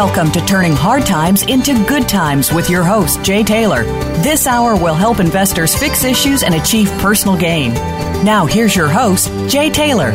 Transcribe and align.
Welcome 0.00 0.30
to 0.30 0.40
Turning 0.46 0.74
Hard 0.74 1.04
Times 1.04 1.42
into 1.42 1.74
Good 1.88 2.08
Times 2.08 2.52
with 2.52 2.70
your 2.70 2.84
host, 2.84 3.20
Jay 3.24 3.42
Taylor. 3.42 3.82
This 4.22 4.46
hour 4.46 4.76
will 4.76 4.94
help 4.94 5.18
investors 5.18 5.74
fix 5.74 6.04
issues 6.04 6.44
and 6.44 6.54
achieve 6.54 6.88
personal 7.00 7.36
gain. 7.36 7.74
Now, 8.24 8.46
here's 8.46 8.76
your 8.76 8.86
host, 8.86 9.28
Jay 9.50 9.70
Taylor. 9.70 10.12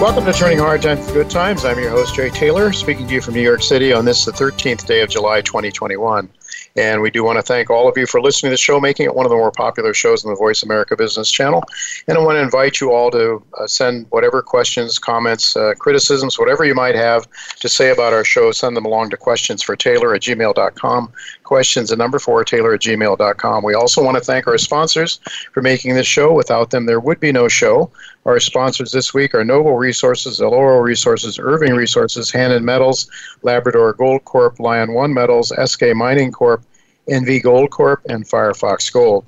Welcome 0.00 0.24
to 0.24 0.32
Turning 0.32 0.58
Hard 0.58 0.80
Times 0.80 1.06
to 1.08 1.12
Good 1.12 1.28
Times. 1.28 1.66
I'm 1.66 1.78
your 1.78 1.90
host, 1.90 2.14
Jay 2.14 2.30
Taylor, 2.30 2.72
speaking 2.72 3.06
to 3.06 3.12
you 3.12 3.20
from 3.20 3.34
New 3.34 3.42
York 3.42 3.62
City 3.62 3.92
on 3.92 4.06
this, 4.06 4.24
the 4.24 4.32
13th 4.32 4.86
day 4.86 5.02
of 5.02 5.10
July 5.10 5.42
2021. 5.42 6.26
And 6.74 7.02
we 7.02 7.10
do 7.10 7.22
want 7.22 7.36
to 7.36 7.42
thank 7.42 7.68
all 7.68 7.86
of 7.86 7.98
you 7.98 8.06
for 8.06 8.18
listening 8.18 8.48
to 8.48 8.54
the 8.54 8.58
show, 8.58 8.80
making 8.80 9.04
it 9.04 9.14
one 9.14 9.26
of 9.26 9.30
the 9.30 9.36
more 9.36 9.52
popular 9.52 9.92
shows 9.92 10.24
on 10.24 10.32
the 10.32 10.36
Voice 10.38 10.62
America 10.62 10.96
Business 10.96 11.30
Channel. 11.30 11.62
And 12.08 12.16
I 12.16 12.22
want 12.22 12.36
to 12.36 12.40
invite 12.40 12.80
you 12.80 12.92
all 12.92 13.10
to 13.10 13.44
uh, 13.58 13.66
send 13.66 14.06
whatever 14.08 14.40
questions, 14.40 14.98
comments, 14.98 15.54
uh, 15.54 15.74
criticisms, 15.78 16.38
whatever 16.38 16.64
you 16.64 16.74
might 16.74 16.94
have 16.94 17.28
to 17.56 17.68
say 17.68 17.90
about 17.90 18.14
our 18.14 18.24
show, 18.24 18.52
send 18.52 18.76
them 18.76 18.86
along 18.86 19.10
to 19.10 19.18
questions 19.18 19.62
for 19.62 19.76
Taylor 19.76 20.14
at 20.14 20.22
gmail.com. 20.22 21.12
Questions, 21.50 21.90
at 21.90 21.98
number 21.98 22.20
four, 22.20 22.44
Taylor 22.44 22.74
at 22.74 22.80
gmail.com. 22.80 23.64
We 23.64 23.74
also 23.74 24.04
want 24.04 24.16
to 24.16 24.22
thank 24.22 24.46
our 24.46 24.56
sponsors 24.56 25.18
for 25.52 25.62
making 25.62 25.96
this 25.96 26.06
show. 26.06 26.32
Without 26.32 26.70
them, 26.70 26.86
there 26.86 27.00
would 27.00 27.18
be 27.18 27.32
no 27.32 27.48
show. 27.48 27.90
Our 28.24 28.38
sponsors 28.38 28.92
this 28.92 29.12
week 29.12 29.34
are 29.34 29.44
Noble 29.44 29.76
Resources, 29.76 30.38
Eloro 30.38 30.80
Resources, 30.80 31.40
Irving 31.40 31.74
Resources, 31.74 32.30
Hannan 32.30 32.64
Metals, 32.64 33.10
Labrador 33.42 33.94
Gold 33.94 34.24
Corp, 34.26 34.60
Lion 34.60 34.92
One 34.92 35.12
Metals, 35.12 35.50
Eskay 35.50 35.92
Mining 35.92 36.30
Corp, 36.30 36.62
NV 37.08 37.42
Gold 37.42 37.70
Corp, 37.72 38.00
and 38.08 38.28
Firefox 38.28 38.92
Gold. 38.92 39.26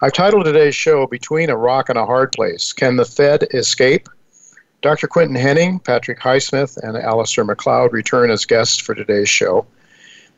I've 0.00 0.14
titled 0.14 0.46
today's 0.46 0.74
show 0.74 1.06
Between 1.08 1.50
a 1.50 1.58
Rock 1.58 1.90
and 1.90 1.98
a 1.98 2.06
Hard 2.06 2.32
Place 2.32 2.72
Can 2.72 2.96
the 2.96 3.04
Fed 3.04 3.48
Escape? 3.52 4.08
Dr. 4.80 5.08
Quinton 5.08 5.36
Hennigh, 5.36 5.84
Patrick 5.84 6.20
Highsmith, 6.20 6.78
and 6.78 6.96
Alasdair 6.96 7.44
Macleod 7.44 7.92
return 7.92 8.30
as 8.30 8.46
guests 8.46 8.80
for 8.80 8.94
today's 8.94 9.28
show. 9.28 9.66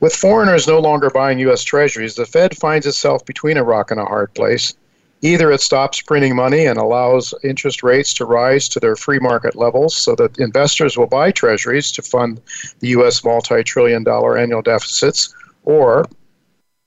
With 0.03 0.17
foreigners 0.17 0.67
no 0.67 0.81
longer 0.81 1.11
buying 1.11 1.39
U.S. 1.39 1.63
Treasuries, 1.63 2.17
the 2.17 2.27
Fed 2.27 2.57
finds 2.57 2.89
itself 2.89 3.25
between 3.25 3.57
a 3.57 3.63
rock 3.63 3.93
and 3.93 4.01
a 4.01 4.05
hard 4.05 4.35
place. 4.35 4.75
Either 5.21 5.53
it 5.53 5.61
stops 5.61 6.01
printing 6.01 6.35
money 6.35 6.67
and 6.67 6.77
allows 6.77 7.33
interest 7.45 7.85
rates 7.85 8.13
to 8.15 8.25
rise 8.25 8.69
to 8.71 8.81
their 8.81 8.97
free 8.97 9.21
market 9.21 9.55
levels 9.55 9.95
so 9.95 10.17
that 10.17 10.41
investors 10.41 10.99
will 10.99 11.07
buy 11.07 11.31
treasuries 11.31 11.93
to 11.93 12.03
fund 12.03 12.41
the 12.81 12.89
U.S. 12.89 13.23
multi 13.23 13.63
trillion 13.63 14.03
dollar 14.03 14.37
annual 14.37 14.61
deficits, 14.61 15.33
or 15.63 16.05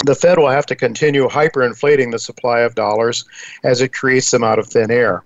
the 0.06 0.14
Fed 0.14 0.38
will 0.38 0.50
have 0.50 0.66
to 0.66 0.76
continue 0.76 1.30
hyperinflating 1.30 2.12
the 2.12 2.20
supply 2.20 2.60
of 2.60 2.76
dollars 2.76 3.24
as 3.64 3.80
it 3.80 3.94
creates 3.94 4.30
them 4.30 4.44
out 4.44 4.60
of 4.60 4.68
thin 4.68 4.92
air. 4.92 5.24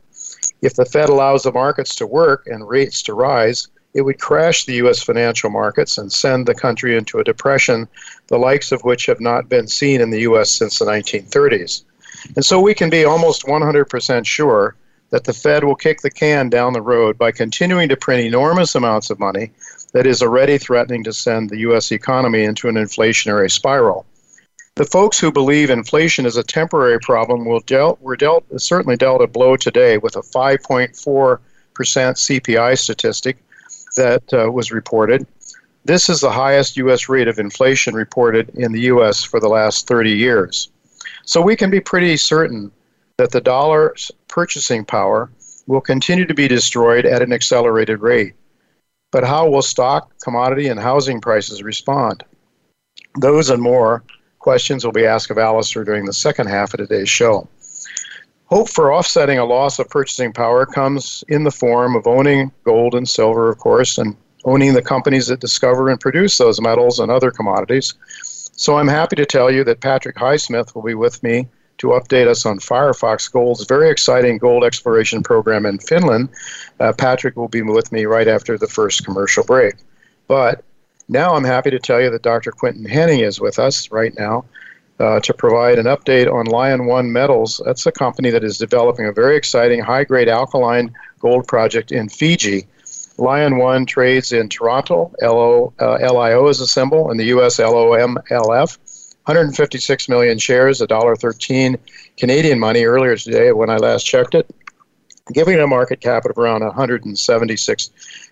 If 0.62 0.76
the 0.76 0.86
Fed 0.86 1.10
allows 1.10 1.42
the 1.42 1.52
markets 1.52 1.96
to 1.96 2.06
work 2.06 2.46
and 2.46 2.70
rates 2.70 3.02
to 3.02 3.16
rise, 3.16 3.68
it 3.94 4.02
would 4.02 4.20
crash 4.20 4.66
the 4.66 4.76
U.S. 4.76 5.02
financial 5.02 5.50
markets 5.50 5.98
and 5.98 6.12
send 6.12 6.46
the 6.46 6.54
country 6.54 6.96
into 6.96 7.20
a 7.20 7.24
depression, 7.24 7.88
the 8.28 8.38
likes 8.38 8.72
of 8.72 8.84
which 8.84 9.08
have 9.08 9.20
not 9.20 9.50
been 9.50 9.68
seen 9.68 10.02
in 10.02 10.10
the 10.10 10.22
U.S. 10.22 10.52
since 10.52 10.80
the 10.80 10.86
1930s. 10.86 11.84
And 12.36 12.46
so 12.46 12.60
we 12.60 12.74
can 12.74 12.90
be 12.90 13.06
almost 13.06 13.44
100% 13.44 14.26
sure 14.26 14.76
that 15.10 15.24
the 15.24 15.34
Fed 15.34 15.64
will 15.64 15.76
kick 15.76 16.02
the 16.02 16.12
can 16.12 16.50
down 16.50 16.74
the 16.74 16.82
road 16.82 17.18
by 17.18 17.32
continuing 17.32 17.90
to 17.90 17.98
print 17.98 18.26
enormous 18.26 18.76
amounts 18.76 19.10
of 19.10 19.20
money 19.20 19.52
that 19.94 20.06
is 20.06 20.22
already 20.22 20.58
threatening 20.60 21.04
to 21.04 21.14
send 21.14 21.50
the 21.50 21.60
U.S. 21.60 21.92
economy 21.92 22.44
into 22.44 22.68
an 22.68 22.76
inflationary 22.76 23.50
spiral. 23.50 24.06
The 24.76 24.86
folks 24.86 25.20
who 25.20 25.32
believe 25.32 25.72
inflation 25.72 26.26
is 26.28 26.38
a 26.38 26.44
temporary 26.44 27.00
problem 27.00 27.46
will 27.46 27.60
dealt, 27.62 28.00
were 28.02 28.16
dealt, 28.16 28.46
certainly 28.58 28.96
dealt 28.96 29.22
a 29.22 29.28
blow 29.28 29.58
today 29.58 29.98
with 29.98 30.16
a 30.16 30.22
5.4% 30.22 31.40
CPI 31.76 32.78
statistic 32.78 33.38
that 33.96 34.24
uh, 34.34 34.52
was 34.52 34.72
reported. 34.72 35.26
This 35.86 36.10
is 36.10 36.22
the 36.22 36.32
highest 36.32 36.78
U.S. 36.78 37.10
rate 37.10 37.28
of 37.28 37.40
inflation 37.40 37.96
reported 37.96 38.50
in 38.56 38.72
the 38.72 38.82
U.S. 38.82 39.24
for 39.24 39.40
the 39.40 39.48
last 39.48 39.88
30 39.88 40.12
years. 40.12 40.70
So 41.26 41.42
we 41.42 41.56
can 41.56 41.70
be 41.70 41.80
pretty 41.80 42.18
certain 42.18 42.72
that 43.18 43.32
the 43.32 43.42
dollar's 43.42 44.12
purchasing 44.28 44.86
power 44.86 45.30
will 45.68 45.82
continue 45.82 46.26
to 46.26 46.34
be 46.34 46.48
destroyed 46.48 47.06
at 47.06 47.22
an 47.22 47.32
accelerated 47.32 48.02
rate. 48.02 48.34
But 49.12 49.24
how 49.24 49.50
will 49.50 49.62
stock, 49.62 50.12
commodity, 50.20 50.68
and 50.68 50.80
housing 50.80 51.22
prices 51.22 51.64
respond? 51.64 52.24
Those 53.20 53.50
and 53.50 53.62
more 53.62 54.04
questions 54.40 54.86
will 54.86 54.92
be 54.92 55.06
asked 55.06 55.32
of 55.32 55.38
Alasdair 55.38 55.86
during 55.86 56.06
the 56.06 56.14
second 56.14 56.48
half 56.48 56.74
of 56.74 56.80
today's 56.80 57.10
show. 57.10 57.48
Hope 58.50 58.68
for 58.68 58.92
offsetting 58.92 59.38
a 59.38 59.46
loss 59.46 59.78
of 59.78 59.90
purchasing 59.90 60.34
power 60.34 60.66
comes 60.66 61.24
in 61.28 61.44
the 61.44 61.52
form 61.52 61.96
of 61.96 62.08
owning 62.08 62.52
gold 62.64 62.96
and 62.96 63.08
silver, 63.08 63.48
of 63.48 63.60
course, 63.60 64.00
and 64.00 64.16
owning 64.44 64.74
the 64.74 64.82
companies 64.82 65.28
that 65.28 65.40
discover 65.40 65.88
and 65.90 66.00
produce 66.00 66.40
those 66.40 66.60
metals 66.60 66.98
and 66.98 67.12
other 67.12 67.30
commodities. 67.30 67.94
So 68.24 68.78
I'm 68.78 68.88
happy 68.88 69.16
to 69.18 69.26
tell 69.28 69.52
you 69.52 69.64
that 69.66 69.82
Patrick 69.82 70.16
Highsmith 70.16 70.74
will 70.74 70.82
be 70.82 70.96
with 70.96 71.22
me 71.22 71.48
to 71.78 71.90
update 71.90 72.26
us 72.26 72.44
on 72.48 72.58
Firefox 72.58 73.32
Gold's 73.32 73.66
very 73.66 73.92
exciting 73.92 74.40
gold 74.40 74.64
exploration 74.64 75.22
program 75.22 75.68
in 75.68 75.78
Finland. 75.78 76.30
Uh, 76.80 76.92
Patrick 76.92 77.36
will 77.36 77.48
be 77.50 77.62
with 77.62 77.92
me 77.92 78.06
right 78.06 78.28
after 78.28 78.58
the 78.58 78.68
first 78.68 79.06
commercial 79.06 79.44
break. 79.44 79.76
But 80.28 80.64
now 81.08 81.36
I'm 81.36 81.44
happy 81.44 81.70
to 81.70 81.80
tell 81.80 82.02
you 82.02 82.10
that 82.10 82.24
Dr. 82.24 82.52
Quinton 82.52 82.86
Hennigh 82.86 83.24
is 83.24 83.40
with 83.40 83.60
us 83.60 83.92
right 83.92 84.18
now 84.18 84.46
uh, 85.00 85.20
to 85.22 85.34
provide 85.34 85.80
an 85.80 85.86
update 85.86 86.32
on 86.32 86.46
Lion 86.46 86.86
One 86.86 87.12
Metals. 87.12 87.62
That's 87.66 87.86
a 87.86 87.92
company 87.92 88.30
that 88.32 88.44
is 88.44 88.58
developing 88.58 89.06
a 89.06 89.12
very 89.12 89.38
exciting 89.38 89.80
high 89.80 90.04
grade 90.04 90.28
alkaline 90.28 90.94
gold 91.20 91.48
project 91.48 91.92
in 91.92 92.10
Fiji. 92.10 92.68
Lion 93.18 93.58
One 93.58 93.86
trades 93.86 94.32
in 94.32 94.50
Toronto, 94.50 95.14
LO, 95.22 95.74
uh, 95.80 95.98
LIO 96.00 96.48
is 96.48 96.62
a 96.62 96.68
symbol, 96.68 97.12
in 97.12 97.18
the 97.18 97.26
US 97.26 97.58
LOMLF. 97.58 98.78
156 99.26 100.10
million 100.10 100.40
shares, 100.40 100.82
$1.13 100.82 101.78
Canadian 102.18 102.60
money 102.60 102.86
earlier 102.86 103.16
today 103.16 103.52
when 103.52 103.70
I 103.70 103.76
last 103.76 104.04
checked 104.04 104.34
it, 104.34 104.50
giving 105.34 105.54
it 105.54 105.60
a 105.60 105.68
market 105.68 106.02
cap 106.02 106.26
of 106.26 106.38
around 106.38 106.62
$176 106.62 107.90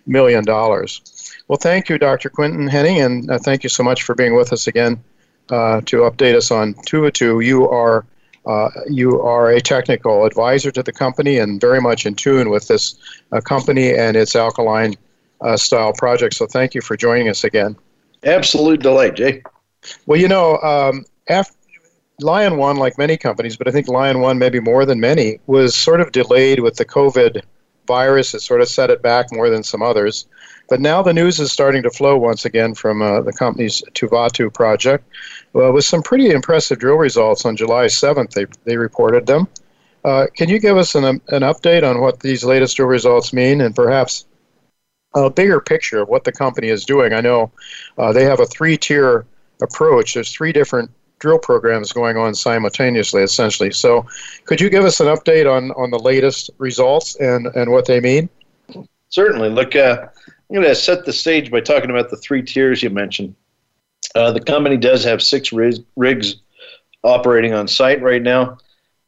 million. 0.07 0.43
Well, 0.47 1.57
thank 1.59 1.89
you, 1.89 1.99
Dr. 1.99 2.29
Quinton 2.29 2.67
Hennigh, 2.67 3.05
and 3.05 3.29
uh, 3.29 3.37
thank 3.37 3.63
you 3.63 3.69
so 3.69 3.83
much 3.83 4.03
for 4.03 4.15
being 4.15 4.35
with 4.35 4.51
us 4.51 4.65
again 4.65 5.03
uh, 5.49 5.81
to 5.85 5.97
update 5.97 6.35
us 6.35 6.51
on 6.51 6.73
Tuvatu. 6.73 7.43
You 7.43 7.69
are 7.69 8.05
uh, 8.45 8.69
you 8.89 9.19
are 9.21 9.49
a 9.51 9.59
technical 9.59 10.25
advisor 10.25 10.71
to 10.71 10.81
the 10.81 10.93
company 10.93 11.37
and 11.37 11.59
very 11.59 11.81
much 11.81 12.05
in 12.05 12.15
tune 12.15 12.49
with 12.49 12.67
this 12.69 12.95
uh, 13.33 13.41
company 13.41 13.93
and 13.93 14.15
its 14.15 14.37
alkaline 14.37 14.95
uh, 15.41 15.57
style 15.57 15.91
project. 15.91 16.33
So 16.33 16.47
thank 16.47 16.73
you 16.73 16.81
for 16.81 16.95
joining 16.95 17.27
us 17.27 17.43
again. 17.43 17.75
Absolute 18.23 18.81
delight, 18.81 19.15
Jay. 19.15 19.43
Well, 20.05 20.19
you 20.19 20.29
know, 20.29 20.57
um, 20.59 21.05
after 21.27 21.53
Lion 22.21 22.57
One, 22.57 22.77
like 22.77 22.97
many 22.97 23.17
companies, 23.17 23.57
but 23.57 23.67
I 23.67 23.71
think 23.71 23.89
Lion 23.89 24.21
One, 24.21 24.39
maybe 24.39 24.59
more 24.59 24.85
than 24.85 24.99
many, 24.99 25.39
was 25.47 25.75
sort 25.75 26.01
of 26.01 26.11
delayed 26.13 26.61
with 26.61 26.77
the 26.77 26.85
COVID 26.85 27.43
virus. 27.87 28.33
has 28.33 28.43
sort 28.43 28.61
of 28.61 28.67
set 28.67 28.89
it 28.89 29.01
back 29.01 29.31
more 29.31 29.49
than 29.49 29.63
some 29.63 29.81
others. 29.81 30.27
But 30.69 30.81
now 30.81 31.01
the 31.01 31.13
news 31.13 31.39
is 31.39 31.51
starting 31.51 31.83
to 31.83 31.89
flow 31.89 32.17
once 32.17 32.45
again 32.45 32.73
from 32.75 33.01
uh, 33.01 33.21
the 33.21 33.31
company's 33.31 33.81
Tuvatu 33.93 34.53
project 34.53 35.05
well, 35.53 35.71
with 35.71 35.85
some 35.85 36.03
pretty 36.03 36.29
impressive 36.29 36.79
drill 36.79 36.97
results 36.97 37.45
on 37.45 37.55
July 37.55 37.85
7th. 37.85 38.31
They, 38.33 38.45
they 38.65 38.77
reported 38.77 39.25
them. 39.25 39.47
Uh, 40.03 40.27
can 40.35 40.49
you 40.49 40.59
give 40.59 40.77
us 40.77 40.95
an, 40.95 41.05
an 41.05 41.41
update 41.41 41.89
on 41.89 41.99
what 42.01 42.19
these 42.19 42.43
latest 42.43 42.77
drill 42.77 42.89
results 42.89 43.33
mean 43.33 43.61
and 43.61 43.75
perhaps 43.75 44.25
a 45.15 45.29
bigger 45.29 45.59
picture 45.59 46.01
of 46.01 46.09
what 46.09 46.23
the 46.23 46.31
company 46.31 46.67
is 46.67 46.85
doing? 46.85 47.13
I 47.13 47.21
know 47.21 47.51
uh, 47.97 48.13
they 48.13 48.23
have 48.23 48.39
a 48.39 48.45
three 48.45 48.77
tier 48.77 49.25
approach. 49.61 50.13
There's 50.13 50.31
three 50.31 50.51
different 50.51 50.91
drill 51.19 51.39
programs 51.39 51.91
going 51.91 52.17
on 52.17 52.35
simultaneously, 52.35 53.23
essentially. 53.23 53.71
So, 53.71 54.05
could 54.45 54.61
you 54.61 54.69
give 54.69 54.85
us 54.85 54.99
an 54.99 55.07
update 55.07 55.51
on, 55.51 55.71
on 55.71 55.91
the 55.91 55.99
latest 55.99 56.49
results 56.57 57.15
and, 57.15 57.47
and 57.47 57.71
what 57.71 57.85
they 57.85 57.99
mean? 57.99 58.29
Certainly. 59.09 59.49
Look, 59.49 59.75
uh, 59.75 60.07
I'm 60.49 60.55
going 60.55 60.67
to 60.67 60.75
set 60.75 61.05
the 61.05 61.13
stage 61.13 61.51
by 61.51 61.61
talking 61.61 61.89
about 61.89 62.09
the 62.09 62.17
three 62.17 62.41
tiers 62.41 62.83
you 62.83 62.89
mentioned. 62.89 63.35
Uh, 64.15 64.31
the 64.31 64.41
company 64.41 64.77
does 64.77 65.03
have 65.03 65.21
six 65.21 65.51
rigs, 65.51 65.79
rigs 65.95 66.37
operating 67.03 67.53
on 67.53 67.67
site 67.67 68.01
right 68.01 68.21
now. 68.21 68.57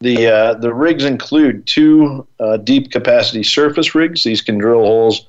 The 0.02 0.28
uh, 0.28 0.54
the 0.54 0.74
rigs 0.74 1.04
include 1.04 1.66
two 1.66 2.26
uh, 2.40 2.58
deep 2.58 2.90
capacity 2.90 3.44
surface 3.44 3.94
rigs. 3.94 4.24
These 4.24 4.42
can 4.42 4.58
drill 4.58 4.80
holes 4.80 5.28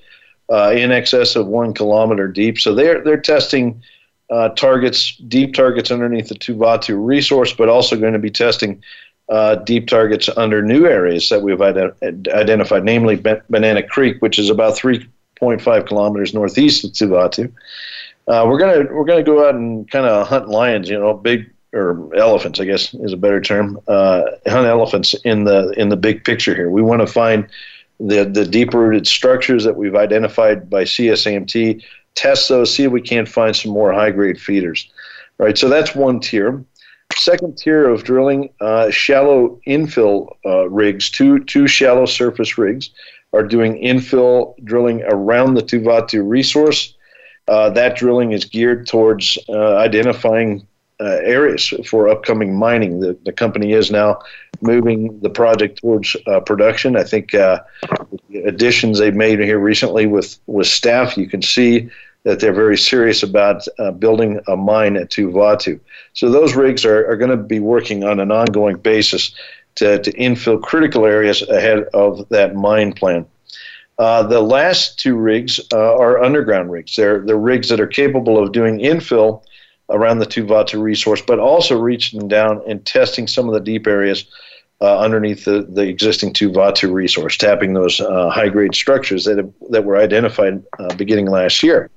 uh, 0.50 0.72
in 0.76 0.92
excess 0.92 1.34
of 1.34 1.48
one 1.48 1.74
kilometer 1.74 2.28
deep. 2.28 2.58
So 2.58 2.74
they're 2.74 3.02
they're 3.02 3.20
testing 3.20 3.82
uh, 4.30 4.50
targets, 4.50 5.16
deep 5.16 5.54
targets 5.54 5.90
underneath 5.90 6.28
the 6.28 6.34
Tuvatu 6.34 7.04
resource, 7.04 7.52
but 7.52 7.68
also 7.68 7.96
going 7.96 8.12
to 8.12 8.18
be 8.18 8.30
testing 8.30 8.82
uh, 9.28 9.56
deep 9.56 9.86
targets 9.88 10.28
under 10.36 10.62
new 10.62 10.86
areas 10.86 11.28
that 11.28 11.42
we've 11.42 11.58
ident- 11.58 12.28
identified, 12.28 12.84
namely 12.84 13.16
Banana 13.16 13.82
Creek, 13.82 14.20
which 14.20 14.38
is 14.38 14.50
about 14.50 14.76
3.5 14.76 15.86
kilometers 15.86 16.34
northeast 16.34 16.84
of 16.84 16.90
Tuvatu. 16.90 17.52
Uh, 18.28 18.44
we're 18.46 18.58
gonna 18.58 18.86
we're 18.94 19.04
gonna 19.04 19.22
go 19.22 19.48
out 19.48 19.54
and 19.54 19.90
kind 19.90 20.06
of 20.06 20.26
hunt 20.26 20.48
lions, 20.48 20.88
you 20.88 20.98
know, 20.98 21.14
big 21.14 21.50
or 21.72 22.14
elephants, 22.16 22.60
I 22.60 22.64
guess 22.64 22.92
is 22.94 23.12
a 23.12 23.16
better 23.16 23.40
term. 23.40 23.80
Uh, 23.88 24.22
hunt 24.46 24.66
elephants 24.66 25.14
in 25.24 25.44
the 25.44 25.70
in 25.76 25.88
the 25.88 25.96
big 25.96 26.24
picture 26.24 26.54
here. 26.54 26.70
We 26.70 26.82
want 26.82 27.00
to 27.00 27.06
find 27.06 27.48
the 27.98 28.24
the 28.24 28.46
deep 28.46 28.72
rooted 28.72 29.06
structures 29.06 29.64
that 29.64 29.76
we've 29.76 29.96
identified 29.96 30.68
by 30.70 30.84
CSAMT. 30.84 31.82
Test 32.14 32.48
those, 32.48 32.74
see 32.74 32.84
if 32.84 32.92
we 32.92 33.00
can't 33.00 33.28
find 33.28 33.54
some 33.54 33.72
more 33.72 33.92
high 33.92 34.10
grade 34.10 34.40
feeders. 34.40 34.90
All 35.38 35.46
right, 35.46 35.56
so 35.56 35.68
that's 35.68 35.94
one 35.94 36.20
tier. 36.20 36.64
Second 37.16 37.58
tier 37.58 37.88
of 37.88 38.04
drilling, 38.04 38.50
uh, 38.60 38.90
shallow 38.90 39.60
infill 39.66 40.28
uh, 40.46 40.68
rigs, 40.68 41.10
two 41.10 41.42
two 41.44 41.66
shallow 41.66 42.06
surface 42.06 42.56
rigs, 42.56 42.90
are 43.32 43.42
doing 43.42 43.82
infill 43.82 44.54
drilling 44.64 45.02
around 45.04 45.54
the 45.54 45.62
Tuvatu 45.62 46.26
resource. 46.26 46.94
Uh, 47.48 47.70
that 47.70 47.96
drilling 47.96 48.32
is 48.32 48.44
geared 48.44 48.86
towards 48.86 49.38
uh, 49.48 49.76
identifying 49.76 50.66
uh, 51.00 51.18
areas 51.22 51.72
for 51.88 52.08
upcoming 52.08 52.54
mining. 52.54 53.00
The, 53.00 53.18
the 53.24 53.32
company 53.32 53.72
is 53.72 53.90
now 53.90 54.20
moving 54.60 55.18
the 55.20 55.30
project 55.30 55.80
towards 55.80 56.14
uh, 56.26 56.40
production. 56.40 56.96
I 56.96 57.04
think 57.04 57.34
additions 58.44 58.98
they've 58.98 59.14
made 59.14 59.40
here 59.40 59.58
recently 59.58 60.06
with, 60.06 60.38
with 60.46 60.66
staff, 60.66 61.16
you 61.16 61.28
can 61.28 61.42
see 61.42 61.90
that 62.24 62.40
they're 62.40 62.52
very 62.52 62.76
serious 62.76 63.22
about 63.22 63.64
uh, 63.78 63.90
building 63.90 64.40
a 64.46 64.56
mine 64.56 64.96
at 64.96 65.10
Tuvatu. 65.10 65.80
So 66.12 66.30
those 66.30 66.54
rigs 66.54 66.84
are, 66.84 67.10
are 67.10 67.16
going 67.16 67.30
to 67.30 67.36
be 67.36 67.60
working 67.60 68.04
on 68.04 68.20
an 68.20 68.30
ongoing 68.30 68.76
basis 68.76 69.34
to, 69.76 69.98
to 70.02 70.12
infill 70.12 70.60
critical 70.60 71.06
areas 71.06 71.42
ahead 71.48 71.84
of 71.94 72.28
that 72.28 72.54
mine 72.54 72.92
plan. 72.92 73.26
Uh, 73.98 74.22
the 74.22 74.40
last 74.40 74.98
two 74.98 75.16
rigs 75.16 75.60
uh, 75.72 75.96
are 75.96 76.22
underground 76.22 76.70
rigs. 76.70 76.96
They're, 76.96 77.20
they're 77.20 77.36
rigs 77.36 77.68
that 77.68 77.80
are 77.80 77.86
capable 77.86 78.42
of 78.42 78.52
doing 78.52 78.78
infill 78.78 79.42
around 79.90 80.18
the 80.18 80.26
Tuvatu 80.26 80.80
resource, 80.80 81.20
but 81.20 81.38
also 81.38 81.78
reaching 81.78 82.28
down 82.28 82.62
and 82.66 82.84
testing 82.86 83.26
some 83.26 83.48
of 83.48 83.54
the 83.54 83.60
deep 83.60 83.86
areas 83.86 84.24
uh, 84.82 84.98
underneath 84.98 85.44
the, 85.44 85.62
the 85.68 85.82
existing 85.82 86.32
Tuvatu 86.32 86.92
resource, 86.92 87.36
tapping 87.36 87.74
those 87.74 88.00
uh, 88.00 88.30
high 88.30 88.48
grade 88.48 88.74
structures 88.74 89.24
that, 89.24 89.36
have, 89.36 89.52
that 89.68 89.84
were 89.84 89.98
identified 89.98 90.62
uh, 90.78 90.94
beginning 90.94 91.26
last 91.26 91.62
year. 91.62 91.90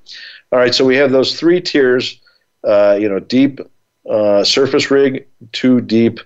All 0.52 0.60
right, 0.60 0.76
so 0.76 0.86
we 0.86 0.98
have 0.98 1.12
those 1.12 1.40
three 1.40 1.62
tiers 1.62 2.20
uh, 2.64 2.98
you 3.00 3.10
know, 3.10 3.20
deep 3.20 3.60
uh, 4.10 4.44
surface 4.44 4.92
rig, 4.92 5.28
two 5.52 5.82
deep, 5.82 6.20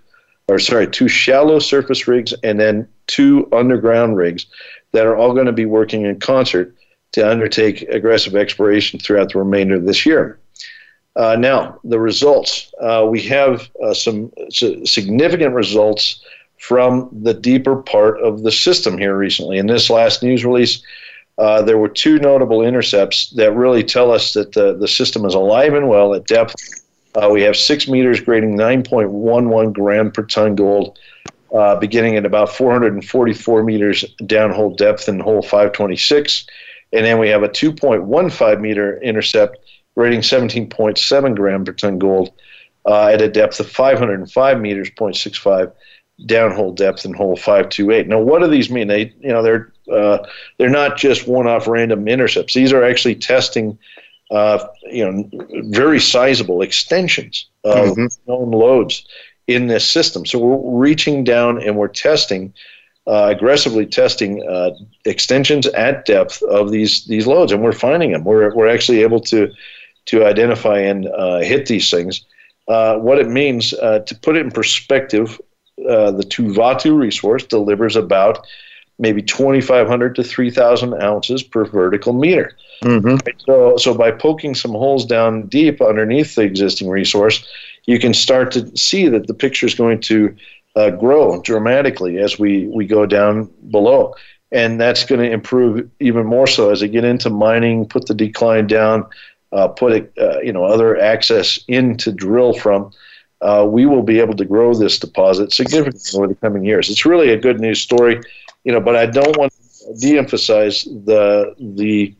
or 0.48 0.59
sorry, 0.59 0.88
two 0.88 1.07
shallow 1.07 1.59
surface 1.59 2.07
rigs, 2.07 2.33
and 2.44 2.60
then 2.60 2.88
two 3.07 3.48
underground 3.51 4.18
rigs 4.18 4.48
that 4.92 5.06
are 5.06 5.15
all 5.15 5.33
going 5.33 5.45
to 5.45 5.51
be 5.51 5.65
working 5.65 6.06
in 6.06 6.19
concert 6.19 6.75
to 7.12 7.27
undertake 7.27 7.83
aggressive 7.83 8.36
exploration 8.36 9.00
throughout 9.00 9.31
the 9.31 9.39
remainder 9.39 9.75
of 9.75 9.86
this 9.86 10.06
year. 10.06 10.39
Uh, 11.15 11.36
now, 11.36 11.80
the 11.83 12.00
results. 12.00 12.71
We 13.10 13.21
have 13.24 13.68
some 13.94 14.31
significant 14.50 15.56
results 15.56 16.24
from 16.59 17.09
the 17.12 17.33
deeper 17.33 17.75
part 17.75 18.19
of 18.21 18.44
the 18.44 18.51
system 18.51 18.98
here 18.98 19.15
recently. 19.15 19.57
In 19.57 19.68
this 19.68 19.89
last 19.89 20.24
news 20.24 20.44
release, 20.44 20.81
uh, 21.38 21.62
there 21.62 21.77
were 21.77 21.89
two 21.89 22.18
notable 22.19 22.63
intercepts 22.63 23.30
that 23.31 23.54
really 23.54 23.83
tell 23.83 24.12
us 24.12 24.33
that 24.33 24.54
the, 24.54 24.75
the 24.75 24.88
system 24.88 25.24
is 25.25 25.36
alive 25.36 25.74
and 25.74 25.88
well 25.88 26.13
at 26.13 26.25
depth. 26.25 26.56
Uh, 27.15 27.30
we 27.30 27.42
have 27.42 27.56
six 27.56 27.88
meters 27.88 28.19
grading 28.19 28.57
9.11 28.57 29.74
gram 29.74 30.12
per 30.12 30.24
ton 30.24 30.56
gold, 30.56 30.98
uh, 31.54 31.75
beginning 31.75 32.15
at 32.15 32.25
about 32.25 32.50
444 32.50 33.63
meters 33.63 34.03
downhole 34.21 34.75
depth 34.75 35.07
in 35.07 35.19
hole 35.19 35.42
526. 35.42 36.45
And 36.94 37.06
then 37.06 37.19
we 37.19 37.30
have 37.30 37.44
a 37.44 37.50
2.15 37.50 38.62
meter 38.62 39.00
intercept 39.01 39.57
grading 39.95 40.21
17.7 40.21 41.36
gram 41.36 41.65
per 41.65 41.71
ton 41.74 42.00
gold 42.00 42.31
uh, 42.86 43.07
at 43.07 43.21
a 43.21 43.27
depth 43.27 43.60
of 43.60 43.69
505 43.69 44.62
meters, 44.62 44.89
0.65 44.92 45.71
downhole 46.25 46.75
depth 46.75 47.06
in 47.06 47.14
hole 47.14 47.36
528. 47.36 48.08
Now, 48.08 48.19
what 48.19 48.42
do 48.42 48.48
these 48.48 48.69
mean? 48.69 48.88
They, 48.88 49.14
you 49.19 49.30
know, 49.30 49.44
they're 49.44 49.72
uh, 49.92 50.25
they're 50.58 50.69
not 50.69 50.98
just 50.98 51.28
one-off 51.28 51.68
random 51.68 52.08
intercepts. 52.08 52.54
These 52.54 52.74
are 52.74 52.84
actually 52.84 53.16
testing, 53.16 53.78
uh, 54.31 54.68
you 54.92 55.10
know, 55.10 55.30
very 55.69 56.00
sizable 56.00 56.62
extensions 56.62 57.48
of 57.64 57.90
mm-hmm. 57.90 58.06
known 58.28 58.52
lodes 58.52 59.08
in 59.48 59.68
this 59.68 59.88
system. 59.88 60.25
So 60.25 60.40
we're 60.40 60.80
reaching 60.80 61.24
down 61.24 61.62
and 61.62 61.78
we're 61.78 61.88
testing. 61.88 62.54
Uh, 63.06 63.30
aggressively 63.34 63.86
testing 63.86 64.46
uh, 64.50 64.72
extensions 65.06 65.66
at 65.68 66.04
depth 66.04 66.44
of 66.44 66.72
these 66.72 67.06
these 67.06 67.25
lodes, 67.25 67.54
and 67.54 67.63
we're 67.63 67.72
finding 67.72 68.12
them. 68.12 68.25
We're, 68.25 68.54
we're 68.54 68.68
actually 68.68 69.02
able 69.02 69.22
to 69.22 69.50
to 70.08 70.25
identify 70.25 70.80
and 70.80 71.08
uh, 71.08 71.40
hit 71.40 71.68
these 71.68 71.90
things. 71.90 72.25
Uh, 72.68 72.98
what 72.98 73.18
it 73.18 73.30
means, 73.30 73.74
uh, 73.75 74.00
to 74.00 74.16
put 74.16 74.36
it 74.36 74.46
in 74.46 74.52
perspective, 74.52 75.40
uh, 75.88 76.12
the 76.12 76.24
Tuvatu 76.24 76.97
resource 76.97 77.45
delivers 77.45 77.95
about 77.95 78.45
maybe 79.00 79.21
2,500 79.21 80.15
to 80.15 80.24
3,000 80.24 81.01
ounces 81.01 81.44
per 81.44 81.65
vertical 81.65 82.13
meter. 82.13 82.56
Mm-hmm. 82.81 83.18
So, 83.45 83.77
so 83.77 83.94
by 83.94 84.12
poking 84.12 84.56
some 84.56 84.71
holes 84.71 85.06
down 85.06 85.47
deep 85.47 85.81
underneath 85.81 86.35
the 86.35 86.41
existing 86.41 86.89
resource, 86.89 87.45
you 87.85 88.00
can 88.00 88.13
start 88.13 88.51
to 88.51 88.75
see 88.75 89.07
that 89.07 89.27
the 89.27 89.33
picture 89.33 89.65
is 89.65 89.75
going 89.75 90.01
to 90.01 90.35
uh, 90.75 90.91
grow 90.91 91.41
dramatically 91.41 92.19
as 92.19 92.38
we, 92.38 92.68
we 92.68 92.85
go 92.85 93.06
down 93.06 93.50
below. 93.69 94.13
And 94.51 94.79
that's 94.79 95.03
going 95.03 95.22
to 95.22 95.29
improve 95.29 95.89
even 96.00 96.25
more 96.25 96.48
so 96.48 96.69
as 96.69 96.79
they 96.79 96.88
get 96.88 97.03
into 97.03 97.29
mining, 97.29 97.88
put 97.88 98.07
the 98.07 98.13
decline 98.13 98.67
down, 98.67 99.05
uh, 99.51 99.67
put 99.67 100.12
uh, 100.17 100.39
you 100.39 100.53
know 100.53 100.63
other 100.63 100.98
access 101.00 101.60
in 101.67 101.98
to 101.98 102.12
drill 102.12 102.53
from, 102.53 102.91
uh, 103.41 103.65
we 103.70 103.86
will 103.86 104.03
be 104.03 104.20
able 104.20 104.36
to 104.36 104.46
grow 104.46 104.74
this 104.74 105.00
deposit 105.00 105.53
significantly 105.53 106.17
over 106.17 106.27
the 106.27 106.36
coming 106.36 106.65
years. 106.65 106.89
It's 106.89 107.06
really 107.06 107.29
a 107.29 107.38
good 107.38 107.60
news 107.60 107.82
story, 107.82 108.22
you 108.63 108.72
know. 108.72 108.79
But 108.79 108.96
I 108.96 109.06
don't 109.06 109.38
want 109.38 109.53
to 109.53 109.94
de-emphasize 110.00 110.84
the 110.84 111.56
the 111.60 112.13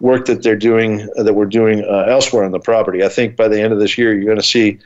work 0.00 0.26
that 0.26 0.42
they're 0.42 0.56
doing 0.56 1.08
that 1.16 1.34
we're 1.34 1.46
doing 1.46 1.84
uh, 1.84 2.06
elsewhere 2.08 2.44
on 2.44 2.52
the 2.52 2.60
property. 2.60 3.02
I 3.02 3.08
think 3.08 3.36
by 3.36 3.48
the 3.48 3.60
end 3.60 3.72
of 3.72 3.80
this 3.80 3.98
year, 3.98 4.14
you're 4.14 4.24
going 4.24 4.36
to 4.38 4.42
see. 4.42 4.78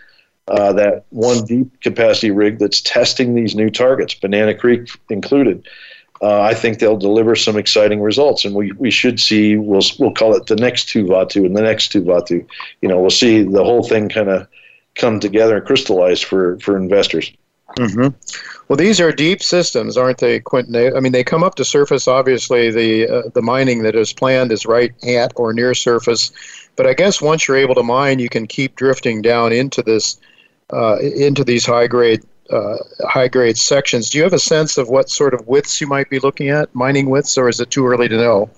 Uh, 0.49 0.73
that 0.73 1.05
one 1.11 1.45
deep 1.45 1.81
capacity 1.83 2.33
rig 2.33 2.59
that's 2.59 2.81
testing 2.81 3.33
these 3.33 3.55
new 3.55 3.71
targets, 3.71 4.13
Banana 4.13 4.53
Creek 4.53 4.91
included, 5.09 5.65
uh, 6.23 6.41
I 6.41 6.55
think 6.55 6.79
they'll 6.79 6.97
deliver 6.97 7.35
some 7.35 7.57
exciting 7.57 8.01
results, 8.01 8.45
and 8.45 8.55
we, 8.55 8.71
we 8.73 8.93
should 8.93 9.19
see 9.19 9.57
we'll 9.57 9.83
we'll 9.99 10.15
call 10.15 10.37
it 10.37 10.47
the 10.47 10.55
next 10.55 10.89
Tuvatu 10.89 11.45
and 11.45 11.57
the 11.57 11.63
next 11.63 11.93
Tuvatu. 11.93 12.47
You 12.81 12.89
know, 12.89 13.01
we'll 13.01 13.11
see 13.11 13.43
the 13.43 13.65
whole 13.65 13.83
thing 13.83 14.09
kind 14.09 14.29
of 14.29 14.47
come 14.95 15.21
together 15.21 15.57
and 15.57 15.67
crystallize 15.67 16.21
for 16.21 16.59
for 16.61 16.77
investors. 16.77 17.33
Mm-hmm. 17.79 18.09
Well, 18.69 18.77
these 18.77 19.01
are 19.01 19.13
deep 19.13 19.43
systems, 19.43 19.97
aren't 19.97 20.19
they, 20.19 20.41
Quinton? 20.41 20.97
I 20.97 21.01
mean, 21.01 21.13
they 21.13 21.25
come 21.25 21.43
up 21.43 21.55
to 21.57 21.65
surface. 21.65 22.07
Obviously, 22.07 22.71
the 22.71 23.09
uh, 23.09 23.23
the 23.35 23.43
mining 23.43 23.83
that 23.83 23.95
is 23.95 24.13
planned 24.13 24.53
is 24.53 24.67
right 24.67 24.93
at 25.05 25.33
or 25.37 25.53
near 25.53 25.75
surface, 25.75 26.33
but 26.77 26.87
I 26.87 26.95
guess 26.95 27.21
once 27.21 27.49
you're 27.49 27.57
able 27.57 27.75
to 27.75 27.83
mine, 27.83 28.19
you 28.19 28.29
can 28.29 28.47
keep 28.47 28.77
drifting 28.77 29.23
down 29.23 29.53
into 29.53 29.83
this 29.83 30.19
uh, 30.73 30.99
into 31.01 31.45
these 31.45 31.65
high 31.67 31.87
grade 31.87 32.23
uh, 32.51 32.77
high 33.09 33.29
grade 33.29 33.57
sections. 33.57 34.11
Do 34.11 34.19
you 34.19 34.25
have 34.25 34.33
a 34.33 34.39
sense 34.39 34.77
of 34.79 34.89
what 34.89 35.09
sort 35.09 35.35
of 35.35 35.47
widths 35.47 35.81
you 35.81 35.87
might 35.87 36.11
be 36.11 36.19
looking 36.19 36.51
at, 36.51 36.75
mining 36.75 37.09
widths, 37.09 37.39
or 37.39 37.49
is 37.49 37.61
it 37.61 37.71
too 37.71 37.87
early 37.87 38.09
to 38.09 38.17
know? 38.17 38.51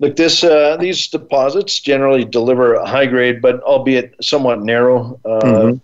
Look, 0.00 0.16
this 0.16 0.42
uh, 0.42 0.78
these 0.78 1.06
deposits 1.08 1.78
generally 1.78 2.24
deliver 2.24 2.82
high 2.84 3.06
grade, 3.06 3.42
but 3.42 3.62
albeit 3.62 4.14
somewhat 4.22 4.62
narrow. 4.62 5.20
Uh, 5.24 5.40
mm-hmm. 5.40 5.76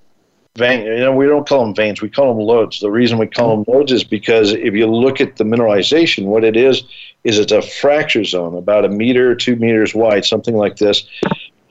Vein, 0.56 0.86
you 0.86 1.00
know, 1.00 1.14
we 1.14 1.26
don't 1.26 1.46
call 1.46 1.66
them 1.66 1.74
veins; 1.74 2.00
we 2.00 2.08
call 2.08 2.34
them 2.34 2.42
lodes. 2.42 2.80
The 2.80 2.90
reason 2.90 3.18
we 3.18 3.26
call 3.26 3.54
them 3.54 3.64
lodes 3.74 3.92
is 3.92 4.04
because 4.04 4.52
if 4.52 4.72
you 4.72 4.86
look 4.86 5.20
at 5.20 5.36
the 5.36 5.44
mineralization, 5.44 6.24
what 6.24 6.44
it 6.44 6.56
is 6.56 6.82
is 7.24 7.38
it's 7.38 7.52
a 7.52 7.60
fracture 7.60 8.24
zone, 8.24 8.56
about 8.56 8.86
a 8.86 8.88
meter, 8.88 9.34
two 9.34 9.56
meters 9.56 9.94
wide, 9.94 10.24
something 10.24 10.56
like 10.56 10.76
this. 10.76 11.06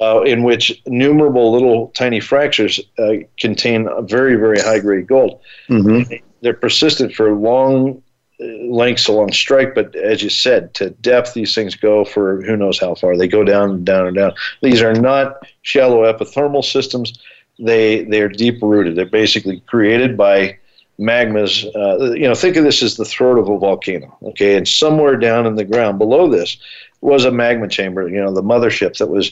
Uh, 0.01 0.21
in 0.23 0.43
which 0.43 0.81
numerable 0.87 1.53
little 1.53 1.87
tiny 1.95 2.19
fractures 2.19 2.81
uh, 2.99 3.13
contain 3.39 3.87
very, 4.05 4.35
very 4.35 4.59
high 4.59 4.77
grade 4.77 5.07
gold. 5.07 5.39
Mm-hmm. 5.69 6.13
They're 6.41 6.53
persistent 6.53 7.13
for 7.13 7.33
long 7.33 8.03
lengths 8.39 9.07
along 9.07 9.31
strike, 9.31 9.73
but 9.75 9.95
as 9.95 10.21
you 10.21 10.29
said, 10.29 10.73
to 10.75 10.89
depth, 10.89 11.33
these 11.33 11.55
things 11.55 11.75
go 11.75 12.03
for 12.03 12.41
who 12.41 12.57
knows 12.57 12.79
how 12.79 12.95
far. 12.95 13.17
They 13.17 13.27
go 13.27 13.43
down 13.43 13.69
and 13.71 13.85
down 13.85 14.07
and 14.07 14.15
down. 14.15 14.33
These 14.61 14.81
are 14.81 14.93
not 14.93 15.47
shallow 15.61 16.11
epithermal 16.11 16.63
systems. 16.63 17.17
They 17.59 18.03
they're 18.03 18.29
deep 18.29 18.61
rooted. 18.61 18.95
They're 18.95 19.05
basically 19.05 19.61
created 19.61 20.17
by 20.17 20.57
magmas. 20.99 21.65
Uh, 21.75 22.13
you 22.13 22.27
know, 22.27 22.35
think 22.35 22.57
of 22.57 22.63
this 22.63 22.83
as 22.83 22.97
the 22.97 23.05
throat 23.05 23.37
of 23.37 23.47
a 23.47 23.57
volcano. 23.57 24.17
Okay, 24.23 24.55
and 24.55 24.67
somewhere 24.67 25.15
down 25.15 25.45
in 25.45 25.55
the 25.55 25.63
ground 25.63 25.97
below 25.97 26.29
this 26.29 26.57
was 27.01 27.23
a 27.23 27.31
magma 27.31 27.69
chamber. 27.69 28.09
You 28.09 28.21
know, 28.21 28.33
the 28.33 28.43
mothership 28.43 28.97
that 28.97 29.07
was 29.07 29.31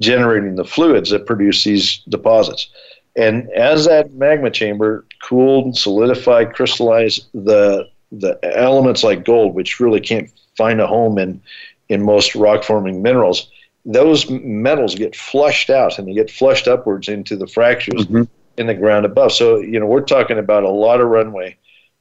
generating 0.00 0.56
the 0.56 0.64
fluids 0.64 1.10
that 1.10 1.26
produce 1.26 1.64
these 1.64 1.98
deposits. 2.08 2.68
And 3.14 3.50
as 3.50 3.84
that 3.86 4.12
magma 4.14 4.50
chamber 4.50 5.04
cooled, 5.22 5.76
solidified, 5.76 6.54
crystallized, 6.54 7.26
the 7.34 7.88
the 8.12 8.38
elements 8.42 9.02
like 9.02 9.24
gold, 9.24 9.54
which 9.54 9.80
really 9.80 10.00
can't 10.00 10.30
find 10.56 10.80
a 10.80 10.86
home 10.86 11.18
in 11.18 11.40
in 11.88 12.02
most 12.02 12.34
rock 12.34 12.62
forming 12.62 13.02
minerals, 13.02 13.50
those 13.84 14.30
metals 14.30 14.94
get 14.94 15.16
flushed 15.16 15.68
out 15.68 15.98
and 15.98 16.06
they 16.06 16.14
get 16.14 16.30
flushed 16.30 16.68
upwards 16.68 17.08
into 17.08 17.36
the 17.36 17.46
fractures 17.46 18.06
mm-hmm. 18.06 18.22
in 18.56 18.66
the 18.66 18.74
ground 18.74 19.04
above. 19.04 19.32
So 19.32 19.58
you 19.58 19.80
know 19.80 19.86
we're 19.86 20.02
talking 20.02 20.38
about 20.38 20.62
a 20.62 20.70
lot 20.70 21.00
of 21.00 21.08
runway 21.08 21.56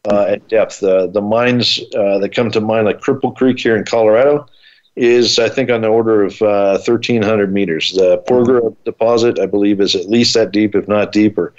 uh, 0.10 0.26
at 0.26 0.48
depth. 0.48 0.84
Uh, 0.84 1.08
the 1.08 1.22
mines 1.22 1.80
uh, 1.96 2.20
that 2.20 2.34
come 2.36 2.52
to 2.52 2.62
mind, 2.62 2.86
like 2.86 3.00
Cripple 3.00 3.36
Creek 3.36 3.60
here 3.60 3.76
in 3.76 3.86
Colorado, 3.86 4.46
is 4.96 5.40
I 5.40 5.50
think 5.50 5.70
on 5.70 5.82
the 5.82 5.88
order 5.88 6.24
of 6.24 6.40
1,300 6.40 7.50
uh, 7.50 7.52
meters. 7.52 7.94
The 7.94 8.20
Porgera 8.28 8.76
deposit, 8.86 9.40
I 9.40 9.46
believe, 9.46 9.80
is 9.80 9.96
at 9.96 10.10
least 10.10 10.34
that 10.34 10.52
deep, 10.52 10.76
if 10.76 10.88
not 10.88 11.12
deeper. 11.12 11.54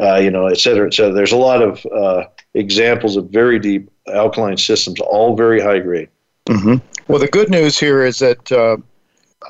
Uh, 0.00 0.16
you 0.16 0.30
know, 0.30 0.46
et 0.46 0.58
cetera, 0.58 0.86
et 0.86 0.94
cetera. 0.94 1.12
There's 1.12 1.32
a 1.32 1.36
lot 1.36 1.60
of 1.60 1.84
uh, 1.86 2.24
examples 2.54 3.16
of 3.16 3.30
very 3.30 3.58
deep 3.58 3.90
alkaline 4.06 4.56
systems, 4.56 5.00
all 5.00 5.34
very 5.34 5.60
high 5.60 5.80
grade. 5.80 6.08
Mm-hmm. 6.46 6.76
Well, 7.08 7.18
the 7.18 7.26
good 7.26 7.50
news 7.50 7.78
here 7.78 8.04
is 8.04 8.20
that 8.20 8.52
uh, 8.52 8.76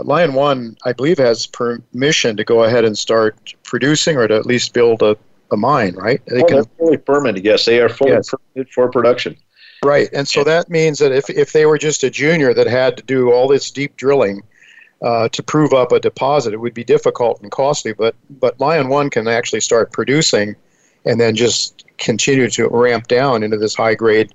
Lion 0.04 0.32
One, 0.32 0.76
I 0.84 0.92
believe, 0.94 1.18
has 1.18 1.46
permission 1.46 2.36
to 2.36 2.44
go 2.44 2.64
ahead 2.64 2.84
and 2.84 2.96
start 2.96 3.54
producing, 3.62 4.16
or 4.16 4.26
to 4.26 4.36
at 4.36 4.46
least 4.46 4.72
build 4.72 5.02
a, 5.02 5.16
a 5.50 5.56
mine, 5.56 5.94
right? 5.96 6.22
They 6.26 6.42
oh, 6.42 6.46
can, 6.46 6.64
fully 6.78 6.96
permitted. 6.96 7.44
Yes, 7.44 7.66
they 7.66 7.80
are 7.80 7.90
fully 7.90 8.12
yes. 8.12 8.30
permitted 8.30 8.72
for 8.72 8.90
production. 8.90 9.36
Right, 9.84 10.08
and 10.12 10.26
so 10.26 10.44
that 10.44 10.70
means 10.70 10.98
that 10.98 11.12
if, 11.12 11.28
if 11.28 11.52
they 11.52 11.66
were 11.66 11.78
just 11.78 12.02
a 12.04 12.10
junior 12.10 12.54
that 12.54 12.66
had 12.66 12.96
to 12.96 13.02
do 13.02 13.32
all 13.32 13.48
this 13.48 13.70
deep 13.70 13.96
drilling 13.96 14.42
uh, 15.02 15.28
to 15.28 15.42
prove 15.42 15.72
up 15.72 15.92
a 15.92 16.00
deposit, 16.00 16.52
it 16.52 16.60
would 16.60 16.74
be 16.74 16.84
difficult 16.84 17.40
and 17.42 17.50
costly. 17.50 17.92
But 17.92 18.14
but 18.30 18.58
Lion 18.60 18.88
One 18.88 19.10
can 19.10 19.28
actually 19.28 19.60
start 19.60 19.92
producing, 19.92 20.56
and 21.04 21.20
then 21.20 21.34
just 21.34 21.84
continue 21.98 22.48
to 22.50 22.68
ramp 22.68 23.08
down 23.08 23.42
into 23.42 23.56
this 23.56 23.74
high 23.74 23.94
grade 23.94 24.32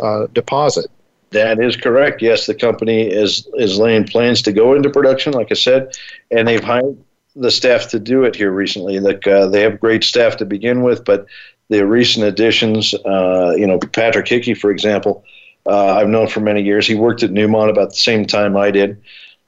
uh, 0.00 0.26
deposit. 0.32 0.86
That 1.30 1.60
is 1.60 1.76
correct. 1.76 2.22
Yes, 2.22 2.46
the 2.46 2.54
company 2.54 3.02
is 3.02 3.48
is 3.54 3.78
laying 3.78 4.04
plans 4.04 4.40
to 4.42 4.52
go 4.52 4.74
into 4.74 4.88
production, 4.88 5.32
like 5.32 5.48
I 5.50 5.54
said, 5.54 5.96
and 6.30 6.46
they've 6.46 6.62
hired 6.62 6.96
the 7.36 7.50
staff 7.50 7.88
to 7.88 7.98
do 7.98 8.22
it 8.22 8.36
here 8.36 8.52
recently. 8.52 9.00
Like 9.00 9.26
uh, 9.26 9.46
they 9.48 9.62
have 9.62 9.80
great 9.80 10.04
staff 10.04 10.36
to 10.36 10.44
begin 10.44 10.82
with, 10.82 11.04
but 11.04 11.26
the 11.68 11.84
recent 11.84 12.24
additions, 12.24 12.94
uh, 13.04 13.54
you 13.56 13.66
know, 13.66 13.78
Patrick 13.78 14.28
Hickey, 14.28 14.54
for 14.54 14.70
example, 14.70 15.24
uh, 15.66 15.94
I've 15.94 16.08
known 16.08 16.28
for 16.28 16.40
many 16.40 16.62
years. 16.62 16.86
He 16.86 16.94
worked 16.94 17.22
at 17.22 17.30
Newmont 17.30 17.70
about 17.70 17.90
the 17.90 17.96
same 17.96 18.26
time 18.26 18.56
I 18.56 18.70
did. 18.70 19.02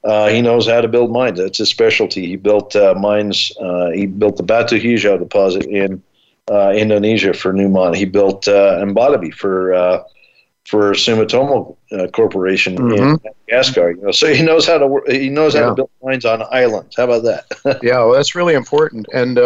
Uh, 0.07 0.29
he 0.29 0.41
knows 0.41 0.69
how 0.69 0.81
to 0.81 0.87
build 0.87 1.11
mines. 1.11 1.39
That's 1.39 1.59
his 1.59 1.69
specialty. 1.69 2.27
He 2.27 2.37
built 2.37 2.77
uh, 2.77 2.95
mines. 2.95 3.51
Uh, 3.61 3.91
he 3.91 4.07
built 4.07 4.37
the 4.37 4.45
Batu 4.45 4.79
Hijau 4.79 5.19
deposit 5.19 5.65
in 5.67 6.01
uh, 6.49 6.71
Indonesia 6.71 7.35
for 7.35 7.53
Newmont. 7.53 7.97
He 7.97 8.05
built 8.05 8.47
uh, 8.47 8.85
for 9.37 10.05
for 10.65 10.93
Sumitomo 10.93 11.77
Corporation 12.13 12.77
mm-hmm. 12.77 12.93
in 12.93 13.21
Madagascar. 13.25 13.91
You 13.91 14.03
know, 14.03 14.11
so 14.13 14.33
he 14.33 14.43
knows 14.43 14.67
how 14.67 14.79
to 14.79 15.03
he 15.09 15.29
knows 15.29 15.55
yeah. 15.55 15.63
how 15.63 15.69
to 15.71 15.75
build 15.75 15.91
mines 16.03 16.25
on 16.25 16.43
islands. 16.53 16.95
How 16.97 17.05
about 17.05 17.25
that? 17.25 17.81
yeah, 17.83 17.99
well, 17.99 18.13
that's 18.13 18.37
really 18.37 18.55
important. 18.55 19.07
And 19.13 19.39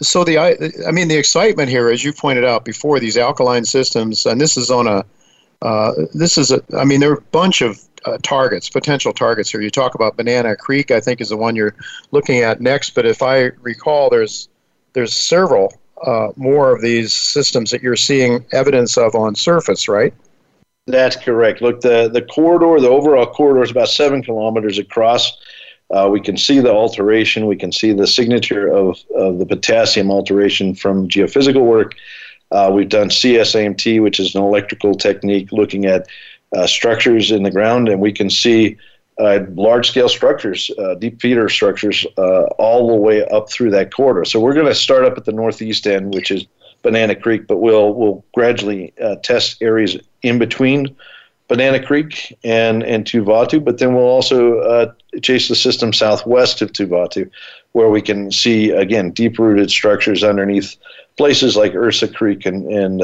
so 0.00 0.24
the 0.24 0.38
I 0.38 0.90
mean 0.90 1.08
the 1.08 1.18
excitement 1.18 1.68
here, 1.68 1.90
as 1.90 2.02
you 2.02 2.14
pointed 2.14 2.44
out 2.44 2.64
before, 2.64 2.98
these 2.98 3.18
alkaline 3.18 3.66
systems, 3.66 4.24
and 4.24 4.40
this 4.40 4.56
is 4.56 4.70
on 4.70 4.86
a 4.86 5.04
uh, 5.62 5.92
this 6.14 6.38
is 6.38 6.50
a 6.50 6.62
I 6.76 6.84
mean 6.84 7.00
there 7.00 7.10
are 7.10 7.18
a 7.18 7.20
bunch 7.32 7.60
of 7.60 7.78
uh, 8.06 8.18
targets, 8.22 8.70
potential 8.70 9.12
targets 9.12 9.50
here. 9.50 9.60
You 9.60 9.70
talk 9.70 9.94
about 9.94 10.16
Banana 10.16 10.56
Creek, 10.56 10.90
I 10.90 11.00
think 11.00 11.20
is 11.20 11.28
the 11.28 11.36
one 11.36 11.56
you're 11.56 11.74
looking 12.12 12.40
at 12.40 12.60
next. 12.60 12.94
But 12.94 13.06
if 13.06 13.22
I 13.22 13.50
recall, 13.60 14.08
there's 14.08 14.48
there's 14.92 15.14
several 15.14 15.74
uh, 16.04 16.28
more 16.36 16.74
of 16.74 16.80
these 16.82 17.12
systems 17.12 17.70
that 17.70 17.82
you're 17.82 17.96
seeing 17.96 18.44
evidence 18.52 18.96
of 18.96 19.14
on 19.14 19.34
surface, 19.34 19.88
right? 19.88 20.14
That's 20.86 21.16
correct. 21.16 21.60
Look, 21.60 21.80
the 21.80 22.08
the 22.08 22.22
corridor, 22.22 22.80
the 22.80 22.88
overall 22.88 23.26
corridor 23.26 23.62
is 23.62 23.70
about 23.70 23.88
seven 23.88 24.22
kilometers 24.22 24.78
across. 24.78 25.36
Uh, 25.90 26.08
we 26.10 26.20
can 26.20 26.36
see 26.36 26.58
the 26.60 26.72
alteration. 26.72 27.46
We 27.46 27.56
can 27.56 27.70
see 27.70 27.92
the 27.92 28.06
signature 28.06 28.66
of, 28.66 28.98
of 29.14 29.38
the 29.38 29.46
potassium 29.46 30.10
alteration 30.10 30.74
from 30.74 31.08
geophysical 31.08 31.64
work. 31.64 31.94
Uh, 32.50 32.70
we've 32.72 32.88
done 32.88 33.08
CSAMT, 33.08 34.02
which 34.02 34.20
is 34.20 34.34
an 34.34 34.42
electrical 34.42 34.94
technique 34.94 35.50
looking 35.52 35.86
at 35.86 36.08
uh, 36.54 36.66
structures 36.66 37.30
in 37.30 37.42
the 37.42 37.50
ground, 37.50 37.88
and 37.88 38.00
we 38.00 38.12
can 38.12 38.30
see 38.30 38.76
uh, 39.18 39.40
large 39.54 39.88
scale 39.88 40.08
structures, 40.08 40.70
uh, 40.78 40.94
deep 40.94 41.20
feeder 41.20 41.48
structures, 41.48 42.06
uh, 42.18 42.44
all 42.58 42.88
the 42.88 42.94
way 42.94 43.24
up 43.28 43.48
through 43.50 43.70
that 43.70 43.92
corridor. 43.92 44.24
So 44.24 44.38
we're 44.40 44.54
going 44.54 44.66
to 44.66 44.74
start 44.74 45.04
up 45.04 45.16
at 45.16 45.24
the 45.24 45.32
northeast 45.32 45.86
end, 45.86 46.14
which 46.14 46.30
is 46.30 46.46
Banana 46.82 47.14
Creek, 47.14 47.46
but 47.46 47.56
we'll, 47.56 47.94
we'll 47.94 48.24
gradually 48.34 48.92
test 49.22 49.62
areas 49.62 49.96
in 50.22 50.38
between 50.38 50.94
Banana 51.48 51.84
Creek 51.84 52.36
and, 52.44 52.82
and 52.82 53.04
Tuvatu, 53.04 53.64
but 53.64 53.78
then 53.78 53.94
we'll 53.94 54.04
also 54.04 54.58
uh, 54.60 54.92
chase 55.22 55.48
the 55.48 55.54
system 55.54 55.92
southwest 55.92 56.60
of 56.60 56.72
Tuvatu, 56.72 57.30
where 57.72 57.88
we 57.88 58.02
can 58.02 58.30
see, 58.30 58.70
again, 58.70 59.10
deep 59.10 59.38
rooted 59.38 59.70
structures 59.70 60.24
underneath 60.24 60.76
places 61.16 61.56
like 61.56 61.74
Ursa 61.74 62.08
Creek 62.08 62.46
and, 62.46 62.66
and 62.66 63.02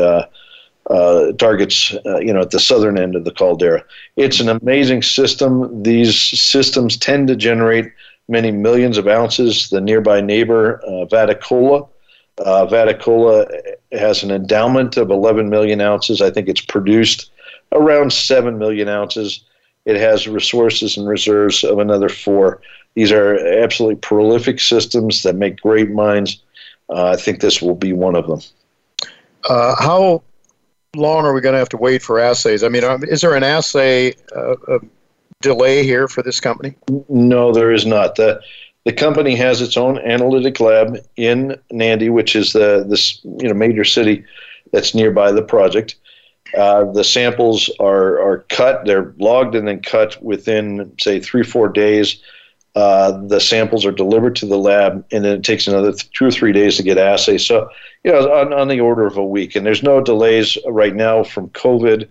uh, 0.91 1.33
targets, 1.33 1.95
uh, 2.07 2.19
you 2.19 2.33
know, 2.33 2.41
at 2.41 2.51
the 2.51 2.61
southern 2.61 2.99
end 2.99 3.15
of 3.15 3.25
the 3.25 3.31
caldera. 3.31 3.85
It's 4.17 4.41
an 4.41 4.49
amazing 4.49 5.03
system. 5.03 5.83
These 5.83 6.19
systems 6.19 6.97
tend 6.97 7.29
to 7.29 7.37
generate 7.37 7.93
many 8.29 8.51
millions 8.51 8.99
of 8.99 9.07
ounces. 9.07 9.71
The 9.71 9.81
nearby 9.81 10.21
neighbor, 10.21 10.81
uh, 10.85 11.07
Vaticola, 11.07 11.89
uh, 12.39 12.67
Vatukoula 12.67 13.47
has 13.93 14.23
an 14.23 14.31
endowment 14.31 14.97
of 14.97 15.11
11 15.11 15.51
million 15.51 15.81
ounces. 15.81 16.21
I 16.21 16.31
think 16.31 16.49
it's 16.49 16.61
produced 16.61 17.31
around 17.73 18.13
7 18.13 18.59
million 18.59 18.89
ounces. 18.89 19.45
It 19.85 19.97
has 19.97 20.29
resources 20.29 20.97
and 20.97 21.09
reserves 21.09 21.65
of 21.65 21.79
another 21.79 22.09
four. 22.09 22.61
These 22.95 23.13
are 23.13 23.37
absolutely 23.37 23.97
prolific 23.97 24.61
systems 24.61 25.23
that 25.23 25.35
make 25.35 25.61
great 25.61 25.91
mines. 25.91 26.43
Uh, 26.89 27.07
I 27.07 27.17
think 27.17 27.41
this 27.41 27.61
will 27.61 27.75
be 27.75 27.93
one 27.93 28.15
of 28.15 28.27
them. 28.27 28.41
Uh, 29.49 29.75
how 29.77 30.23
long 30.97 31.25
are 31.25 31.33
we 31.33 31.41
going 31.41 31.55
to 31.55 31.59
have 31.59 31.69
to 31.71 31.77
wait 31.77 32.03
for 32.03 32.19
assays? 32.19 32.63
I 32.63 32.69
mean, 32.69 32.85
um, 32.85 33.03
is 33.05 33.23
there 33.23 33.35
an 33.35 33.43
assay 33.43 34.15
uh, 34.37 34.79
delay 35.41 35.85
here 35.85 36.09
for 36.09 36.23
this 36.23 36.41
company? 36.41 36.75
No, 37.09 37.53
there 37.53 37.73
is 37.73 37.87
not. 37.87 38.17
The, 38.17 38.41
the 38.85 38.93
company 38.93 39.35
has 39.37 39.63
its 39.63 39.77
own 39.77 39.99
analytic 39.99 40.61
lab 40.61 40.99
in 41.17 41.59
Nadi, 41.73 42.11
which 42.11 42.37
is 42.37 42.53
the 42.53 42.85
this 42.89 43.21
you 43.25 43.49
know 43.49 43.55
major 43.55 43.85
city 43.85 44.25
that's 44.73 44.95
nearby 44.95 45.33
the 45.33 45.43
project. 45.43 45.97
Uh, 46.57 46.85
the 46.93 47.05
samples 47.05 47.71
are, 47.81 48.21
are 48.21 48.45
cut, 48.51 48.85
they're 48.85 49.15
logged 49.19 49.55
and 49.55 49.67
then 49.67 49.81
cut 49.81 50.23
within, 50.23 50.93
say, 51.01 51.19
three, 51.19 51.43
four 51.43 51.69
days. 51.69 52.21
Uh, 52.75 53.13
the 53.27 53.41
samples 53.41 53.85
are 53.85 53.93
delivered 53.93 54.35
to 54.37 54.47
the 54.47 54.57
lab, 54.57 55.05
and 55.13 55.25
then 55.25 55.37
it 55.37 55.45
takes 55.45 55.67
another 55.67 55.93
th- 55.93 56.11
two 56.13 56.25
or 56.25 56.31
three 56.31 56.53
days 56.53 56.77
to 56.77 56.83
get 56.83 56.97
assays. 56.97 57.45
So, 57.45 57.69
you 58.03 58.11
know, 58.11 58.33
on, 58.33 58.53
on 58.55 58.69
the 58.69 58.81
order 58.81 59.07
of 59.07 59.19
a 59.19 59.25
week. 59.25 59.55
And 59.55 59.67
there's 59.67 59.83
no 59.83 60.01
delays 60.01 60.57
right 60.67 60.95
now 60.95 61.23
from 61.23 61.51
COVID. 61.51 62.09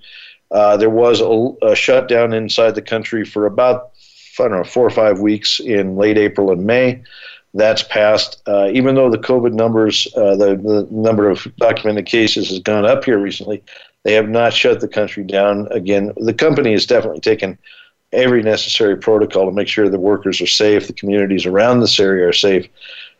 Uh, 0.51 0.77
there 0.77 0.89
was 0.89 1.19
a, 1.19 1.65
a, 1.65 1.75
shutdown 1.75 2.33
inside 2.33 2.75
the 2.75 2.81
country 2.81 3.25
for 3.25 3.45
about, 3.47 3.91
I 4.39 4.43
don't 4.43 4.51
know, 4.51 4.63
four 4.63 4.85
or 4.85 4.91
five 4.91 5.19
weeks 5.19 5.59
in 5.59 5.95
late 5.95 6.17
April 6.17 6.51
and 6.51 6.65
May. 6.65 7.01
That's 7.53 7.83
passed. 7.83 8.41
Uh, 8.47 8.69
even 8.71 8.95
though 8.95 9.09
the 9.09 9.17
COVID 9.17 9.53
numbers, 9.53 10.07
uh, 10.15 10.35
the, 10.35 10.55
the 10.55 10.87
number 10.91 11.29
of 11.29 11.47
documented 11.57 12.05
cases 12.05 12.49
has 12.49 12.59
gone 12.59 12.85
up 12.85 13.03
here 13.03 13.17
recently, 13.17 13.63
they 14.03 14.13
have 14.13 14.29
not 14.29 14.53
shut 14.53 14.79
the 14.79 14.87
country 14.87 15.23
down. 15.23 15.67
Again, 15.71 16.11
the 16.17 16.33
company 16.33 16.71
has 16.71 16.85
definitely 16.85 17.19
taken 17.19 17.57
every 18.13 18.43
necessary 18.43 18.97
protocol 18.97 19.45
to 19.45 19.51
make 19.51 19.67
sure 19.67 19.87
the 19.89 19.99
workers 19.99 20.41
are 20.41 20.47
safe, 20.47 20.87
the 20.87 20.93
communities 20.93 21.45
around 21.45 21.79
this 21.79 21.99
area 21.99 22.27
are 22.27 22.33
safe. 22.33 22.67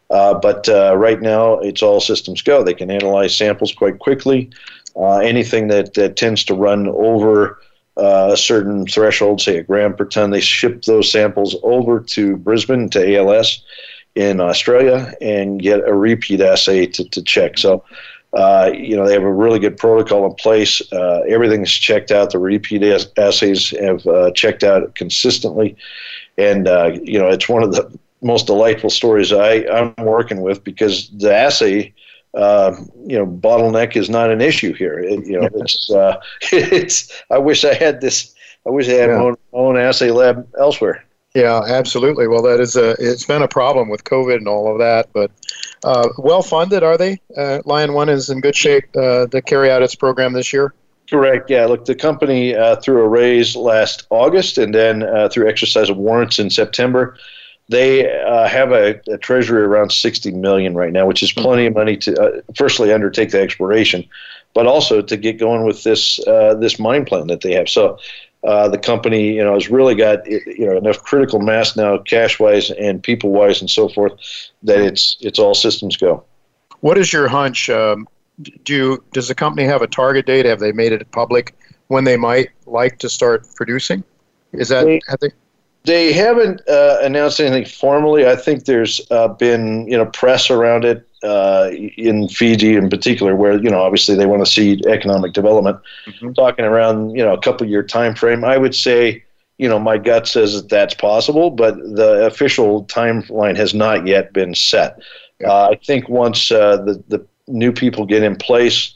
Uh, 0.10 0.33
but 0.33 0.67
uh, 0.67 0.95
right 0.98 1.21
now, 1.21 1.57
it's 1.60 1.81
all 1.81 2.01
systems 2.01 2.41
go. 2.41 2.63
They 2.63 2.74
can 2.74 2.91
analyze 2.91 3.36
samples 3.36 3.74
quite 3.74 4.00
quickly. 4.00 4.50
Uh, 4.95 5.19
anything 5.19 5.69
that, 5.69 5.93
that 5.93 6.17
tends 6.17 6.43
to 6.45 6.53
run 6.53 6.89
over 6.89 7.62
uh, 7.95 8.31
a 8.33 8.38
certain 8.38 8.86
threshold, 8.86 9.39
say 9.39 9.57
a 9.57 9.63
gram 9.63 9.95
per 9.95 10.05
ton. 10.05 10.31
They 10.31 10.41
ship 10.41 10.83
those 10.83 11.10
samples 11.10 11.55
over 11.63 12.01
to 12.01 12.36
Brisbane 12.36 12.89
to 12.89 13.17
ALS 13.17 13.63
in 14.15 14.41
Australia 14.41 15.13
and 15.21 15.62
get 15.62 15.88
a 15.88 15.93
repeat 15.93 16.41
assay 16.41 16.86
to, 16.88 17.07
to 17.10 17.21
check. 17.21 17.57
So, 17.57 17.86
uh, 18.34 18.72
you 18.74 18.96
know, 18.96 19.06
they 19.06 19.14
have 19.14 19.24
a 19.24 19.32
really 19.32 19.60
good 19.60 19.78
protocol 19.78 20.26
in 20.26 20.34
place. 20.36 20.82
Uh, 20.92 21.22
everything's 21.28 21.72
checked 21.72 22.12
out. 22.12 22.32
The 22.32 22.40
repeat 22.40 22.84
assays 23.18 23.72
have 23.72 24.06
uh, 24.08 24.32
checked 24.32 24.64
out 24.64 24.96
consistently. 24.96 25.76
And, 26.38 26.68
uh, 26.68 26.98
you 27.04 27.20
know, 27.20 27.28
it's 27.28 27.50
one 27.50 27.62
of 27.62 27.74
the 27.74 27.98
most 28.22 28.48
delightful 28.48 28.90
stories 28.90 29.34
I, 29.34 29.66
I'm 29.68 29.94
working 30.06 30.42
with 30.42 30.64
because 30.64 31.10
the 31.10 31.36
assay 31.36 31.94
uh, 32.34 32.74
you 33.06 33.18
know, 33.18 33.26
bottleneck 33.26 33.96
is 33.96 34.10
not 34.10 34.32
an 34.32 34.42
issue 34.42 34.74
here. 34.74 35.00
It, 35.00 35.26
you 35.26 35.40
know, 35.40 35.50
it's 35.56 35.90
uh, 35.92 36.20
it's. 36.52 37.12
I 37.30 37.38
wish 37.38 37.66
I 37.66 37.74
had 37.74 38.02
this. 38.02 38.34
I 38.66 38.70
wish 38.70 38.88
I 38.88 38.94
had 38.94 39.10
yeah. 39.10 39.18
my 39.18 39.24
own, 39.24 39.36
own 39.54 39.78
assay 39.78 40.12
lab 40.12 40.48
elsewhere. 40.58 41.04
Yeah, 41.36 41.62
absolutely. 41.68 42.28
Well, 42.28 42.42
that 42.44 42.60
is 42.60 42.76
a. 42.76 42.92
It's 43.00 43.26
been 43.26 43.42
a 43.42 43.48
problem 43.48 43.90
with 43.90 44.04
COVID 44.06 44.38
and 44.38 44.48
all 44.48 44.72
of 44.72 44.80
that, 44.80 45.10
but 45.14 45.32
uh, 45.84 46.10
well 46.18 46.42
funded 46.42 46.84
are 46.84 46.98
they? 46.98 47.20
Uh, 47.36 47.62
Lion 47.66 47.94
One 47.94 48.10
is 48.10 48.30
in 48.30 48.42
good 48.42 48.56
shape 48.56 48.86
uh, 48.96 49.28
to 49.28 49.42
carry 49.42 49.72
out 49.72 49.82
its 49.82 49.96
program 49.96 50.34
this 50.34 50.54
year. 50.54 50.74
Correct. 51.10 51.50
Yeah. 51.50 51.66
Look, 51.66 51.86
the 51.86 51.96
company 51.96 52.56
uh, 52.56 52.78
threw 52.78 53.02
a 53.02 53.08
raise 53.08 53.56
last 53.56 54.08
August, 54.10 54.58
and 54.58 54.74
then 54.74 55.04
uh, 55.04 55.28
through 55.30 55.50
exercise 55.50 55.90
of 55.90 55.98
warrants 55.98 56.40
in 56.40 56.50
September. 56.50 57.18
They 57.68 58.10
uh, 58.22 58.48
have 58.50 58.72
a, 58.72 59.00
a, 59.10 59.18
treasury 59.18 59.62
around 59.62 59.94
60 59.94 60.32
million 60.32 60.74
right 60.74 60.92
now, 60.92 61.06
which 61.06 61.24
is 61.24 61.32
plenty 61.32 61.66
of 61.68 61.74
money 61.74 61.96
to 61.98 62.22
uh, 62.22 62.42
firstly 62.54 62.92
undertake 62.92 63.32
the 63.32 63.40
exploration, 63.40 64.04
but 64.54 64.68
also 64.68 65.02
to 65.02 65.16
get 65.16 65.38
going 65.38 65.64
with 65.66 65.84
this 65.84 66.20
uh, 66.28 66.56
this 66.56 66.80
mine 66.80 67.06
plan 67.06 67.28
that 67.28 67.42
they 67.42 67.54
have. 67.54 67.70
So 67.70 67.98
uh, 68.43 68.67
the 68.67 68.77
company, 68.77 69.33
you 69.33 69.43
know, 69.43 69.53
has 69.53 69.69
really 69.69 69.95
got 69.95 70.25
you 70.27 70.65
know 70.65 70.77
enough 70.77 71.01
critical 71.03 71.39
mass 71.39 71.75
now, 71.75 71.98
cash 72.00 72.39
wise 72.39 72.71
and 72.71 73.03
people 73.03 73.31
wise 73.31 73.62
and 73.62 73.69
so 73.69 73.88
forth, 73.89 74.13
that 74.63 74.79
it's 74.79 75.17
it's 75.21 75.39
all 75.39 75.53
systems 75.53 75.98
go. 75.98 76.24
What 76.79 76.98
is 76.98 77.13
your 77.13 77.27
hunch? 77.27 77.69
Um, 77.69 78.07
do 78.63 78.74
you, 78.74 79.03
does 79.13 79.27
the 79.27 79.36
company 79.36 79.67
have 79.67 79.83
a 79.83 79.88
target 79.88 80.25
date? 80.25 80.45
Have 80.45 80.60
they 80.60 80.71
made 80.71 80.91
it 80.91 81.10
public 81.12 81.55
when 81.88 82.03
they 82.03 82.17
might 82.17 82.50
like 82.65 82.98
to 83.00 83.10
start 83.10 83.48
producing? 83.55 84.03
Is 84.53 84.69
that 84.69 84.88
have 85.07 85.19
they 85.19 85.29
they 85.84 86.14
haven't 86.14 86.62
uh, 86.68 87.00
announced 87.02 87.40
anything 87.40 87.66
formally. 87.66 88.28
I 88.28 88.36
think 88.36 88.66
there's 88.66 89.02
uh, 89.10 89.30
been 89.30 89.88
you 89.88 89.98
know 89.98 90.06
press 90.06 90.50
around 90.50 90.86
it 90.86 91.08
uh, 91.24 91.72
in 91.98 92.28
Fiji 92.28 92.76
in 92.76 92.90
particular, 92.90 93.36
where 93.36 93.62
you 93.62 93.70
know 93.70 93.82
obviously 93.82 94.16
they 94.16 94.26
want 94.26 94.46
to 94.46 94.52
see 94.52 94.82
economic 94.88 95.34
development. 95.34 95.80
Mm-hmm. 96.08 96.34
Talking 96.34 96.66
around 96.66 97.12
you 97.12 97.24
know 97.24 97.34
a 97.34 97.42
couple 97.42 97.68
year 97.68 97.84
time 97.84 98.16
frame, 98.16 98.44
I 98.44 98.58
would 98.58 98.76
say 98.76 99.24
you 99.58 99.68
know 99.68 99.80
my 99.80 99.98
gut 99.98 100.28
says 100.28 100.54
that 100.54 100.70
that's 100.70 100.94
possible, 100.94 101.50
but 101.50 101.76
the 101.78 102.26
official 102.26 102.86
timeline 102.86 103.58
has 103.58 103.74
not 103.74 104.06
yet 104.06 104.34
been 104.34 104.54
set. 104.54 105.00
Yeah. 105.40 105.50
Uh, 105.50 105.70
I 105.72 105.76
think 105.84 106.10
once 106.10 106.52
uh, 106.52 106.78
the 106.78 107.04
the 107.08 107.26
new 107.48 107.72
people 107.72 108.06
get 108.06 108.24
in 108.24 108.36
place 108.36 108.96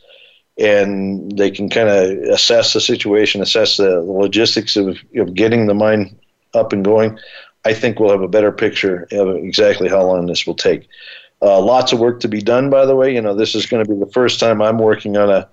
and 0.58 1.38
they 1.38 1.52
can 1.52 1.70
kind 1.70 1.90
of 1.90 2.12
assess 2.32 2.74
the 2.74 2.80
situation, 2.80 3.42
assess 3.42 3.76
the 3.76 4.00
logistics 4.00 4.78
of, 4.78 4.98
of 5.18 5.34
getting 5.34 5.66
the 5.66 5.74
mine 5.74 6.18
up 6.56 6.74
and 6.74 6.84
going, 6.84 7.20
I 7.66 7.74
think 7.74 8.00
we'll 8.00 8.12
have 8.12 8.22
a 8.22 8.28
better 8.28 8.52
picture 8.52 9.08
of 9.12 9.36
exactly 9.36 9.90
how 9.90 10.04
long 10.04 10.26
this 10.26 10.48
will 10.48 10.56
take. 10.56 10.88
Uh, 11.42 11.60
lots 11.60 11.92
of 11.92 12.00
work 12.00 12.20
to 12.22 12.28
be 12.28 12.42
done, 12.42 12.70
by 12.70 12.86
the 12.86 12.96
way. 12.96 13.14
You 13.14 13.22
know, 13.22 13.36
this 13.36 13.56
is 13.56 13.66
going 13.66 13.86
to 13.86 13.94
be 13.94 14.00
the 14.00 14.12
first 14.12 14.40
time 14.40 14.62
I'm 14.62 14.78
working 14.78 15.18
on 15.18 15.30
a 15.30 15.50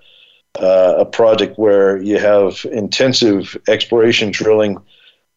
uh, 0.60 0.96
a 0.98 1.04
project 1.06 1.58
where 1.58 1.96
you 2.02 2.18
have 2.18 2.66
intensive 2.70 3.56
exploration 3.68 4.30
drilling 4.30 4.76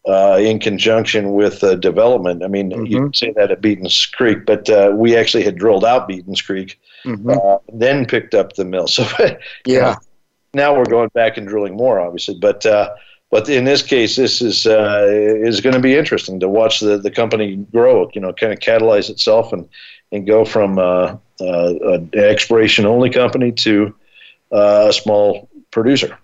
uh, 0.06 0.38
in 0.40 0.58
conjunction 0.58 1.32
with 1.32 1.64
uh, 1.64 1.74
development. 1.76 2.44
I 2.44 2.48
mean, 2.48 2.70
mm-hmm. 2.70 2.86
you 2.86 3.00
can 3.00 3.14
say 3.14 3.32
that 3.36 3.50
at 3.50 3.60
Beaton's 3.60 4.06
Creek, 4.06 4.44
but 4.46 4.68
uh, 4.68 4.92
we 4.94 5.16
actually 5.16 5.42
had 5.42 5.56
drilled 5.56 5.84
out 5.84 6.06
Beaton's 6.06 6.42
Creek, 6.42 6.78
mm-hmm. 7.04 7.30
Uh, 7.30 7.58
then 7.72 8.06
picked 8.06 8.34
up 8.34 8.54
the 8.54 8.64
mill. 8.64 8.86
So, 8.96 9.06
yeah. 9.64 9.96
Now 10.54 10.76
we're 10.76 10.84
going 10.84 11.10
back 11.12 11.36
and 11.36 11.46
drilling 11.46 11.76
more, 11.76 12.00
obviously. 12.00 12.38
But 12.38 12.64
uh, 12.64 12.90
but 13.30 13.48
in 13.48 13.64
this 13.64 13.82
case, 13.82 14.16
this 14.16 14.40
is 14.40 14.66
uh, 14.66 15.06
is 15.08 15.60
going 15.60 15.74
to 15.74 15.80
be 15.80 15.96
interesting 15.96 16.38
to 16.40 16.48
watch 16.48 16.80
the, 16.80 16.98
the 16.98 17.10
company 17.10 17.56
grow. 17.72 18.08
You 18.14 18.20
know, 18.20 18.32
kind 18.32 18.52
of 18.52 18.60
catalyze 18.60 19.10
itself 19.10 19.52
and 19.52 19.68
and 20.12 20.26
go 20.26 20.44
from 20.44 20.78
uh, 20.78 21.16
uh, 21.40 21.74
an 21.82 22.10
exploration 22.14 22.86
only 22.86 23.10
company 23.10 23.50
to 23.52 23.94
uh, 24.52 24.86
a 24.88 24.92
small 24.92 25.48
producer. 25.70 26.16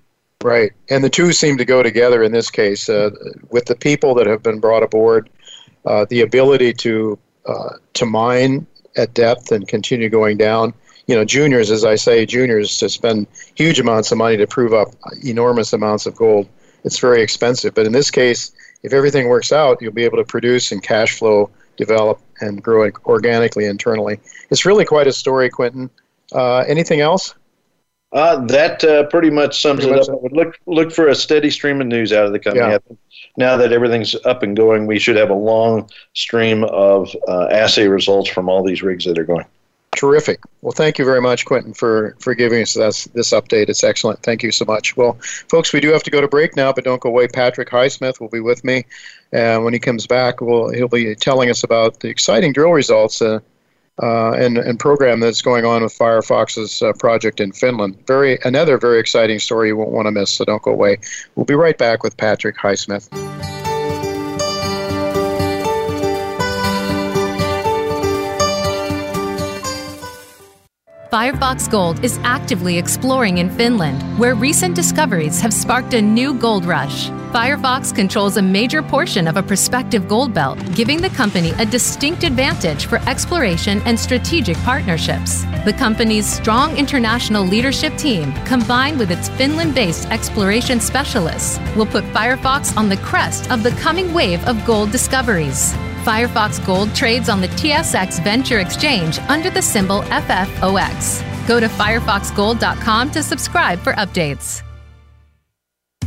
Right, 0.42 0.72
and 0.90 1.04
the 1.04 1.10
two 1.10 1.32
seem 1.32 1.56
to 1.58 1.64
go 1.64 1.82
together 1.82 2.22
in 2.22 2.32
this 2.32 2.50
case 2.50 2.88
uh, 2.88 3.10
with 3.50 3.66
the 3.66 3.76
people 3.76 4.14
that 4.14 4.26
have 4.26 4.42
been 4.42 4.58
brought 4.58 4.82
aboard, 4.82 5.30
uh, 5.86 6.06
the 6.08 6.20
ability 6.20 6.72
to 6.74 7.18
to 7.94 8.06
mine 8.06 8.66
at 8.96 9.12
depth 9.14 9.50
and 9.50 9.66
continue 9.66 10.08
going 10.08 10.36
down 10.36 10.72
you 11.08 11.16
know, 11.16 11.24
juniors, 11.24 11.70
as 11.72 11.84
I 11.84 11.96
say, 11.96 12.24
juniors 12.24 12.78
to 12.78 12.88
spend 12.88 13.26
huge 13.56 13.80
amounts 13.80 14.12
of 14.12 14.18
money 14.18 14.36
to 14.36 14.46
prove 14.46 14.72
up 14.72 14.88
enormous 15.24 15.72
amounts 15.72 16.06
of 16.06 16.14
gold 16.14 16.48
it's 16.84 16.98
very 16.98 17.22
expensive. 17.22 17.74
But 17.74 17.86
in 17.86 17.92
this 17.92 18.10
case, 18.10 18.52
if 18.82 18.92
everything 18.92 19.28
works 19.28 19.52
out, 19.52 19.78
you'll 19.80 19.92
be 19.92 20.04
able 20.04 20.18
to 20.18 20.24
produce 20.24 20.72
and 20.72 20.82
cash 20.82 21.18
flow, 21.18 21.50
develop, 21.76 22.20
and 22.40 22.62
grow 22.62 22.82
it 22.82 22.94
organically 23.06 23.66
internally. 23.66 24.20
It's 24.50 24.66
really 24.66 24.84
quite 24.84 25.06
a 25.06 25.12
story, 25.12 25.48
Quinton. 25.50 25.90
Uh, 26.32 26.58
anything 26.60 27.00
else? 27.00 27.34
Uh, 28.12 28.44
that 28.44 28.84
uh, 28.84 29.04
pretty 29.04 29.30
much 29.30 29.62
sums 29.62 29.80
pretty 29.80 29.94
it 29.94 29.96
much 29.96 30.08
up. 30.08 30.16
I 30.16 30.18
would 30.18 30.32
look 30.32 30.58
look 30.66 30.92
for 30.92 31.08
a 31.08 31.14
steady 31.14 31.50
stream 31.50 31.80
of 31.80 31.86
news 31.86 32.12
out 32.12 32.26
of 32.26 32.32
the 32.32 32.38
company. 32.38 32.72
Yeah. 32.72 32.96
Now 33.38 33.56
that 33.56 33.72
everything's 33.72 34.14
up 34.26 34.42
and 34.42 34.54
going, 34.54 34.86
we 34.86 34.98
should 34.98 35.16
have 35.16 35.30
a 35.30 35.34
long 35.34 35.88
stream 36.12 36.64
of 36.64 37.14
uh, 37.26 37.46
assay 37.50 37.88
results 37.88 38.28
from 38.28 38.50
all 38.50 38.62
these 38.62 38.82
rigs 38.82 39.06
that 39.06 39.18
are 39.18 39.24
going. 39.24 39.46
Terrific. 39.94 40.40
Well, 40.62 40.72
thank 40.72 40.98
you 40.98 41.04
very 41.04 41.20
much, 41.20 41.44
Quinton, 41.44 41.74
for, 41.74 42.16
for 42.18 42.34
giving 42.34 42.62
us 42.62 42.74
this, 42.74 43.04
this 43.06 43.30
update. 43.30 43.68
It's 43.68 43.84
excellent. 43.84 44.22
Thank 44.22 44.42
you 44.42 44.50
so 44.50 44.64
much. 44.64 44.96
Well, 44.96 45.18
folks, 45.48 45.72
we 45.72 45.80
do 45.80 45.92
have 45.92 46.02
to 46.04 46.10
go 46.10 46.20
to 46.20 46.28
break 46.28 46.56
now, 46.56 46.72
but 46.72 46.84
don't 46.84 47.00
go 47.00 47.10
away. 47.10 47.28
Patrick 47.28 47.68
Highsmith 47.68 48.18
will 48.18 48.28
be 48.28 48.40
with 48.40 48.64
me. 48.64 48.84
And 49.32 49.64
when 49.64 49.74
he 49.74 49.78
comes 49.78 50.06
back, 50.06 50.40
we'll, 50.40 50.70
he'll 50.70 50.88
be 50.88 51.14
telling 51.14 51.50
us 51.50 51.62
about 51.62 52.00
the 52.00 52.08
exciting 52.08 52.52
drill 52.52 52.72
results 52.72 53.20
uh, 53.20 53.40
uh, 54.02 54.32
and, 54.32 54.56
and 54.56 54.80
program 54.80 55.20
that's 55.20 55.42
going 55.42 55.66
on 55.66 55.82
with 55.82 55.96
Firefox's 55.96 56.80
uh, 56.80 56.94
project 56.94 57.40
in 57.40 57.52
Finland. 57.52 58.06
Very 58.06 58.38
Another 58.44 58.78
very 58.78 58.98
exciting 58.98 59.38
story 59.38 59.68
you 59.68 59.76
won't 59.76 59.90
want 59.90 60.06
to 60.06 60.10
miss, 60.10 60.30
so 60.30 60.44
don't 60.44 60.62
go 60.62 60.72
away. 60.72 60.98
We'll 61.34 61.44
be 61.46 61.54
right 61.54 61.76
back 61.76 62.02
with 62.02 62.16
Patrick 62.16 62.56
Highsmith. 62.56 63.61
Firefox 71.12 71.70
Gold 71.70 72.02
is 72.02 72.18
actively 72.22 72.78
exploring 72.78 73.36
in 73.36 73.50
Finland, 73.50 74.00
where 74.18 74.34
recent 74.34 74.74
discoveries 74.74 75.42
have 75.42 75.52
sparked 75.52 75.92
a 75.92 76.00
new 76.00 76.32
gold 76.32 76.64
rush. 76.64 77.10
Firefox 77.34 77.94
controls 77.94 78.38
a 78.38 78.42
major 78.42 78.82
portion 78.82 79.28
of 79.28 79.36
a 79.36 79.42
prospective 79.42 80.08
gold 80.08 80.32
belt, 80.32 80.58
giving 80.74 81.02
the 81.02 81.10
company 81.10 81.50
a 81.58 81.66
distinct 81.66 82.24
advantage 82.24 82.86
for 82.86 82.96
exploration 83.06 83.82
and 83.84 84.00
strategic 84.00 84.56
partnerships. 84.64 85.42
The 85.66 85.74
company's 85.78 86.24
strong 86.24 86.78
international 86.78 87.44
leadership 87.44 87.94
team, 87.98 88.32
combined 88.46 88.98
with 88.98 89.10
its 89.10 89.28
Finland 89.28 89.74
based 89.74 90.08
exploration 90.08 90.80
specialists, 90.80 91.58
will 91.76 91.84
put 91.84 92.04
Firefox 92.04 92.74
on 92.74 92.88
the 92.88 92.96
crest 92.96 93.50
of 93.50 93.62
the 93.62 93.72
coming 93.72 94.14
wave 94.14 94.42
of 94.48 94.64
gold 94.64 94.90
discoveries. 94.90 95.74
Firefox 96.04 96.64
Gold 96.64 96.94
trades 96.94 97.28
on 97.28 97.40
the 97.40 97.48
TSX 97.48 98.22
Venture 98.22 98.60
Exchange 98.60 99.18
under 99.28 99.50
the 99.50 99.62
symbol 99.62 100.02
FFOX. 100.02 101.22
Go 101.46 101.60
to 101.60 101.68
firefoxgold.com 101.68 103.10
to 103.10 103.22
subscribe 103.22 103.78
for 103.78 103.92
updates. 103.94 104.62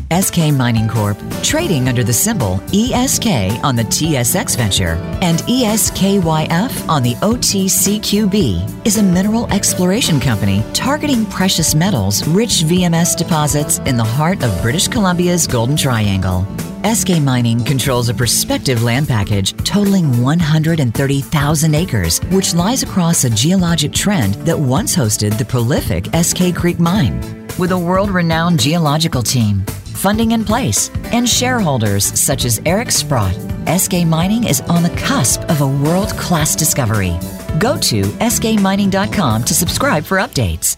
Eskay 0.10 0.56
Mining 0.56 0.88
Corp, 0.88 1.18
trading 1.42 1.90
under 1.90 2.04
the 2.04 2.14
symbol 2.14 2.62
ESK 2.72 3.26
on 3.64 3.76
the 3.76 3.84
TSX 3.84 4.56
Venture 4.56 5.00
and 5.24 5.40
ESKYF 5.40 6.88
on 6.88 7.02
the 7.02 7.16
OTCQB, 7.16 8.86
is 8.86 8.98
a 9.00 9.04
mineral 9.04 9.52
exploration 9.52 10.20
company 10.20 10.64
targeting 10.74 11.26
precious 11.26 11.74
metals 11.74 12.28
rich 12.28 12.64
VMS 12.66 13.18
deposits 13.18 13.80
in 13.80 13.98
the 13.98 14.04
heart 14.04 14.44
of 14.44 14.62
British 14.62 14.88
Columbia's 14.88 15.48
Golden 15.48 15.76
Triangle. 15.76 16.46
Eskay 16.86 17.20
Mining 17.20 17.64
controls 17.64 18.10
a 18.10 18.14
prospective 18.14 18.84
land 18.84 19.08
package 19.08 19.58
totaling 19.64 20.22
130,000 20.22 21.74
acres, 21.74 22.20
which 22.30 22.54
lies 22.54 22.84
across 22.84 23.24
a 23.24 23.30
geologic 23.32 23.92
trend 23.92 24.36
that 24.46 24.60
once 24.60 24.96
hosted 24.96 25.36
the 25.40 25.46
prolific 25.46 26.04
Eskay 26.14 26.56
Creek 26.56 26.80
Mine. 26.80 27.48
With 27.58 27.72
a 27.72 27.78
world 27.78 28.12
renowned 28.12 28.60
geological 28.60 29.24
team, 29.24 29.66
funding 29.96 30.34
in 30.34 30.46
place, 30.46 30.92
and 31.06 31.28
shareholders 31.28 32.06
such 32.06 32.46
as 32.46 32.62
Eric 32.68 32.92
Sprott, 32.92 33.34
Eskay 33.66 34.06
Mining 34.06 34.44
is 34.44 34.62
on 34.62 34.84
the 34.84 34.96
cusp 34.96 35.42
of 35.50 35.62
a 35.62 35.68
world 35.68 36.10
class 36.10 36.56
discovery. 36.56 37.18
Go 37.58 37.80
to 37.80 38.04
eskaymining.com 38.22 39.44
to 39.44 39.54
subscribe 39.56 40.04
for 40.04 40.18
updates. 40.18 40.78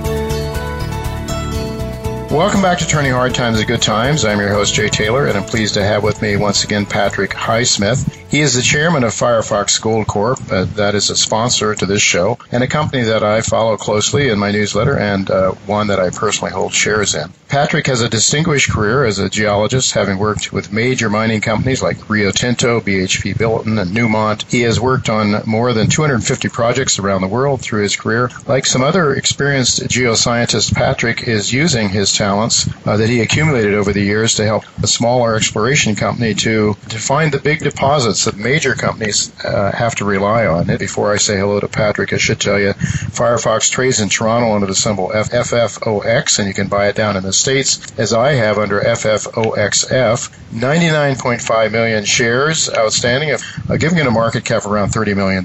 Welcome 2.31 2.61
back 2.61 2.77
to 2.77 2.87
Turning 2.87 3.11
Hard 3.11 3.35
Times 3.35 3.59
to 3.59 3.65
Good 3.65 3.81
Times. 3.81 4.23
I'm 4.23 4.39
your 4.39 4.53
host, 4.53 4.73
Jay 4.73 4.87
Taylor, 4.87 5.27
and 5.27 5.37
I'm 5.37 5.43
pleased 5.43 5.73
to 5.73 5.83
have 5.83 6.01
with 6.01 6.21
me 6.21 6.37
once 6.37 6.63
again 6.63 6.85
Patrick 6.85 7.31
Highsmith. 7.31 8.20
He 8.31 8.39
is 8.39 8.53
the 8.53 8.61
chairman 8.61 9.03
of 9.03 9.11
Firefox 9.11 9.81
Gold 9.81 10.07
Corp. 10.07 10.39
Uh, 10.49 10.63
that 10.75 10.95
is 10.95 11.09
a 11.09 11.17
sponsor 11.17 11.75
to 11.75 11.85
this 11.85 12.01
show 12.01 12.37
and 12.49 12.63
a 12.63 12.67
company 12.67 13.03
that 13.03 13.25
I 13.25 13.41
follow 13.41 13.75
closely 13.75 14.29
in 14.29 14.39
my 14.39 14.51
newsletter 14.51 14.97
and 14.97 15.29
uh, 15.29 15.51
one 15.65 15.87
that 15.87 15.99
I 15.99 16.11
personally 16.11 16.53
hold 16.53 16.73
shares 16.73 17.13
in. 17.13 17.33
Patrick 17.49 17.87
has 17.87 17.99
a 17.99 18.07
distinguished 18.07 18.71
career 18.71 19.03
as 19.03 19.19
a 19.19 19.29
geologist, 19.29 19.91
having 19.91 20.17
worked 20.17 20.53
with 20.53 20.71
major 20.71 21.09
mining 21.09 21.41
companies 21.41 21.83
like 21.83 22.09
Rio 22.09 22.31
Tinto, 22.31 22.79
BHP 22.79 23.35
Billiton, 23.35 23.77
and 23.77 23.91
Newmont. 23.91 24.49
He 24.49 24.61
has 24.61 24.79
worked 24.79 25.09
on 25.09 25.43
more 25.45 25.73
than 25.73 25.89
250 25.89 26.47
projects 26.47 26.99
around 26.99 27.19
the 27.19 27.27
world 27.27 27.59
through 27.59 27.83
his 27.83 27.97
career. 27.97 28.29
Like 28.47 28.65
some 28.65 28.81
other 28.81 29.13
experienced 29.13 29.81
geoscientists, 29.81 30.73
Patrick 30.73 31.27
is 31.27 31.51
using 31.51 31.89
his 31.89 32.13
talents 32.13 32.69
uh, 32.87 32.95
that 32.95 33.09
he 33.09 33.19
accumulated 33.19 33.73
over 33.73 33.91
the 33.91 34.01
years 34.01 34.35
to 34.35 34.45
help 34.45 34.63
a 34.81 34.87
smaller 34.87 35.35
exploration 35.35 35.97
company 35.97 36.33
to, 36.35 36.77
to 36.87 36.97
find 36.97 37.33
the 37.33 37.39
big 37.39 37.59
deposits 37.59 38.20
that 38.25 38.37
major 38.37 38.75
companies 38.75 39.31
uh, 39.43 39.71
have 39.71 39.95
to 39.95 40.05
rely 40.05 40.45
on. 40.45 40.69
It. 40.69 40.79
Before 40.79 41.13
I 41.13 41.17
say 41.17 41.37
hello 41.37 41.59
to 41.59 41.67
Patrick, 41.67 42.13
I 42.13 42.17
should 42.17 42.39
tell 42.39 42.59
you 42.59 42.73
Firefox 42.73 43.69
trades 43.69 43.99
in 43.99 44.09
Toronto 44.09 44.53
under 44.53 44.67
the 44.67 44.75
symbol 44.75 45.09
FFOX, 45.09 46.39
and 46.39 46.47
you 46.47 46.53
can 46.53 46.67
buy 46.67 46.87
it 46.87 46.95
down 46.95 47.17
in 47.17 47.23
the 47.23 47.33
States, 47.33 47.97
as 47.97 48.13
I 48.13 48.33
have 48.33 48.57
under 48.57 48.81
FFOXF. 48.81 50.37
99.5 50.53 51.71
million 51.71 52.05
shares 52.05 52.69
outstanding, 52.69 53.31
uh, 53.31 53.77
giving 53.77 53.97
it 53.97 54.07
a 54.07 54.11
market 54.11 54.45
cap 54.45 54.65
of 54.65 54.71
around 54.71 54.89
$30 54.89 55.15
million 55.15 55.43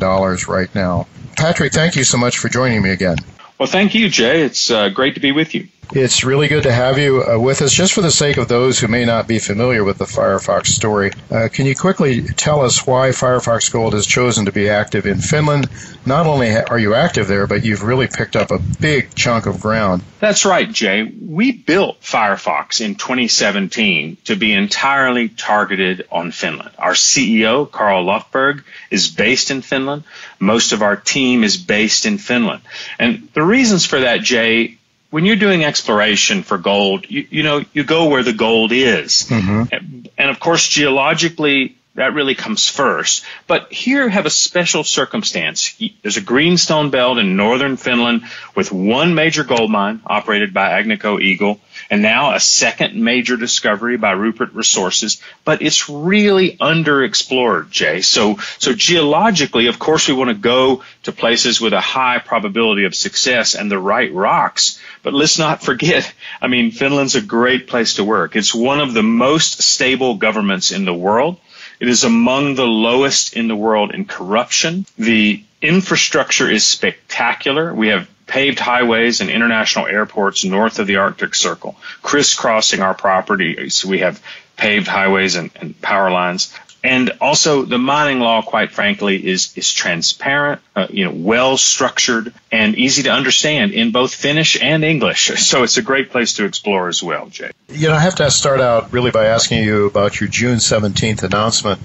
right 0.48 0.74
now. 0.74 1.06
Patrick, 1.36 1.72
thank 1.72 1.96
you 1.96 2.04
so 2.04 2.18
much 2.18 2.38
for 2.38 2.48
joining 2.48 2.82
me 2.82 2.90
again. 2.90 3.16
Well, 3.58 3.68
thank 3.68 3.94
you, 3.94 4.08
Jay. 4.08 4.42
It's 4.42 4.70
uh, 4.70 4.90
great 4.90 5.14
to 5.14 5.20
be 5.20 5.32
with 5.32 5.54
you. 5.54 5.68
It's 5.92 6.25
really 6.25 6.49
good 6.49 6.64
to 6.64 6.72
have 6.72 6.99
you 6.99 7.22
uh, 7.22 7.38
with 7.38 7.62
us. 7.62 7.72
Just 7.72 7.92
for 7.92 8.01
the 8.01 8.11
sake 8.11 8.38
of 8.38 8.49
those 8.49 8.81
who 8.81 8.88
may 8.88 9.05
not 9.05 9.29
be 9.29 9.38
familiar 9.38 9.85
with 9.85 9.99
the 9.99 10.05
Firefox 10.05 10.66
story, 10.66 11.12
uh, 11.31 11.49
can 11.53 11.64
you 11.64 11.77
quickly 11.77 12.22
tell 12.22 12.62
us 12.62 12.85
why 12.87 13.11
Firefox 13.11 13.70
Gold 13.72 13.94
has 13.94 14.05
chosen 14.05 14.46
to 14.46 14.53
be 14.53 14.68
active 14.68 15.07
in 15.07 15.20
Finland? 15.20 15.68
Not 16.05 16.27
only 16.27 16.57
are 16.57 16.79
you 16.79 16.94
active 16.94 17.29
there, 17.29 17.46
but 17.46 17.64
you've 17.64 17.85
really 17.85 18.09
picked 18.09 18.35
up 18.35 18.51
a 18.51 18.59
big 18.59 19.14
chunk 19.14 19.46
of 19.46 19.61
ground. 19.61 20.03
That's 20.18 20.44
right, 20.44 20.70
Jay. 20.70 21.05
We 21.05 21.53
built 21.53 22.01
Firefox 22.01 22.81
in 22.81 22.96
2017 22.96 24.18
to 24.25 24.35
be 24.35 24.53
entirely 24.53 25.29
targeted 25.29 26.07
on 26.11 26.33
Finland. 26.33 26.72
Our 26.79 26.94
CEO, 26.94 27.70
Carl 27.70 28.05
Löfberg, 28.05 28.64
is 28.90 29.09
based 29.09 29.53
in 29.53 29.62
Finland. 29.62 30.03
Most 30.40 30.72
of 30.72 30.83
our 30.83 30.96
team 30.96 31.44
is 31.44 31.57
based 31.57 32.07
in 32.07 32.18
Finland. 32.18 32.62
And 32.99 33.29
the 33.35 33.42
reasons 33.42 33.87
for 33.87 34.01
that, 34.01 34.22
Jay, 34.22 34.79
when 35.10 35.24
you're 35.24 35.36
doing 35.36 35.64
exploration 35.64 36.42
for 36.42 36.58
gold, 36.58 37.06
you, 37.08 37.26
you 37.30 37.42
know, 37.42 37.64
you 37.72 37.84
go 37.84 38.08
where 38.08 38.22
the 38.22 38.32
gold 38.32 38.72
is. 38.72 39.26
Mm-hmm. 39.28 40.06
And 40.18 40.30
of 40.30 40.40
course, 40.40 40.68
geologically, 40.68 41.76
that 41.94 42.12
really 42.12 42.34
comes 42.34 42.68
first. 42.68 43.24
But 43.46 43.72
here 43.72 44.08
have 44.08 44.26
a 44.26 44.30
special 44.30 44.84
circumstance. 44.84 45.80
There's 46.02 46.18
a 46.18 46.22
greenstone 46.22 46.90
belt 46.90 47.18
in 47.18 47.36
northern 47.36 47.76
Finland 47.76 48.24
with 48.54 48.70
one 48.70 49.14
major 49.14 49.44
gold 49.44 49.70
mine 49.70 50.02
operated 50.06 50.52
by 50.52 50.82
Agnico 50.82 51.20
Eagle 51.20 51.60
and 51.90 52.02
now 52.02 52.34
a 52.34 52.40
second 52.40 52.94
major 52.96 53.36
discovery 53.36 53.96
by 53.96 54.12
Rupert 54.12 54.52
Resources, 54.52 55.20
but 55.44 55.62
it's 55.62 55.88
really 55.88 56.56
underexplored, 56.56 57.70
Jay. 57.70 58.00
So, 58.00 58.36
so 58.58 58.72
geologically, 58.72 59.68
of 59.68 59.78
course, 59.78 60.08
we 60.08 60.14
want 60.14 60.28
to 60.28 60.34
go 60.34 60.82
to 61.04 61.12
places 61.12 61.60
with 61.60 61.72
a 61.72 61.80
high 61.80 62.18
probability 62.18 62.84
of 62.84 62.94
success 62.94 63.54
and 63.54 63.70
the 63.70 63.78
right 63.78 64.12
rocks. 64.12 64.80
But 65.06 65.14
let's 65.14 65.38
not 65.38 65.62
forget, 65.62 66.12
I 66.42 66.48
mean, 66.48 66.72
Finland's 66.72 67.14
a 67.14 67.20
great 67.20 67.68
place 67.68 67.94
to 67.94 68.02
work. 68.02 68.34
It's 68.34 68.52
one 68.52 68.80
of 68.80 68.92
the 68.92 69.04
most 69.04 69.62
stable 69.62 70.16
governments 70.16 70.72
in 70.72 70.84
the 70.84 70.92
world. 70.92 71.38
It 71.78 71.86
is 71.86 72.02
among 72.02 72.56
the 72.56 72.66
lowest 72.66 73.36
in 73.36 73.46
the 73.46 73.54
world 73.54 73.94
in 73.94 74.06
corruption. 74.06 74.84
The 74.98 75.44
infrastructure 75.62 76.50
is 76.50 76.66
spectacular. 76.66 77.72
We 77.72 77.86
have 77.90 78.10
paved 78.26 78.58
highways 78.58 79.20
and 79.20 79.30
international 79.30 79.86
airports 79.86 80.44
north 80.44 80.80
of 80.80 80.88
the 80.88 80.96
Arctic 80.96 81.36
Circle, 81.36 81.76
crisscrossing 82.02 82.80
our 82.80 82.94
property. 82.94 83.70
So 83.70 83.88
we 83.88 84.00
have 84.00 84.20
paved 84.56 84.88
highways 84.88 85.36
and, 85.36 85.52
and 85.54 85.80
power 85.80 86.10
lines. 86.10 86.52
And 86.84 87.12
also, 87.20 87.64
the 87.64 87.78
mining 87.78 88.20
law, 88.20 88.42
quite 88.42 88.72
frankly, 88.72 89.26
is 89.26 89.52
is 89.56 89.72
transparent, 89.72 90.60
uh, 90.76 90.86
you 90.90 91.04
know, 91.04 91.12
well 91.12 91.56
structured, 91.56 92.32
and 92.52 92.76
easy 92.76 93.02
to 93.04 93.10
understand 93.10 93.72
in 93.72 93.90
both 93.90 94.14
Finnish 94.14 94.60
and 94.60 94.84
English. 94.84 95.30
So 95.46 95.62
it's 95.62 95.76
a 95.76 95.82
great 95.82 96.10
place 96.10 96.34
to 96.34 96.44
explore 96.44 96.88
as 96.88 97.02
well, 97.02 97.26
Jay. 97.26 97.52
You 97.68 97.88
know, 97.88 97.94
I 97.94 98.00
have 98.00 98.16
to 98.16 98.30
start 98.30 98.60
out 98.60 98.92
really 98.92 99.10
by 99.10 99.26
asking 99.26 99.64
you 99.64 99.86
about 99.86 100.20
your 100.20 100.28
June 100.28 100.60
seventeenth 100.60 101.22
announcement. 101.22 101.80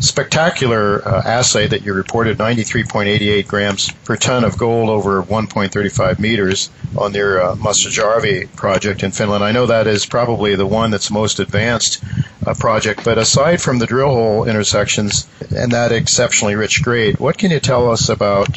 Spectacular 0.00 1.06
uh, 1.06 1.22
assay 1.24 1.66
that 1.66 1.84
you 1.84 1.92
reported 1.92 2.38
93.88 2.38 3.46
grams 3.46 3.92
per 4.04 4.16
ton 4.16 4.44
of 4.44 4.56
gold 4.56 4.88
over 4.88 5.22
1.35 5.22 6.18
meters 6.18 6.70
on 6.96 7.12
their 7.12 7.42
uh, 7.42 7.54
Mustajärvi 7.56 8.56
project 8.56 9.02
in 9.02 9.10
Finland. 9.10 9.44
I 9.44 9.52
know 9.52 9.66
that 9.66 9.86
is 9.86 10.06
probably 10.06 10.54
the 10.54 10.66
one 10.66 10.90
that's 10.90 11.10
most 11.10 11.38
advanced 11.38 12.02
uh, 12.46 12.54
project, 12.54 13.04
but 13.04 13.18
aside 13.18 13.60
from 13.60 13.78
the 13.78 13.86
drill 13.86 14.08
hole 14.08 14.29
intersections 14.44 15.26
and 15.54 15.72
that 15.72 15.92
exceptionally 15.92 16.54
rich 16.54 16.82
grade. 16.82 17.18
What 17.18 17.38
can 17.38 17.50
you 17.50 17.60
tell 17.60 17.90
us 17.90 18.08
about 18.08 18.48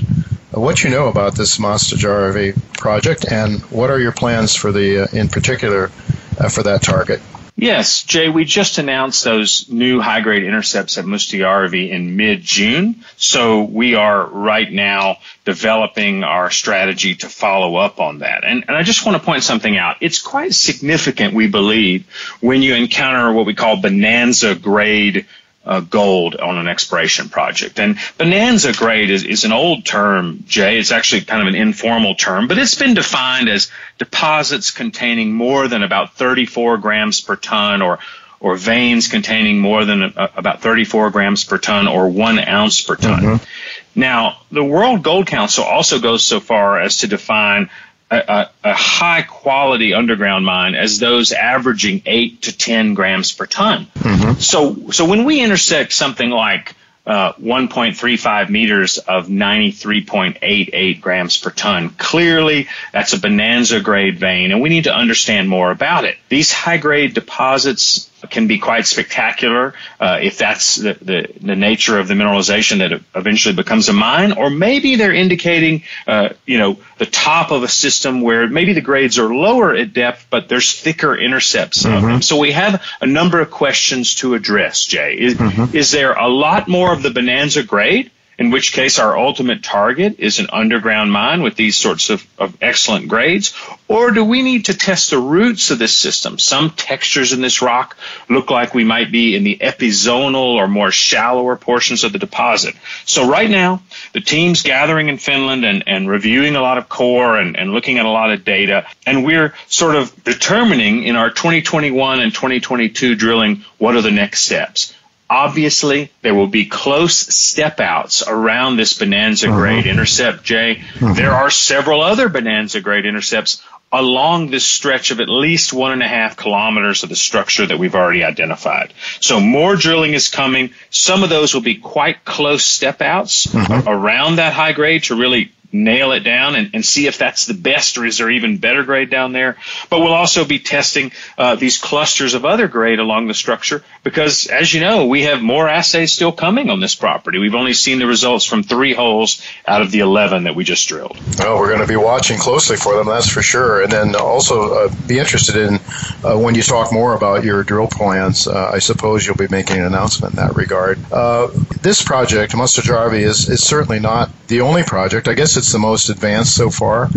what 0.52 0.84
you 0.84 0.90
know 0.90 1.08
about 1.08 1.36
this 1.36 1.58
Mustajärvi 1.58 2.56
project 2.74 3.26
and 3.30 3.60
what 3.72 3.90
are 3.90 4.00
your 4.00 4.12
plans 4.12 4.56
for 4.56 4.72
the, 4.72 5.04
uh, 5.04 5.08
in 5.12 5.28
particular, 5.28 5.92
uh, 6.40 6.50
for 6.50 6.64
that 6.64 6.82
target? 6.82 7.22
Yes, 7.56 8.02
Jay, 8.02 8.30
we 8.30 8.46
just 8.46 8.80
announced 8.80 9.24
those 9.24 9.70
new 9.70 10.02
high 10.02 10.22
grade 10.22 10.44
intercepts 10.44 10.98
at 10.98 11.06
Mustajärvi 11.06 11.92
in 11.92 12.16
mid 12.16 12.42
June. 12.42 13.06
So 13.16 13.64
we 13.64 13.94
are 13.94 14.26
right 14.26 14.72
now 14.72 15.18
developing 15.46 16.24
our 16.24 16.50
strategy 16.50 17.14
to 17.16 17.30
follow 17.30 17.76
up 17.76 18.00
on 18.00 18.20
that. 18.20 18.44
And, 18.44 18.66
and 18.68 18.76
I 18.76 18.82
just 18.82 19.06
want 19.06 19.20
to 19.20 19.24
point 19.24 19.44
something 19.44 19.78
out. 19.78 19.98
It's 20.02 20.20
quite 20.20 20.56
significant, 20.56 21.36
we 21.36 21.48
believe, 21.48 22.08
when 22.42 22.64
you 22.64 22.74
encounter 22.74 23.32
what 23.32 23.46
we 23.46 23.54
call 23.54 23.80
bonanza 23.80 24.56
grade 24.56 25.28
uh, 25.66 25.80
gold 25.80 26.36
on 26.36 26.58
an 26.58 26.68
exploration 26.68 27.30
project. 27.30 27.80
And 27.80 27.98
bonanza 28.18 28.74
grade 28.74 29.10
is, 29.10 29.24
is 29.24 29.46
an 29.46 29.52
old 29.52 29.86
term, 29.86 30.44
Jay. 30.48 30.78
It's 30.78 30.92
actually 30.92 31.22
kind 31.22 31.42
of 31.42 31.48
an 31.48 31.56
informal 31.56 32.16
term, 32.16 32.48
but 32.48 32.58
it's 32.58 32.76
been 32.76 32.94
defined 32.94 33.50
as 33.50 33.72
deposits 33.98 34.72
containing 34.72 35.34
more 35.34 35.68
than 35.68 35.84
about 35.84 36.16
34 36.16 36.78
grams 36.78 37.22
per 37.22 37.36
ton 37.36 37.82
or 37.82 38.00
or 38.40 38.58
veins 38.58 39.08
containing 39.08 39.62
more 39.62 39.86
than 39.86 40.04
uh, 40.04 40.28
about 40.36 40.62
34 40.62 41.12
grams 41.12 41.46
per 41.46 41.58
ton 41.58 41.88
or 41.88 42.10
one 42.10 42.38
ounce 42.40 42.82
per 42.82 42.98
ton. 42.98 43.24
Mm-hmm. 43.24 44.00
Now, 44.00 44.40
the 44.52 44.64
World 44.64 45.02
Gold 45.02 45.28
Council 45.28 45.64
also 45.64 46.00
goes 46.00 46.24
so 46.24 46.42
far 46.42 46.82
as 46.82 46.98
to 46.98 47.08
define 47.08 47.70
a, 48.16 48.50
a, 48.64 48.74
high 48.74 49.22
quality 49.22 49.94
underground 49.94 50.46
mine 50.46 50.76
as 50.76 51.00
those 51.00 51.32
averaging 51.32 52.02
eight 52.06 52.44
to 52.44 52.58
10 52.58 52.94
grams 52.94 53.32
per 53.32 53.46
ton. 53.46 53.88
Mm-hmm. 53.96 54.40
So, 54.40 54.92
so 54.92 55.06
when 55.06 55.26
we 55.26 55.42
intersect 55.42 55.94
something 55.94 56.30
like 56.30 56.76
uh, 57.06 57.34
1.35 57.34 58.50
meters 58.50 58.98
of 58.98 59.28
93.88 59.28 61.02
grams 61.02 61.38
per 61.38 61.50
ton. 61.50 61.90
Clearly, 61.90 62.70
that's 62.94 63.12
a 63.12 63.20
bonanza 63.20 63.82
grade 63.82 64.18
vein, 64.18 64.54
and 64.54 64.62
we 64.62 64.70
need 64.70 64.86
to 64.86 64.96
understand 64.96 65.50
more 65.50 65.70
about 65.70 66.06
it. 66.06 66.18
These 66.30 66.54
high 66.54 66.78
grade 66.78 67.14
deposits 67.14 68.10
can 68.30 68.48
be 68.48 68.60
quite 68.60 68.86
spectacular 68.86 69.74
uh, 70.00 70.20
if 70.22 70.38
that's 70.38 70.76
the, 70.76 70.94
the, 71.02 71.28
the, 71.42 71.56
nature 71.56 72.00
of 72.00 72.08
the 72.08 72.14
mineralization 72.14 72.80
that 72.80 73.02
eventually 73.16 73.56
becomes 73.56 73.90
a 73.90 73.94
mine, 73.94 74.34
or 74.34 74.50
maybe 74.50 74.96
they're 74.96 75.14
indicating, 75.14 75.84
uh, 76.08 76.30
you 76.46 76.58
know, 76.58 76.78
the 76.98 77.06
top 77.06 77.52
of 77.52 77.64
a 77.64 77.68
system 77.68 78.22
where 78.22 78.48
maybe 78.48 78.74
the 78.74 78.82
grades 78.82 79.20
are 79.20 79.34
lower 79.34 79.74
at 79.74 79.94
depth, 79.94 80.28
but 80.30 80.50
there's 80.50 80.74
thicker 80.80 81.16
intercepts 81.18 81.84
mm-hmm. 81.84 82.22
So 82.22 82.38
we 82.38 82.52
have 82.52 82.84
a 83.02 83.06
number 83.06 83.40
of 83.40 83.52
questions 83.52 84.16
to 84.16 84.34
address, 84.36 84.86
Jay. 84.86 85.18
Is, 85.20 85.36
mm-hmm. 85.36 85.76
is 85.76 85.92
there 85.92 86.14
a 86.14 86.28
lot 86.28 86.68
more 86.68 86.94
of 86.94 87.04
the 87.04 87.10
bonanza 87.10 87.64
grade? 87.64 88.12
In 88.38 88.52
which 88.52 88.74
case 88.74 89.00
our 89.00 89.18
ultimate 89.18 89.64
target 89.64 90.16
is 90.20 90.40
an 90.40 90.48
underground 90.52 91.12
mine 91.12 91.44
with 91.44 91.56
these 91.56 91.78
sorts 91.78 92.10
of, 92.10 92.26
of 92.38 92.58
excellent 92.62 93.08
grades? 93.08 93.54
Or 93.88 94.12
do 94.12 94.24
we 94.24 94.42
need 94.42 94.66
to 94.66 94.74
test 94.74 95.12
the 95.12 95.20
roots 95.20 95.70
of 95.72 95.80
this 95.80 95.96
system? 95.96 96.40
Some 96.40 96.72
textures 96.72 97.34
in 97.34 97.42
this 97.42 97.62
rock 97.62 97.96
look 98.30 98.50
like 98.50 98.74
we 98.74 98.84
might 98.84 99.12
be 99.12 99.36
in 99.36 99.44
the 99.44 99.58
epizonal 99.62 100.56
or 100.56 100.68
more 100.68 100.92
shallower 100.92 101.56
portions 101.56 102.04
of 102.04 102.12
the 102.12 102.20
deposit. 102.20 102.76
So 103.06 103.30
right 103.30 103.50
now, 103.50 103.82
the 104.14 104.22
team's 104.22 104.64
gathering 104.64 105.10
in 105.10 105.18
Finland 105.18 105.64
and, 105.64 105.84
and 105.88 106.10
reviewing 106.10 106.56
a 106.56 106.62
lot 106.62 106.78
of 106.78 106.90
core 106.90 107.38
and, 107.38 107.56
and 107.58 107.72
looking 107.72 108.00
at 108.00 108.06
a 108.06 108.10
lot 108.10 108.32
of 108.32 108.44
data. 108.44 108.88
And 109.06 109.24
we're 109.24 109.54
sort 109.68 109.96
of 109.96 110.24
determining 110.24 111.04
in 111.04 111.16
our 111.16 111.30
2021 111.30 112.20
and 112.20 112.34
2022 112.34 113.16
drilling 113.16 113.64
what 113.78 113.96
are 113.96 114.02
the 114.02 114.12
next 114.12 114.42
steps. 114.42 114.94
Obviously, 115.34 116.12
there 116.22 116.36
will 116.36 116.48
be 116.48 116.68
close 116.68 117.16
step 117.16 117.80
outs 117.80 118.22
around 118.28 118.78
this 118.78 118.94
bonanza 118.94 119.48
uh-huh. 119.48 119.58
grade 119.58 119.88
intercept, 119.88 120.44
Jay. 120.44 120.84
Uh-huh. 121.02 121.14
There 121.14 121.32
are 121.32 121.50
several 121.50 122.02
other 122.04 122.30
bonanza 122.30 122.82
grade 122.82 123.08
intercepts 123.08 123.64
along 123.92 124.52
this 124.52 124.64
stretch 124.64 125.10
of 125.10 125.20
at 125.20 125.30
least 125.30 125.74
one 125.74 125.92
and 125.92 126.04
a 126.04 126.08
half 126.08 126.38
kilometers 126.38 127.02
of 127.02 127.10
the 127.10 127.16
structure 127.16 127.66
that 127.66 127.80
we've 127.80 127.96
already 127.96 128.24
identified. 128.24 128.94
So 129.22 129.40
more 129.40 129.76
drilling 129.76 130.14
is 130.14 130.30
coming. 130.30 130.70
Some 130.92 131.24
of 131.24 131.32
those 131.32 131.56
will 131.56 131.62
be 131.62 131.76
quite 131.76 132.24
close 132.26 132.64
step 132.64 133.02
outs 133.02 133.54
uh-huh. 133.54 133.84
around 133.88 134.36
that 134.36 134.54
high 134.54 134.74
grade 134.74 135.06
to 135.06 135.16
really 135.16 135.52
nail 135.74 136.12
it 136.12 136.22
down 136.22 136.56
and, 136.56 136.70
and 136.74 136.86
see 136.86 137.08
if 137.08 137.18
that's 137.18 137.46
the 137.46 137.54
best 137.54 137.98
or 137.98 138.06
is 138.06 138.20
there 138.20 138.30
even 138.30 138.58
better 138.58 138.84
grade 138.84 139.10
down 139.10 139.34
there. 139.34 139.58
But 139.90 140.00
we'll 140.00 140.14
also 140.14 140.46
be 140.46 140.60
testing 140.60 141.12
uh, 141.38 141.56
these 141.56 141.78
clusters 141.78 142.36
of 142.36 142.46
other 142.46 142.68
grade 142.68 143.00
along 143.00 143.28
the 143.28 143.34
structure 143.34 143.84
because, 144.04 144.48
as 144.48 144.74
you 144.74 144.82
know, 144.82 145.08
we 145.08 145.24
have 145.24 145.42
more 145.42 145.68
assays 145.68 146.12
still 146.12 146.32
coming 146.32 146.70
on 146.70 146.80
this 146.80 146.96
property. 146.96 147.40
We've 147.40 147.56
only 147.56 147.74
seen 147.74 148.00
the 148.00 148.08
results 148.08 148.46
from 148.46 148.64
three 148.64 148.94
holes 148.94 149.42
out 149.68 149.82
of 149.82 149.92
the 149.92 150.00
11 150.00 150.44
that 150.44 150.56
we 150.56 150.64
just 150.64 150.88
drilled. 150.88 151.18
Oh, 151.42 151.58
we're 151.60 151.70
going 151.70 151.82
to 151.82 151.88
be 151.88 151.96
watching 151.96 152.38
closely 152.38 152.78
for 152.78 152.96
them, 152.96 153.08
that's 153.08 153.30
for 153.30 153.42
sure. 153.42 153.82
And 153.82 153.92
then 153.92 154.16
also 154.16 154.74
uh, 154.74 154.96
be 155.08 155.20
interested 155.20 155.56
in 155.56 155.76
uh, 156.24 156.38
when 156.38 156.56
you 156.56 156.62
talk 156.62 156.94
more 156.94 157.16
about 157.16 157.44
your 157.44 157.64
drill 157.64 157.88
plans. 157.88 158.48
Uh, 158.48 158.72
I 158.74 158.80
suppose 158.80 159.26
you'll 159.26 159.36
be 159.36 159.48
making 159.50 159.78
an 159.78 159.86
announcement 159.86 160.34
in 160.34 160.38
that 160.38 160.56
regard. 160.56 161.00
Uh, 161.12 161.50
this 161.82 162.04
project, 162.04 162.54
Mustajärvi, 162.54 163.22
is, 163.22 163.50
is 163.50 163.64
certainly 163.64 164.00
not 164.00 164.30
the 164.48 164.62
only 164.62 164.84
project. 164.84 165.28
I 165.28 165.34
guess 165.34 165.58
it's 165.58 165.63
the 165.72 165.80
most 165.80 166.10
advanced 166.10 166.56
so 166.56 166.70
far. 166.70 167.10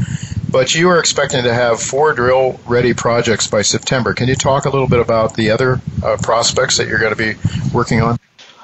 But 0.50 0.74
you 0.74 0.88
are 0.90 0.98
expecting 0.98 1.42
to 1.42 1.52
have 1.52 1.80
four 1.80 2.14
drill 2.14 2.60
ready 2.66 2.94
projects 2.94 3.46
by 3.46 3.62
September. 3.62 4.14
Can 4.14 4.28
you 4.28 4.36
talk 4.36 4.64
a 4.64 4.70
little 4.70 4.88
bit 4.88 5.00
about 5.00 5.34
the 5.34 5.50
other 5.50 5.80
uh, 6.02 6.16
prospects 6.22 6.76
that 6.78 6.88
you're 6.88 7.00
going 7.00 7.14
to 7.14 7.16
be 7.16 7.34
working 7.72 8.00
on? 8.00 8.18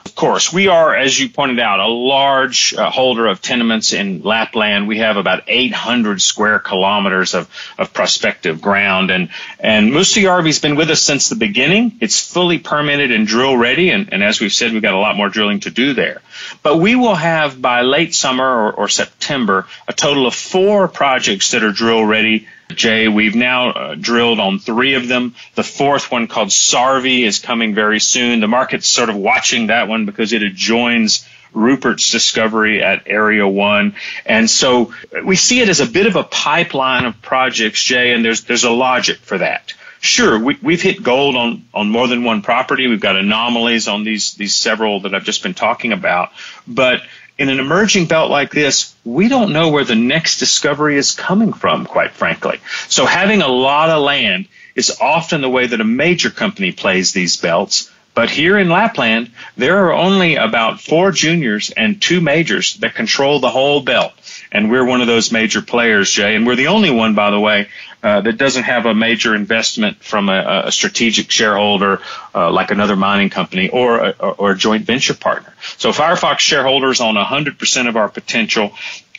Of 0.05 0.17
course, 0.17 0.53
we 0.53 0.69
are, 0.69 0.95
as 0.95 1.19
you 1.19 1.31
pointed 1.31 1.59
out, 1.59 1.81
a 1.81 1.87
large 1.87 2.75
uh, 2.75 2.91
holder 2.91 3.27
of 3.27 3.41
tenements 3.41 3.93
in 3.93 4.23
Lapland. 4.23 4.87
We 4.87 4.99
have 4.99 5.17
about 5.17 5.45
800 5.47 6.21
square 6.21 6.59
kilometers 6.59 7.35
of, 7.35 7.49
of 7.79 7.95
prospective 7.95 8.61
ground, 8.61 9.11
and 9.11 9.31
and 9.59 9.91
Mustajärvi's 9.91 10.59
been 10.59 10.77
with 10.77 10.91
us 10.91 11.01
since 11.01 11.29
the 11.29 11.37
beginning. 11.37 11.97
It's 12.01 12.21
fully 12.21 12.59
permitted 12.59 13.11
and 13.11 13.27
drill 13.27 13.57
ready, 13.57 13.91
and, 13.91 14.13
and 14.13 14.23
as 14.23 14.41
we've 14.41 14.53
said, 14.53 14.73
we've 14.73 14.83
got 14.83 14.95
a 14.95 14.99
lot 14.99 15.17
more 15.17 15.29
drilling 15.29 15.61
to 15.61 15.71
do 15.71 15.95
there. 15.95 16.21
But 16.63 16.79
we 16.79 16.95
will 16.95 17.15
have 17.15 17.61
by 17.61 17.83
late 17.83 18.15
summer 18.15 18.45
or, 18.45 18.73
or 18.73 18.89
September 18.89 19.67
a 19.89 19.93
total 19.93 20.27
of 20.27 20.35
four 20.35 20.89
projects 20.89 21.51
that 21.53 21.63
are 21.63 21.73
drill 21.73 22.05
ready 22.05 22.47
Jay. 22.75 23.09
We've 23.09 23.35
now 23.35 23.71
uh, 23.71 23.95
drilled 23.95 24.41
on 24.41 24.59
three 24.59 24.95
of 24.95 25.09
them. 25.09 25.35
The 25.55 25.63
fourth 25.63 26.11
one 26.11 26.27
called 26.27 26.49
Sarvi 26.49 27.25
is 27.25 27.39
coming 27.39 27.75
very 27.75 28.01
soon. 28.01 28.41
The 28.41 28.49
market's 28.49 28.89
sort 28.89 29.11
of 29.11 29.17
watching 29.17 29.69
that 29.69 29.89
one 29.89 30.07
because 30.07 30.33
it 30.33 30.43
adjoins 30.43 31.29
Rupert's 31.53 32.11
discovery 32.11 32.83
at 32.83 33.03
Area 33.07 33.47
1. 33.47 33.95
And 34.25 34.51
so 34.51 34.95
we 35.25 35.37
see 35.37 35.61
it 35.61 35.69
as 35.69 35.81
a 35.81 35.87
bit 35.87 36.07
of 36.07 36.17
a 36.17 36.25
pipeline 36.25 37.05
of 37.05 37.21
projects, 37.21 37.83
Jay, 37.83 38.13
and 38.13 38.25
there's, 38.25 38.45
there's 38.45 38.65
a 38.65 38.71
logic 38.71 39.19
for 39.19 39.39
that. 39.39 39.75
Sure, 40.03 40.37
we, 40.37 40.59
we've 40.61 40.83
hit 40.83 41.01
gold 41.01 41.37
on, 41.37 41.65
on 41.73 41.89
more 41.89 42.09
than 42.09 42.25
one 42.25 42.43
property. 42.43 42.89
We've 42.89 43.01
got 43.01 43.17
anomalies 43.17 43.87
on 43.87 44.03
these, 44.03 44.35
these 44.35 44.57
several 44.57 44.99
that 45.03 45.15
I've 45.15 45.23
just 45.23 45.45
been 45.45 45.55
talking 45.55 45.93
about. 45.93 46.33
But 46.67 47.03
in 47.39 47.49
an 47.49 47.61
emerging 47.61 48.07
belt 48.07 48.29
like 48.29 48.51
this, 48.51 48.97
we 49.05 49.29
don't 49.29 49.53
know 49.53 49.69
where 49.69 49.85
the 49.85 49.95
next 49.95 50.39
discovery 50.39 50.97
is 50.97 51.13
coming 51.13 51.53
from, 51.53 51.87
quite 51.87 52.11
frankly. 52.11 52.61
So 52.89 53.07
having 53.07 53.43
a 53.43 53.49
lot 53.49 53.91
of 53.91 54.03
land 54.03 54.49
is 54.75 54.99
often 55.01 55.41
the 55.41 55.49
way 55.49 55.69
that 55.69 55.81
a 55.81 55.85
major 55.85 56.31
company 56.31 56.73
plays 56.73 57.13
these 57.13 57.37
belts. 57.37 57.89
But 58.13 58.29
here 58.29 58.59
in 58.59 58.71
Lapland, 58.71 59.31
there 59.57 59.87
are 59.87 59.93
only 59.93 60.35
about 60.35 60.81
four 60.81 61.13
juniors 61.13 61.71
and 61.71 62.03
two 62.03 62.21
majors 62.21 62.75
that 62.79 62.97
control 62.97 63.39
the 63.39 63.51
whole 63.51 63.83
belt. 63.83 64.13
And 64.53 64.71
we're 64.71 64.85
one 64.85 65.01
of 65.01 65.07
those 65.07 65.33
major 65.33 65.63
players, 65.63 66.11
Jay. 66.11 66.37
And 66.37 66.47
we're 66.47 66.57
the 66.57 66.69
only 66.69 66.91
one, 66.91 67.15
by 67.15 67.31
the 67.31 67.41
way, 67.41 67.69
uh, 68.03 68.21
that 68.21 68.37
doesn't 68.37 68.65
have 68.65 68.85
a 68.87 68.95
major 68.95 69.35
investment 69.35 70.05
from 70.05 70.29
a, 70.29 70.65
a 70.67 70.73
strategic 70.73 71.31
shareholder 71.31 72.01
uh, 72.35 72.51
like 72.51 72.71
another 72.71 72.95
mining 72.95 73.31
company 73.31 73.71
or 73.71 73.99
a, 73.99 74.11
or 74.11 74.51
a 74.53 74.57
joint 74.57 74.85
venture 74.85 75.15
partner. 75.15 75.53
So 75.79 75.91
Firefox 75.91 76.41
shareholders 76.41 77.01
own 77.01 77.15
100% 77.15 77.89
of 77.89 77.97
our 77.97 78.09
potential, 78.09 78.73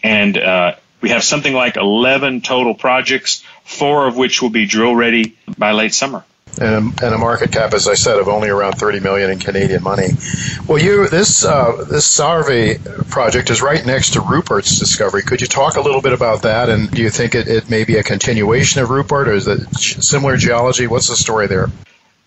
and 0.03 0.37
uh, 0.37 0.75
we 1.01 1.09
have 1.09 1.23
something 1.23 1.53
like 1.53 1.77
11 1.77 2.41
total 2.41 2.75
projects, 2.75 3.43
four 3.63 4.05
of 4.07 4.15
which 4.15 4.41
will 4.41 4.51
be 4.51 4.65
drill 4.65 4.95
ready 4.95 5.35
by 5.57 5.71
late 5.71 5.93
summer 5.93 6.23
and 6.59 6.93
a, 6.99 7.05
and 7.05 7.15
a, 7.15 7.17
market 7.17 7.51
cap, 7.51 7.73
as 7.73 7.87
I 7.87 7.95
said, 7.95 8.19
of 8.19 8.27
only 8.27 8.49
around 8.49 8.73
30 8.73 8.99
million 8.99 9.31
in 9.31 9.39
Canadian 9.39 9.83
money. 9.83 10.09
Well, 10.67 10.77
you 10.77 11.07
this 11.07 11.45
uh, 11.45 11.85
this 11.89 12.07
Sarvi 12.07 13.09
project 13.09 13.49
is 13.49 13.61
right 13.61 13.85
next 13.85 14.13
to 14.13 14.21
Rupert's 14.21 14.77
discovery. 14.79 15.23
Could 15.23 15.41
you 15.41 15.47
talk 15.47 15.75
a 15.75 15.81
little 15.81 16.01
bit 16.01 16.13
about 16.13 16.43
that? 16.43 16.69
And 16.69 16.89
do 16.91 17.01
you 17.01 17.09
think 17.09 17.35
it, 17.35 17.47
it 17.47 17.69
may 17.69 17.83
be 17.83 17.97
a 17.97 18.03
continuation 18.03 18.81
of 18.81 18.89
Rupert, 18.89 19.27
or 19.27 19.33
is 19.33 19.47
it 19.47 19.73
similar 19.75 20.37
geology? 20.37 20.87
What's 20.87 21.07
the 21.07 21.15
story 21.15 21.47
there? 21.47 21.69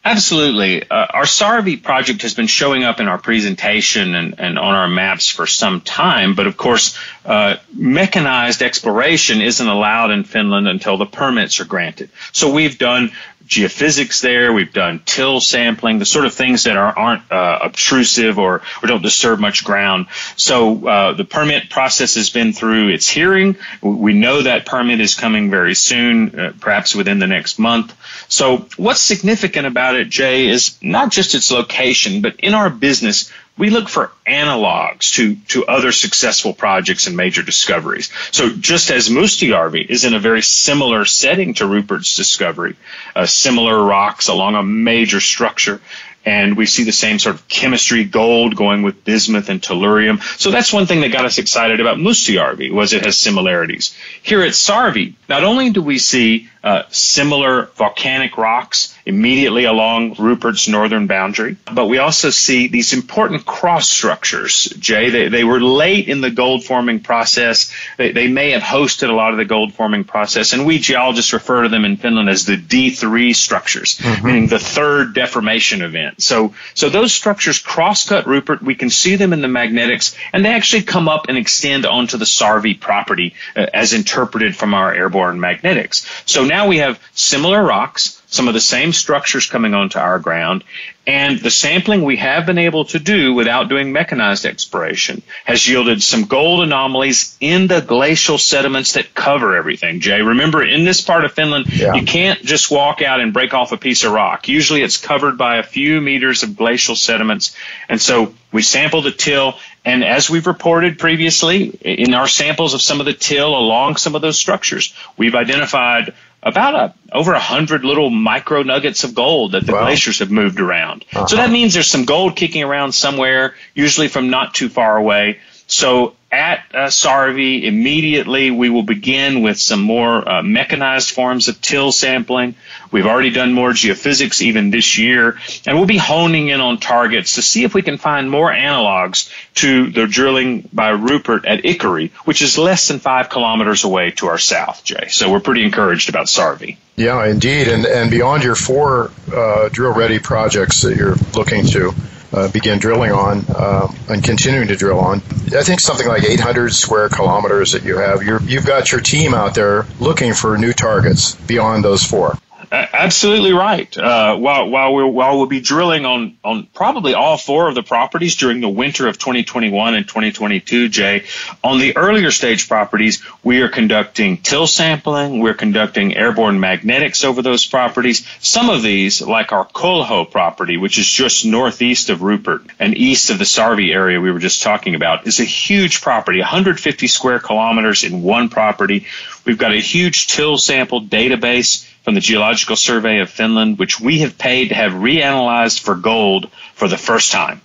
Absolutely. 0.06 0.88
Uh, 0.88 1.06
our 1.14 1.24
Sarvi 1.24 1.82
project 1.82 2.22
has 2.22 2.32
been 2.32 2.46
showing 2.46 2.84
up 2.84 3.00
in 3.00 3.08
our 3.08 3.18
presentation 3.18 4.14
and, 4.14 4.38
and 4.38 4.56
on 4.56 4.72
our 4.72 4.86
maps 4.86 5.28
for 5.28 5.48
some 5.48 5.80
time, 5.80 6.36
but 6.36 6.46
of 6.46 6.56
course, 6.56 6.96
uh, 7.24 7.56
mechanized 7.74 8.62
exploration 8.62 9.40
isn't 9.40 9.66
allowed 9.66 10.12
in 10.12 10.22
Finland 10.22 10.68
until 10.68 10.96
the 10.96 11.06
permits 11.06 11.58
are 11.58 11.64
granted. 11.64 12.08
So 12.30 12.52
we've 12.52 12.78
done 12.78 13.10
geophysics 13.46 14.20
there. 14.20 14.52
We've 14.52 14.72
done 14.72 15.00
till 15.04 15.40
sampling, 15.40 15.98
the 15.98 16.04
sort 16.04 16.24
of 16.26 16.34
things 16.34 16.64
that 16.64 16.76
are, 16.76 16.96
aren't 16.98 17.30
uh, 17.30 17.60
obtrusive 17.62 18.38
or, 18.38 18.62
or 18.82 18.86
don't 18.86 19.02
disturb 19.02 19.38
much 19.38 19.64
ground. 19.64 20.06
So 20.36 20.86
uh, 20.86 21.12
the 21.12 21.24
permit 21.24 21.70
process 21.70 22.16
has 22.16 22.30
been 22.30 22.52
through 22.52 22.88
its 22.88 23.08
hearing. 23.08 23.56
We 23.80 24.12
know 24.12 24.42
that 24.42 24.66
permit 24.66 25.00
is 25.00 25.14
coming 25.14 25.50
very 25.50 25.74
soon, 25.74 26.38
uh, 26.38 26.52
perhaps 26.60 26.94
within 26.94 27.18
the 27.18 27.26
next 27.26 27.58
month. 27.58 27.96
So 28.28 28.66
what's 28.76 29.00
significant 29.00 29.66
about 29.66 29.94
it, 29.94 30.08
Jay, 30.08 30.48
is 30.48 30.76
not 30.82 31.12
just 31.12 31.34
its 31.34 31.50
location, 31.50 32.22
but 32.22 32.36
in 32.40 32.54
our 32.54 32.70
business, 32.70 33.30
we 33.58 33.70
look 33.70 33.88
for 33.88 34.12
analogs 34.26 35.14
to, 35.14 35.36
to 35.48 35.66
other 35.66 35.92
successful 35.92 36.52
projects 36.52 37.06
and 37.06 37.16
major 37.16 37.42
discoveries. 37.42 38.10
So 38.30 38.50
just 38.50 38.90
as 38.90 39.08
Mustajärvi 39.08 39.86
is 39.88 40.04
in 40.04 40.14
a 40.14 40.18
very 40.18 40.42
similar 40.42 41.04
setting 41.04 41.54
to 41.54 41.66
Rupert's 41.66 42.16
discovery, 42.16 42.76
uh, 43.14 43.26
similar 43.26 43.82
rocks 43.82 44.28
along 44.28 44.56
a 44.56 44.62
major 44.62 45.20
structure, 45.20 45.80
and 46.26 46.56
we 46.56 46.66
see 46.66 46.82
the 46.82 46.92
same 46.92 47.20
sort 47.20 47.36
of 47.36 47.48
chemistry, 47.48 48.02
gold 48.02 48.56
going 48.56 48.82
with 48.82 49.04
bismuth 49.04 49.48
and 49.48 49.62
tellurium. 49.62 50.20
So 50.38 50.50
that's 50.50 50.72
one 50.72 50.86
thing 50.86 51.00
that 51.02 51.12
got 51.12 51.24
us 51.24 51.38
excited 51.38 51.80
about 51.80 51.98
Mustajärvi 51.98 52.72
was 52.72 52.92
it 52.92 53.04
has 53.04 53.16
similarities. 53.16 53.96
Here 54.22 54.42
at 54.42 54.50
Sarvi, 54.50 55.14
not 55.28 55.44
only 55.44 55.70
do 55.70 55.80
we 55.80 55.98
see 55.98 56.50
uh, 56.64 56.82
similar 56.90 57.66
volcanic 57.76 58.36
rocks 58.36 58.95
immediately 59.06 59.64
along 59.64 60.14
Rupert's 60.18 60.68
northern 60.68 61.06
boundary. 61.06 61.56
But 61.72 61.86
we 61.86 61.98
also 61.98 62.30
see 62.30 62.66
these 62.66 62.92
important 62.92 63.46
cross 63.46 63.88
structures, 63.88 64.64
Jay. 64.80 65.10
They, 65.10 65.28
they 65.28 65.44
were 65.44 65.60
late 65.60 66.08
in 66.08 66.20
the 66.20 66.30
gold 66.30 66.64
forming 66.64 67.00
process. 67.00 67.72
They, 67.96 68.10
they 68.10 68.26
may 68.26 68.50
have 68.50 68.62
hosted 68.62 69.08
a 69.08 69.12
lot 69.12 69.30
of 69.30 69.36
the 69.36 69.44
gold 69.44 69.74
forming 69.74 70.02
process, 70.02 70.52
and 70.52 70.66
we 70.66 70.78
geologists 70.78 71.32
refer 71.32 71.62
to 71.62 71.68
them 71.68 71.84
in 71.84 71.96
Finland 71.96 72.28
as 72.28 72.44
the 72.44 72.56
D3 72.56 73.34
structures, 73.34 73.96
mm-hmm. 73.98 74.26
meaning 74.26 74.46
the 74.48 74.58
third 74.58 75.14
deformation 75.14 75.82
event. 75.82 76.20
So, 76.20 76.54
so 76.74 76.88
those 76.88 77.12
structures 77.12 77.60
cross-cut 77.60 78.26
Rupert. 78.26 78.60
We 78.60 78.74
can 78.74 78.90
see 78.90 79.14
them 79.14 79.32
in 79.32 79.40
the 79.40 79.48
magnetics, 79.48 80.16
and 80.32 80.44
they 80.44 80.52
actually 80.52 80.82
come 80.82 81.08
up 81.08 81.26
and 81.28 81.38
extend 81.38 81.86
onto 81.86 82.16
the 82.16 82.24
Sarvi 82.24 82.78
property 82.78 83.34
uh, 83.54 83.66
as 83.72 83.92
interpreted 83.92 84.56
from 84.56 84.74
our 84.74 84.92
airborne 84.92 85.38
magnetics. 85.38 86.06
So 86.26 86.44
now 86.44 86.66
we 86.66 86.78
have 86.78 87.00
similar 87.14 87.62
rocks, 87.62 88.20
some 88.36 88.48
of 88.48 88.54
the 88.54 88.60
same 88.60 88.92
structures 88.92 89.46
coming 89.46 89.74
onto 89.74 89.98
our 89.98 90.18
ground. 90.18 90.62
And 91.06 91.38
the 91.38 91.50
sampling 91.50 92.02
we 92.02 92.16
have 92.16 92.46
been 92.46 92.58
able 92.58 92.84
to 92.86 92.98
do 92.98 93.32
without 93.32 93.68
doing 93.68 93.92
mechanized 93.92 94.44
exploration 94.44 95.22
has 95.44 95.66
yielded 95.66 96.02
some 96.02 96.24
gold 96.24 96.62
anomalies 96.62 97.36
in 97.40 97.68
the 97.68 97.80
glacial 97.80 98.38
sediments 98.38 98.94
that 98.94 99.14
cover 99.14 99.56
everything. 99.56 100.00
Jay, 100.00 100.20
remember 100.20 100.64
in 100.64 100.84
this 100.84 101.00
part 101.00 101.24
of 101.24 101.32
Finland, 101.32 101.66
yeah. 101.68 101.94
you 101.94 102.04
can't 102.04 102.42
just 102.42 102.70
walk 102.70 103.02
out 103.02 103.20
and 103.20 103.32
break 103.32 103.54
off 103.54 103.72
a 103.72 103.76
piece 103.76 104.02
of 104.04 104.12
rock. 104.12 104.48
Usually 104.48 104.82
it's 104.82 104.96
covered 104.96 105.38
by 105.38 105.58
a 105.58 105.62
few 105.62 106.00
meters 106.00 106.42
of 106.42 106.56
glacial 106.56 106.96
sediments. 106.96 107.56
And 107.88 108.00
so 108.00 108.34
we 108.52 108.62
sampled 108.62 109.04
the 109.04 109.12
till 109.12 109.54
and 109.86 110.02
as 110.02 110.28
we've 110.28 110.48
reported 110.48 110.98
previously 110.98 111.68
in 111.68 112.12
our 112.12 112.26
samples 112.26 112.74
of 112.74 112.82
some 112.82 112.98
of 112.98 113.06
the 113.06 113.12
till 113.12 113.56
along 113.56 113.96
some 113.96 114.16
of 114.16 114.20
those 114.20 114.36
structures, 114.36 114.92
we've 115.16 115.36
identified 115.36 116.12
about 116.46 116.74
a, 116.76 116.94
over 117.12 117.32
a 117.34 117.40
hundred 117.40 117.84
little 117.84 118.08
micro 118.08 118.62
nuggets 118.62 119.02
of 119.02 119.14
gold 119.14 119.52
that 119.52 119.66
the 119.66 119.72
wow. 119.72 119.82
glaciers 119.82 120.20
have 120.20 120.30
moved 120.30 120.60
around. 120.60 121.04
Uh-huh. 121.12 121.26
So 121.26 121.36
that 121.36 121.50
means 121.50 121.74
there's 121.74 121.90
some 121.90 122.04
gold 122.04 122.36
kicking 122.36 122.62
around 122.62 122.92
somewhere, 122.92 123.56
usually 123.74 124.06
from 124.06 124.30
not 124.30 124.54
too 124.54 124.68
far 124.68 124.96
away. 124.96 125.40
So 125.66 126.14
at 126.30 126.64
uh, 126.74 126.86
Sarvi, 126.86 127.64
immediately 127.64 128.50
we 128.50 128.68
will 128.68 128.82
begin 128.82 129.42
with 129.42 129.58
some 129.58 129.80
more 129.80 130.28
uh, 130.28 130.42
mechanized 130.42 131.12
forms 131.12 131.48
of 131.48 131.60
till 131.60 131.92
sampling. 131.92 132.54
We've 132.90 133.06
already 133.06 133.30
done 133.30 133.52
more 133.52 133.70
geophysics 133.70 134.42
even 134.42 134.70
this 134.70 134.98
year, 134.98 135.38
and 135.66 135.76
we'll 135.76 135.86
be 135.86 135.96
honing 135.96 136.48
in 136.48 136.60
on 136.60 136.78
targets 136.78 137.34
to 137.36 137.42
see 137.42 137.64
if 137.64 137.74
we 137.74 137.82
can 137.82 137.96
find 137.96 138.30
more 138.30 138.52
analogs 138.52 139.30
to 139.56 139.90
the 139.90 140.06
drilling 140.06 140.68
by 140.72 140.90
Rupert 140.90 141.46
at 141.46 141.62
Ikkari, 141.62 142.10
which 142.24 142.42
is 142.42 142.58
less 142.58 142.88
than 142.88 142.98
five 142.98 143.28
kilometers 143.28 143.84
away 143.84 144.12
to 144.12 144.26
our 144.26 144.38
south, 144.38 144.84
Jay. 144.84 145.08
So 145.08 145.30
we're 145.30 145.40
pretty 145.40 145.64
encouraged 145.64 146.08
about 146.08 146.26
Sarvi. 146.26 146.76
Yeah, 146.96 147.26
indeed. 147.26 147.68
And, 147.68 147.86
and 147.86 148.10
beyond 148.10 148.42
your 148.42 148.54
four 148.54 149.10
uh, 149.32 149.68
drill 149.70 149.94
ready 149.94 150.18
projects 150.18 150.82
that 150.82 150.96
you're 150.96 151.16
looking 151.34 151.66
to, 151.66 151.92
uh, 152.36 152.50
began 152.52 152.78
drilling 152.78 153.12
on 153.12 153.44
uh, 153.48 153.88
and 154.08 154.22
continuing 154.22 154.68
to 154.68 154.76
drill 154.76 155.00
on. 155.00 155.18
I 155.56 155.62
think 155.62 155.80
something 155.80 156.06
like 156.06 156.24
800 156.24 156.72
square 156.72 157.08
kilometers 157.08 157.72
that 157.72 157.84
you 157.84 157.96
have. 157.98 158.22
you 158.22 158.38
you've 158.44 158.66
got 158.66 158.92
your 158.92 159.00
team 159.00 159.34
out 159.34 159.54
there 159.54 159.86
looking 160.00 160.34
for 160.34 160.56
new 160.58 160.72
targets 160.72 161.34
beyond 161.46 161.84
those 161.84 162.02
four. 162.02 162.38
Absolutely 162.72 163.52
right. 163.52 163.96
Uh, 163.96 164.36
while 164.36 164.68
while 164.68 164.94
we 164.94 165.04
while 165.04 165.36
we'll 165.36 165.46
be 165.46 165.60
drilling 165.60 166.04
on 166.04 166.36
on 166.42 166.66
probably 166.74 167.14
all 167.14 167.36
four 167.36 167.68
of 167.68 167.74
the 167.74 167.82
properties 167.82 168.34
during 168.36 168.60
the 168.60 168.68
winter 168.68 169.06
of 169.06 169.18
2021 169.18 169.94
and 169.94 170.08
2022, 170.08 170.88
Jay, 170.88 171.24
on 171.62 171.78
the 171.78 171.96
earlier 171.96 172.30
stage 172.30 172.66
properties, 172.66 173.22
we 173.44 173.60
are 173.60 173.68
conducting 173.68 174.38
till 174.38 174.66
sampling. 174.66 175.40
We're 175.40 175.54
conducting 175.54 176.16
airborne 176.16 176.58
magnetics 176.58 177.24
over 177.24 177.42
those 177.42 177.66
properties. 177.66 178.26
Some 178.40 178.68
of 178.68 178.82
these, 178.82 179.22
like 179.22 179.52
our 179.52 179.66
Colho 179.66 180.28
property, 180.28 180.76
which 180.76 180.98
is 180.98 181.08
just 181.08 181.44
northeast 181.44 182.10
of 182.10 182.22
Rupert 182.22 182.62
and 182.80 182.96
east 182.96 183.30
of 183.30 183.38
the 183.38 183.44
Sarvi 183.44 183.94
area 183.94 184.20
we 184.20 184.32
were 184.32 184.38
just 184.38 184.62
talking 184.62 184.94
about, 184.94 185.26
is 185.26 185.40
a 185.40 185.44
huge 185.44 186.00
property, 186.00 186.40
150 186.40 187.06
square 187.06 187.38
kilometers 187.38 188.02
in 188.02 188.22
one 188.22 188.48
property. 188.48 189.06
We've 189.44 189.58
got 189.58 189.72
a 189.72 189.80
huge 189.80 190.26
till 190.26 190.58
sample 190.58 191.00
database 191.00 191.86
from 192.06 192.14
the 192.14 192.20
Geological 192.20 192.76
Survey 192.76 193.18
of 193.18 193.28
Finland, 193.28 193.80
which 193.80 193.98
we 193.98 194.20
have 194.20 194.38
paid 194.38 194.68
to 194.68 194.76
have 194.76 194.92
reanalyzed 194.92 195.80
for 195.80 195.96
gold 195.96 196.48
for 196.72 196.86
the 196.86 196.96
first 196.96 197.32
time. 197.32 197.60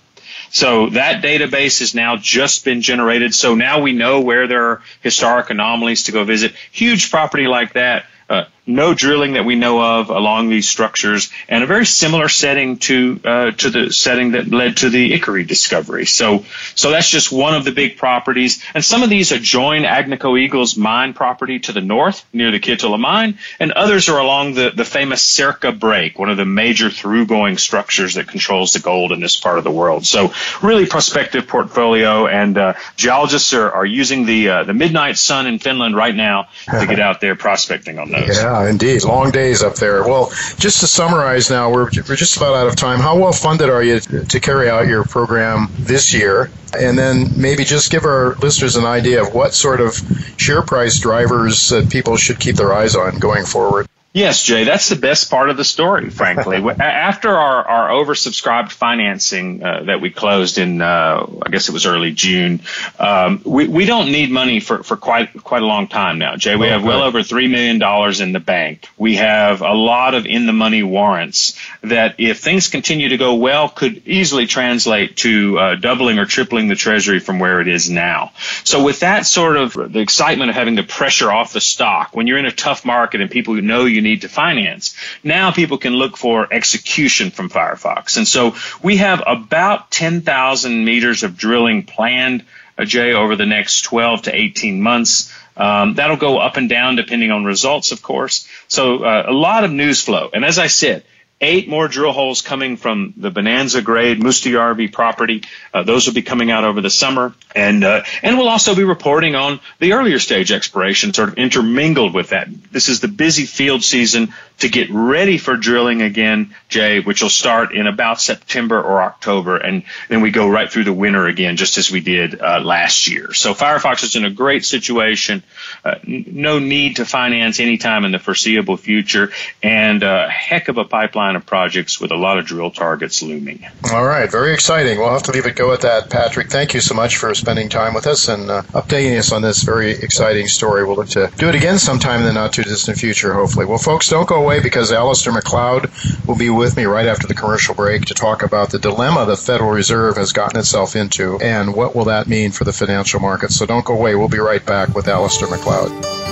So 0.50 0.88
that 0.90 1.22
database 1.22 1.78
has 1.78 1.94
now 1.94 2.16
just 2.16 2.64
been 2.64 2.82
generated. 2.82 3.36
So 3.36 3.54
now 3.54 3.80
we 3.80 3.92
know 3.92 4.20
where 4.20 4.48
there 4.48 4.64
are 4.64 4.82
historic 5.00 5.50
anomalies 5.50 6.02
to 6.04 6.12
go 6.12 6.24
visit. 6.24 6.54
Huge 6.72 7.12
property 7.12 7.46
like 7.46 7.74
that 7.74 8.06
uh, 8.28 8.46
no 8.66 8.94
drilling 8.94 9.32
that 9.32 9.44
we 9.44 9.56
know 9.56 9.82
of 9.82 10.10
along 10.10 10.48
these 10.48 10.68
structures, 10.68 11.30
and 11.48 11.64
a 11.64 11.66
very 11.66 11.86
similar 11.86 12.28
setting 12.28 12.78
to 12.78 13.20
uh, 13.24 13.50
to 13.52 13.70
the 13.70 13.92
setting 13.92 14.32
that 14.32 14.48
led 14.48 14.76
to 14.78 14.90
the 14.90 15.12
Ikkari 15.12 15.46
discovery. 15.46 16.06
So, 16.06 16.44
so 16.74 16.90
that's 16.90 17.08
just 17.08 17.32
one 17.32 17.54
of 17.54 17.64
the 17.64 17.72
big 17.72 17.96
properties, 17.96 18.62
and 18.74 18.84
some 18.84 19.02
of 19.02 19.10
these 19.10 19.32
adjoin 19.32 19.82
Agnico 19.82 20.38
Eagle's 20.38 20.76
mine 20.76 21.12
property 21.12 21.58
to 21.60 21.72
the 21.72 21.80
north 21.80 22.24
near 22.32 22.50
the 22.50 22.60
Kittilä 22.60 22.98
mine, 22.98 23.38
and 23.58 23.72
others 23.72 24.08
are 24.08 24.18
along 24.18 24.54
the 24.54 24.70
the 24.70 24.84
famous 24.84 25.22
Sirkka 25.22 25.78
break, 25.78 26.18
one 26.18 26.30
of 26.30 26.36
the 26.36 26.44
major 26.44 26.88
through-going 26.90 27.58
structures 27.58 28.14
that 28.14 28.28
controls 28.28 28.72
the 28.74 28.78
gold 28.80 29.10
in 29.12 29.20
this 29.20 29.36
part 29.36 29.58
of 29.58 29.64
the 29.64 29.70
world. 29.70 30.06
So, 30.06 30.32
really 30.62 30.86
prospective 30.86 31.48
portfolio, 31.48 32.26
and 32.28 32.56
uh, 32.56 32.74
geologists 32.96 33.52
are, 33.54 33.72
are 33.72 33.86
using 33.86 34.24
the 34.24 34.48
uh, 34.48 34.64
the 34.64 34.74
midnight 34.74 35.18
sun 35.18 35.46
in 35.48 35.58
Finland 35.58 35.96
right 35.96 36.14
now 36.14 36.48
to 36.66 36.86
get 36.86 37.00
out 37.08 37.20
there 37.20 37.34
prospecting 37.34 37.98
on 37.98 38.10
those. 38.10 38.38
Yeah, 38.38 38.51
indeed. 38.60 39.04
Long 39.04 39.30
days 39.30 39.62
up 39.62 39.76
there. 39.76 40.02
Well, 40.02 40.30
just 40.58 40.80
to 40.80 40.86
summarize 40.86 41.50
now, 41.50 41.70
we're, 41.70 41.90
we're 42.08 42.16
just 42.16 42.36
about 42.36 42.54
out 42.54 42.66
of 42.66 42.76
time. 42.76 43.00
How 43.00 43.18
well 43.18 43.32
funded 43.32 43.70
are 43.70 43.82
you 43.82 44.00
to 44.00 44.40
carry 44.40 44.68
out 44.68 44.86
your 44.86 45.04
program 45.04 45.68
this 45.78 46.12
year? 46.12 46.50
And 46.78 46.96
then 46.98 47.26
maybe 47.36 47.64
just 47.64 47.90
give 47.90 48.04
our 48.04 48.34
listeners 48.36 48.76
an 48.76 48.84
idea 48.84 49.22
of 49.22 49.34
what 49.34 49.54
sort 49.54 49.80
of 49.80 49.94
share 50.36 50.62
price 50.62 50.98
drivers 50.98 51.68
that 51.68 51.90
people 51.90 52.16
should 52.16 52.40
keep 52.40 52.56
their 52.56 52.72
eyes 52.72 52.96
on 52.96 53.18
going 53.18 53.44
forward. 53.44 53.86
Yes, 54.14 54.42
Jay, 54.42 54.64
that's 54.64 54.90
the 54.90 54.96
best 54.96 55.30
part 55.30 55.48
of 55.48 55.56
the 55.56 55.64
story, 55.64 56.10
frankly. 56.10 56.58
After 56.80 57.30
our, 57.30 57.66
our 57.66 57.88
oversubscribed 57.88 58.70
financing 58.70 59.64
uh, 59.64 59.84
that 59.84 60.02
we 60.02 60.10
closed 60.10 60.58
in, 60.58 60.82
uh, 60.82 61.26
I 61.46 61.48
guess 61.48 61.70
it 61.70 61.72
was 61.72 61.86
early 61.86 62.12
June, 62.12 62.60
um, 62.98 63.40
we, 63.42 63.68
we 63.68 63.86
don't 63.86 64.12
need 64.12 64.30
money 64.30 64.60
for, 64.60 64.82
for 64.82 64.98
quite 64.98 65.42
quite 65.42 65.62
a 65.62 65.66
long 65.66 65.88
time 65.88 66.18
now, 66.18 66.36
Jay. 66.36 66.56
We 66.56 66.66
have 66.66 66.84
well 66.84 67.02
over 67.02 67.20
$3 67.20 67.50
million 67.50 68.22
in 68.22 68.32
the 68.32 68.40
bank. 68.40 68.86
We 68.98 69.16
have 69.16 69.62
a 69.62 69.72
lot 69.72 70.14
of 70.14 70.26
in 70.26 70.44
the 70.44 70.52
money 70.52 70.82
warrants 70.82 71.58
that, 71.80 72.16
if 72.18 72.40
things 72.40 72.68
continue 72.68 73.08
to 73.08 73.16
go 73.16 73.36
well, 73.36 73.70
could 73.70 74.06
easily 74.06 74.46
translate 74.46 75.16
to 75.18 75.58
uh, 75.58 75.74
doubling 75.76 76.18
or 76.18 76.26
tripling 76.26 76.68
the 76.68 76.76
Treasury 76.76 77.18
from 77.18 77.38
where 77.38 77.62
it 77.62 77.68
is 77.68 77.88
now. 77.88 78.32
So, 78.64 78.84
with 78.84 79.00
that 79.00 79.24
sort 79.24 79.56
of 79.56 79.72
the 79.72 80.00
excitement 80.00 80.50
of 80.50 80.56
having 80.56 80.74
the 80.74 80.82
pressure 80.82 81.32
off 81.32 81.54
the 81.54 81.62
stock, 81.62 82.14
when 82.14 82.26
you're 82.26 82.38
in 82.38 82.44
a 82.44 82.52
tough 82.52 82.84
market 82.84 83.22
and 83.22 83.30
people 83.30 83.54
who 83.54 83.62
know 83.62 83.86
you 83.86 84.01
need 84.02 84.22
to 84.22 84.28
finance. 84.28 84.94
Now 85.22 85.50
people 85.50 85.78
can 85.78 85.94
look 85.94 86.16
for 86.16 86.52
execution 86.52 87.30
from 87.30 87.48
Firefox. 87.48 88.16
And 88.16 88.28
so 88.28 88.56
we 88.82 88.98
have 88.98 89.22
about 89.26 89.90
10,000 89.90 90.84
meters 90.84 91.22
of 91.22 91.36
drilling 91.36 91.84
planned, 91.84 92.44
uh, 92.76 92.84
Jay, 92.84 93.12
over 93.12 93.36
the 93.36 93.46
next 93.46 93.82
12 93.82 94.22
to 94.22 94.34
18 94.34 94.80
months. 94.80 95.32
Um, 95.56 95.94
that'll 95.94 96.16
go 96.16 96.38
up 96.38 96.56
and 96.56 96.68
down 96.68 96.96
depending 96.96 97.30
on 97.30 97.44
results, 97.44 97.92
of 97.92 98.02
course. 98.02 98.48
So 98.68 99.04
uh, 99.04 99.24
a 99.28 99.32
lot 99.32 99.64
of 99.64 99.70
news 99.70 100.02
flow. 100.02 100.30
And 100.32 100.44
as 100.44 100.58
I 100.58 100.66
said, 100.66 101.04
eight 101.42 101.68
more 101.68 101.88
drill 101.88 102.12
holes 102.12 102.40
coming 102.40 102.76
from 102.76 103.12
the 103.16 103.30
Bonanza 103.30 103.82
grade 103.82 104.20
Mustajärvi 104.20 104.92
property. 104.92 105.42
Uh, 105.74 105.82
those 105.82 106.06
will 106.06 106.14
be 106.14 106.22
coming 106.22 106.50
out 106.50 106.64
over 106.64 106.80
the 106.80 106.90
summer, 106.90 107.34
and 107.54 107.84
uh, 107.84 108.04
and 108.22 108.38
we'll 108.38 108.48
also 108.48 108.74
be 108.74 108.84
reporting 108.84 109.34
on 109.34 109.60
the 109.80 109.92
earlier 109.92 110.18
stage 110.18 110.52
exploration, 110.52 111.12
sort 111.12 111.30
of 111.30 111.34
intermingled 111.38 112.14
with 112.14 112.30
that. 112.30 112.48
This 112.70 112.88
is 112.88 113.00
the 113.00 113.08
busy 113.08 113.44
field 113.44 113.82
season 113.82 114.32
to 114.62 114.68
get 114.68 114.88
ready 114.90 115.38
for 115.38 115.56
drilling 115.56 116.02
again, 116.02 116.54
Jay, 116.68 117.00
which 117.00 117.20
will 117.20 117.28
start 117.28 117.74
in 117.74 117.88
about 117.88 118.20
September 118.20 118.80
or 118.80 119.02
October, 119.02 119.56
and 119.56 119.82
then 120.08 120.20
we 120.20 120.30
go 120.30 120.48
right 120.48 120.70
through 120.70 120.84
the 120.84 120.92
winter 120.92 121.26
again, 121.26 121.56
just 121.56 121.78
as 121.78 121.90
we 121.90 121.98
did 121.98 122.40
uh, 122.40 122.60
last 122.60 123.08
year. 123.08 123.32
So 123.34 123.54
Firefox 123.54 124.04
is 124.04 124.14
in 124.14 124.24
a 124.24 124.30
great 124.30 124.64
situation. 124.64 125.42
Uh, 125.84 125.96
n- 126.06 126.26
no 126.28 126.60
need 126.60 126.96
to 126.96 127.04
finance 127.04 127.58
anytime 127.58 128.04
in 128.04 128.12
the 128.12 128.20
foreseeable 128.20 128.76
future, 128.76 129.32
and 129.64 130.04
a 130.04 130.28
heck 130.28 130.68
of 130.68 130.78
a 130.78 130.84
pipeline 130.84 131.34
of 131.34 131.44
projects 131.44 132.00
with 132.00 132.12
a 132.12 132.16
lot 132.16 132.38
of 132.38 132.46
drill 132.46 132.70
targets 132.70 133.20
looming. 133.20 133.66
All 133.92 134.04
right, 134.04 134.30
very 134.30 134.54
exciting. 134.54 134.98
We'll 134.98 135.10
have 135.10 135.24
to 135.24 135.32
leave 135.32 135.46
it 135.46 135.56
go 135.56 135.72
at 135.72 135.80
that, 135.80 136.08
Patrick. 136.08 136.50
Thank 136.50 136.72
you 136.72 136.80
so 136.80 136.94
much 136.94 137.16
for 137.16 137.34
spending 137.34 137.68
time 137.68 137.94
with 137.94 138.06
us 138.06 138.28
and 138.28 138.48
uh, 138.48 138.62
updating 138.74 139.18
us 139.18 139.32
on 139.32 139.42
this 139.42 139.64
very 139.64 139.90
exciting 139.90 140.46
story. 140.46 140.84
We'll 140.84 140.96
look 140.96 141.08
to 141.10 141.32
do 141.36 141.48
it 141.48 141.56
again 141.56 141.80
sometime 141.80 142.20
in 142.20 142.26
the 142.26 142.32
not 142.32 142.52
too 142.52 142.62
distant 142.62 142.96
future, 142.96 143.34
hopefully. 143.34 143.66
Well, 143.66 143.78
folks, 143.78 144.08
don't 144.08 144.28
go 144.28 144.36
away 144.36 144.51
because 144.60 144.90
Alasdair 144.90 145.32
Macleod 145.32 145.90
will 146.26 146.36
be 146.36 146.50
with 146.50 146.76
me 146.76 146.84
right 146.84 147.06
after 147.06 147.26
the 147.26 147.34
commercial 147.34 147.74
break 147.74 148.06
to 148.06 148.14
talk 148.14 148.42
about 148.42 148.70
the 148.70 148.78
dilemma 148.78 149.24
the 149.24 149.36
Federal 149.36 149.70
Reserve 149.70 150.16
has 150.16 150.32
gotten 150.32 150.58
itself 150.58 150.96
into 150.96 151.38
and 151.40 151.74
what 151.74 151.94
will 151.94 152.06
that 152.06 152.26
mean 152.26 152.50
for 152.50 152.64
the 152.64 152.72
financial 152.72 153.20
markets. 153.20 153.56
So 153.56 153.66
don't 153.66 153.84
go 153.84 153.94
away. 153.94 154.14
We'll 154.14 154.28
be 154.28 154.38
right 154.38 154.64
back 154.64 154.94
with 154.94 155.06
Alasdair 155.06 155.50
Macleod. 155.50 156.22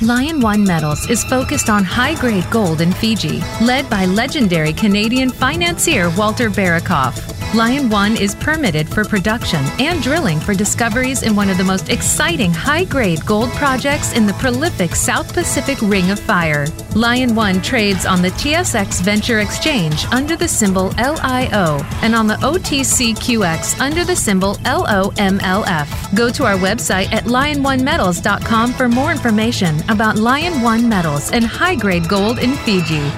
Lion 0.00 0.40
One 0.40 0.64
Metals 0.64 1.10
is 1.10 1.22
focused 1.24 1.68
on 1.68 1.84
high 1.84 2.14
grade 2.14 2.48
gold 2.50 2.80
in 2.80 2.92
Fiji, 2.92 3.40
led 3.60 3.90
by 3.90 4.06
legendary 4.06 4.72
Canadian 4.72 5.28
financier 5.28 6.08
Walter 6.16 6.48
Berukoff. 6.48 7.37
Lion 7.54 7.88
One 7.88 8.14
is 8.14 8.34
permitted 8.34 8.86
for 8.86 9.06
production 9.06 9.64
and 9.78 10.02
drilling 10.02 10.38
for 10.38 10.52
discoveries 10.52 11.22
in 11.22 11.34
one 11.34 11.48
of 11.48 11.56
the 11.56 11.64
most 11.64 11.88
exciting 11.88 12.52
high 12.52 12.84
grade 12.84 13.24
gold 13.24 13.48
projects 13.52 14.12
in 14.12 14.26
the 14.26 14.34
prolific 14.34 14.94
South 14.94 15.32
Pacific 15.32 15.80
Ring 15.80 16.10
of 16.10 16.20
Fire. 16.20 16.66
Lion 16.94 17.34
One 17.34 17.62
trades 17.62 18.04
on 18.04 18.20
the 18.20 18.28
TSX 18.32 19.00
Venture 19.00 19.40
Exchange 19.40 20.04
under 20.12 20.36
the 20.36 20.46
symbol 20.46 20.92
LIO 20.98 21.80
and 22.02 22.14
on 22.14 22.26
the 22.26 22.36
OTCQX 22.36 23.80
under 23.80 24.04
the 24.04 24.16
symbol 24.16 24.56
LOMLF. 24.56 26.14
Go 26.14 26.28
to 26.28 26.44
our 26.44 26.58
website 26.58 27.10
at 27.12 27.24
lion1metals.com 27.24 28.74
for 28.74 28.90
more 28.90 29.10
information 29.10 29.80
about 29.88 30.18
Lion 30.18 30.60
One 30.60 30.86
Metals 30.86 31.32
and 31.32 31.44
high 31.44 31.76
grade 31.76 32.08
gold 32.10 32.40
in 32.40 32.54
Fiji. 32.56 33.10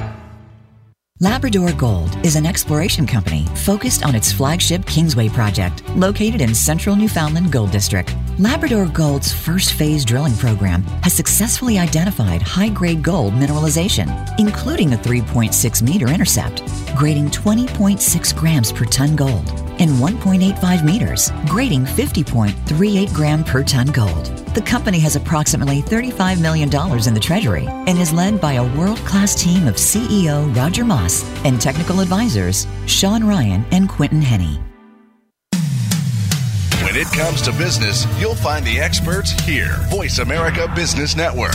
Labrador 1.22 1.70
Gold 1.74 2.16
is 2.24 2.34
an 2.34 2.46
exploration 2.46 3.06
company 3.06 3.44
focused 3.54 4.06
on 4.06 4.14
its 4.14 4.32
flagship 4.32 4.86
Kingsway 4.86 5.28
project, 5.28 5.86
located 5.90 6.40
in 6.40 6.54
central 6.54 6.96
Newfoundland 6.96 7.52
Gold 7.52 7.72
District. 7.72 8.16
Labrador 8.38 8.86
Gold's 8.86 9.30
first 9.30 9.74
phase 9.74 10.02
drilling 10.02 10.34
program 10.34 10.82
has 11.02 11.12
successfully 11.12 11.78
identified 11.78 12.40
high 12.40 12.70
grade 12.70 13.02
gold 13.02 13.34
mineralization, 13.34 14.08
including 14.38 14.94
a 14.94 14.96
3.6 14.96 15.82
meter 15.82 16.08
intercept, 16.08 16.62
grading 16.96 17.28
20.6 17.28 18.34
grams 18.34 18.72
per 18.72 18.86
ton 18.86 19.14
gold, 19.14 19.44
and 19.80 19.90
1.85 19.92 20.84
meters, 20.84 21.32
grading 21.46 21.84
50.38 21.84 23.12
gram 23.12 23.42
per 23.42 23.64
ton 23.64 23.88
gold. 23.88 24.26
The 24.54 24.62
company 24.62 24.98
has 25.00 25.16
approximately 25.16 25.82
$35 25.82 26.40
million 26.40 26.68
in 26.68 27.14
the 27.14 27.20
treasury 27.20 27.66
and 27.68 27.98
is 27.98 28.12
led 28.12 28.40
by 28.40 28.54
a 28.54 28.76
world 28.76 28.98
class 28.98 29.34
team 29.34 29.66
of 29.66 29.74
CEO 29.76 30.54
Roger 30.56 30.84
Moss 30.84 31.24
and 31.44 31.60
technical 31.60 32.00
advisors 32.00 32.66
Shawn 32.86 33.24
Ryan 33.24 33.64
and 33.72 33.88
Quinton 33.88 34.20
Hennigh. 34.20 34.60
When 36.84 36.96
it 36.96 37.06
comes 37.12 37.40
to 37.42 37.52
business, 37.52 38.04
you'll 38.20 38.34
find 38.34 38.66
the 38.66 38.80
experts 38.80 39.30
here. 39.42 39.76
Voice 39.90 40.18
America 40.18 40.70
Business 40.74 41.14
Network. 41.14 41.54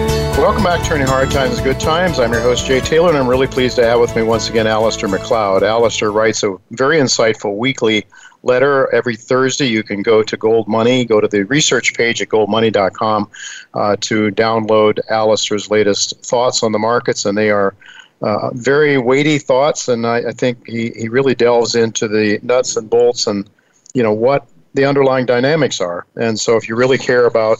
Welcome 0.37 0.63
back 0.63 0.83
Turning 0.83 1.07
Hard 1.07 1.29
Times 1.29 1.59
Good 1.61 1.79
Times. 1.79 2.19
I'm 2.19 2.31
your 2.31 2.41
host, 2.41 2.65
Jay 2.65 2.79
Taylor, 2.79 3.09
and 3.09 3.17
I'm 3.17 3.27
really 3.27 3.47
pleased 3.47 3.75
to 3.75 3.85
have 3.85 3.99
with 3.99 4.15
me 4.15 4.23
once 4.23 4.49
again 4.49 4.65
Alasdair 4.65 5.09
Macleod. 5.09 5.61
Alasdair 5.61 6.13
writes 6.13 6.41
a 6.43 6.57
very 6.71 6.97
insightful 6.97 7.57
weekly 7.57 8.05
letter 8.43 8.91
every 8.93 9.15
Thursday. 9.15 9.67
You 9.67 9.83
can 9.83 10.01
go 10.01 10.23
to 10.23 10.37
Gold 10.37 10.67
Money, 10.67 11.05
go 11.05 11.21
to 11.21 11.27
the 11.27 11.43
research 11.43 11.93
page 11.93 12.21
at 12.21 12.29
goldmoney.com 12.29 13.29
uh, 13.73 13.95
to 14.01 14.31
download 14.31 14.99
Alasdair's 15.11 15.69
latest 15.69 16.25
thoughts 16.25 16.63
on 16.63 16.71
the 16.71 16.79
markets, 16.79 17.25
and 17.25 17.37
they 17.37 17.51
are 17.51 17.75
uh, 18.21 18.51
very 18.53 18.97
weighty 18.97 19.37
thoughts, 19.37 19.87
and 19.87 20.07
I, 20.07 20.29
I 20.29 20.31
think 20.31 20.65
he, 20.67 20.91
he 20.91 21.09
really 21.09 21.35
delves 21.35 21.75
into 21.75 22.07
the 22.07 22.39
nuts 22.41 22.77
and 22.77 22.89
bolts 22.89 23.27
and 23.27 23.49
you 23.93 24.03
know 24.03 24.13
what 24.13 24.47
the 24.73 24.85
underlying 24.85 25.25
dynamics 25.25 25.81
are. 25.81 26.05
And 26.15 26.39
so, 26.39 26.55
if 26.55 26.69
you 26.69 26.75
really 26.75 26.97
care 26.97 27.25
about 27.25 27.57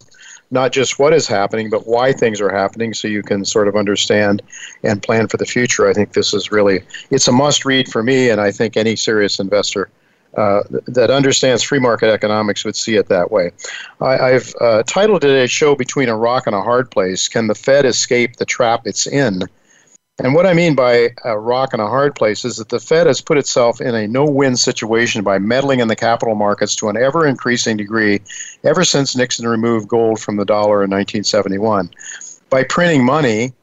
not 0.52 0.74
just 0.74 1.00
what 1.00 1.14
is 1.14 1.28
happening, 1.28 1.70
but 1.70 1.88
why 1.88 2.12
things 2.12 2.42
are 2.42 2.52
happening 2.52 2.94
so 2.94 3.08
you 3.08 3.24
can 3.24 3.46
sort 3.46 3.68
of 3.68 3.76
understand 3.76 4.42
and 4.84 5.02
plan 5.02 5.28
for 5.28 5.38
the 5.38 5.46
future. 5.46 5.90
I 5.90 5.94
think 5.94 6.14
this 6.14 6.34
is 6.34 6.52
really, 6.52 6.82
it's 7.10 7.28
a 7.28 7.32
must 7.32 7.66
read 7.66 7.88
for 7.88 8.04
me, 8.04 8.30
and 8.30 8.40
I 8.40 8.52
think 8.52 8.76
any 8.76 8.96
serious 8.96 9.40
investor 9.40 9.90
uh, 10.36 10.64
that 10.88 11.10
understands 11.10 11.64
free 11.64 11.80
market 11.80 12.10
economics 12.10 12.64
would 12.64 12.76
see 12.76 12.96
it 12.96 13.08
that 13.08 13.32
way. 13.32 13.52
I, 14.00 14.30
have 14.30 14.54
uh, 14.62 14.84
titled 14.84 15.22
today's 15.22 15.52
show 15.52 15.76
Between 15.76 16.10
a 16.10 16.16
Rock 16.16 16.48
and 16.48 16.56
a 16.56 16.62
Hard 16.62 16.90
Place 16.92 17.28
Can 17.28 17.48
the 17.48 17.56
Fed 17.56 17.86
Escape 17.86 18.38
the 18.38 18.46
Trap 18.46 18.88
It's 18.88 19.08
In? 19.08 19.44
And 20.24 20.36
what 20.36 20.46
I 20.46 20.54
mean 20.54 20.76
by 20.76 21.16
a 21.26 21.40
rock 21.40 21.74
and 21.74 21.82
a 21.82 21.88
hard 21.88 22.14
place 22.14 22.46
is 22.46 22.58
that 22.58 22.70
the 22.70 22.80
Fed 22.80 23.08
has 23.08 23.22
put 23.22 23.40
itself 23.40 23.82
in 23.82 23.96
a 23.96 24.08
no 24.08 24.24
win 24.24 24.56
situation 24.56 25.24
by 25.24 25.40
meddling 25.40 25.80
in 25.80 25.88
the 25.88 25.96
capital 25.96 26.36
markets 26.36 26.76
to 26.76 26.90
an 26.90 26.98
ever 26.98 27.26
increasing 27.26 27.76
degree 27.76 28.22
ever 28.64 28.84
since 28.84 29.16
Nixon 29.16 29.48
removed 29.48 29.88
gold 29.88 30.20
from 30.20 30.36
the 30.36 30.46
dollar 30.46 30.84
in 30.84 30.92
1971. 30.92 31.90
By 32.52 32.64
printing 32.64 33.04
money, 33.04 33.54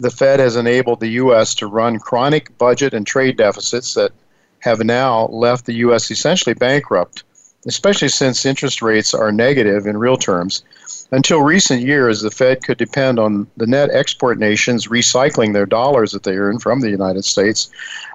the 0.00 0.10
Fed 0.10 0.40
has 0.40 0.56
enabled 0.56 0.98
the 0.98 1.10
U.S. 1.22 1.54
to 1.56 1.68
run 1.68 2.00
chronic 2.00 2.56
budget 2.58 2.94
and 2.94 3.06
trade 3.06 3.36
deficits 3.36 3.94
that 3.94 4.10
have 4.58 4.80
now 4.80 5.28
left 5.28 5.66
the 5.66 5.74
U.S. 5.74 6.10
essentially 6.10 6.54
bankrupt, 6.54 7.22
especially 7.68 8.08
since 8.08 8.44
interest 8.44 8.82
rates 8.82 9.14
are 9.14 9.30
negative 9.30 9.86
in 9.86 9.96
real 9.96 10.16
terms 10.16 10.64
until 11.10 11.42
recent 11.42 11.82
years, 11.82 12.20
the 12.20 12.30
Fed 12.30 12.62
could 12.62 12.76
depend 12.76 13.18
on 13.18 13.46
the 13.56 13.66
net 13.66 13.90
export 13.92 14.38
nations 14.38 14.88
recycling 14.88 15.54
their 15.54 15.66
dollars 15.66 16.12
that 16.12 16.22
they 16.22 16.36
earn 16.36 16.58
from 16.58 16.80
the 16.80 16.90
United 16.90 17.24
States 17.24 17.70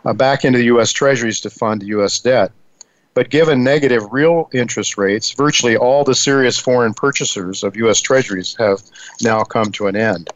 uh, 0.06 0.14
back 0.14 0.46
into 0.46 0.60
the 0.60 0.66
U.S. 0.66 0.92
Treasuries 0.92 1.40
to 1.42 1.50
fund 1.50 1.82
U.S. 1.84 2.20
debt. 2.20 2.52
But 3.16 3.30
given 3.30 3.64
negative 3.64 4.04
real 4.12 4.50
interest 4.54 4.98
rates, 4.98 5.32
virtually 5.32 5.76
all 5.76 6.04
the 6.04 6.16
serious 6.16 6.60
foreign 6.60 6.94
purchasers 6.94 7.64
of 7.64 7.76
U.S. 7.78 8.00
Treasuries 8.00 8.56
have 8.60 8.82
now 9.22 9.44
come 9.44 9.72
to 9.74 9.88
an 9.88 9.96
end. 9.96 10.30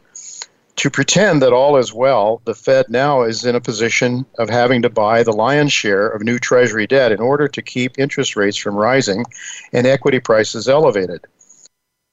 To 0.76 0.90
pretend 0.90 1.42
that 1.42 1.52
all 1.52 1.76
is 1.76 1.92
well, 1.92 2.40
the 2.44 2.54
Fed 2.54 2.86
now 2.88 3.22
is 3.22 3.44
in 3.44 3.56
a 3.56 3.60
position 3.60 4.24
of 4.38 4.48
having 4.48 4.80
to 4.82 4.88
buy 4.88 5.24
the 5.24 5.32
lion's 5.32 5.72
share 5.72 6.08
of 6.08 6.22
new 6.22 6.38
Treasury 6.38 6.86
debt 6.86 7.10
in 7.10 7.20
order 7.20 7.48
to 7.48 7.62
keep 7.62 7.98
interest 7.98 8.36
rates 8.36 8.56
from 8.56 8.76
rising 8.76 9.24
and 9.72 9.88
equity 9.88 10.20
prices 10.20 10.68
elevated. 10.68 11.26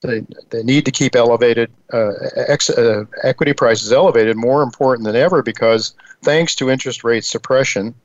They, 0.05 0.25
they 0.49 0.63
need 0.63 0.85
to 0.85 0.91
keep 0.91 1.15
elevated 1.15 1.71
uh, 1.93 2.13
ex, 2.35 2.69
uh, 2.69 3.05
equity 3.23 3.53
prices 3.53 3.91
elevated 3.91 4.37
more 4.37 4.63
important 4.63 5.05
than 5.05 5.15
ever 5.15 5.41
because 5.41 5.93
thanks 6.23 6.55
to 6.55 6.69
interest 6.69 7.03
rate 7.03 7.25
suppression 7.25 7.95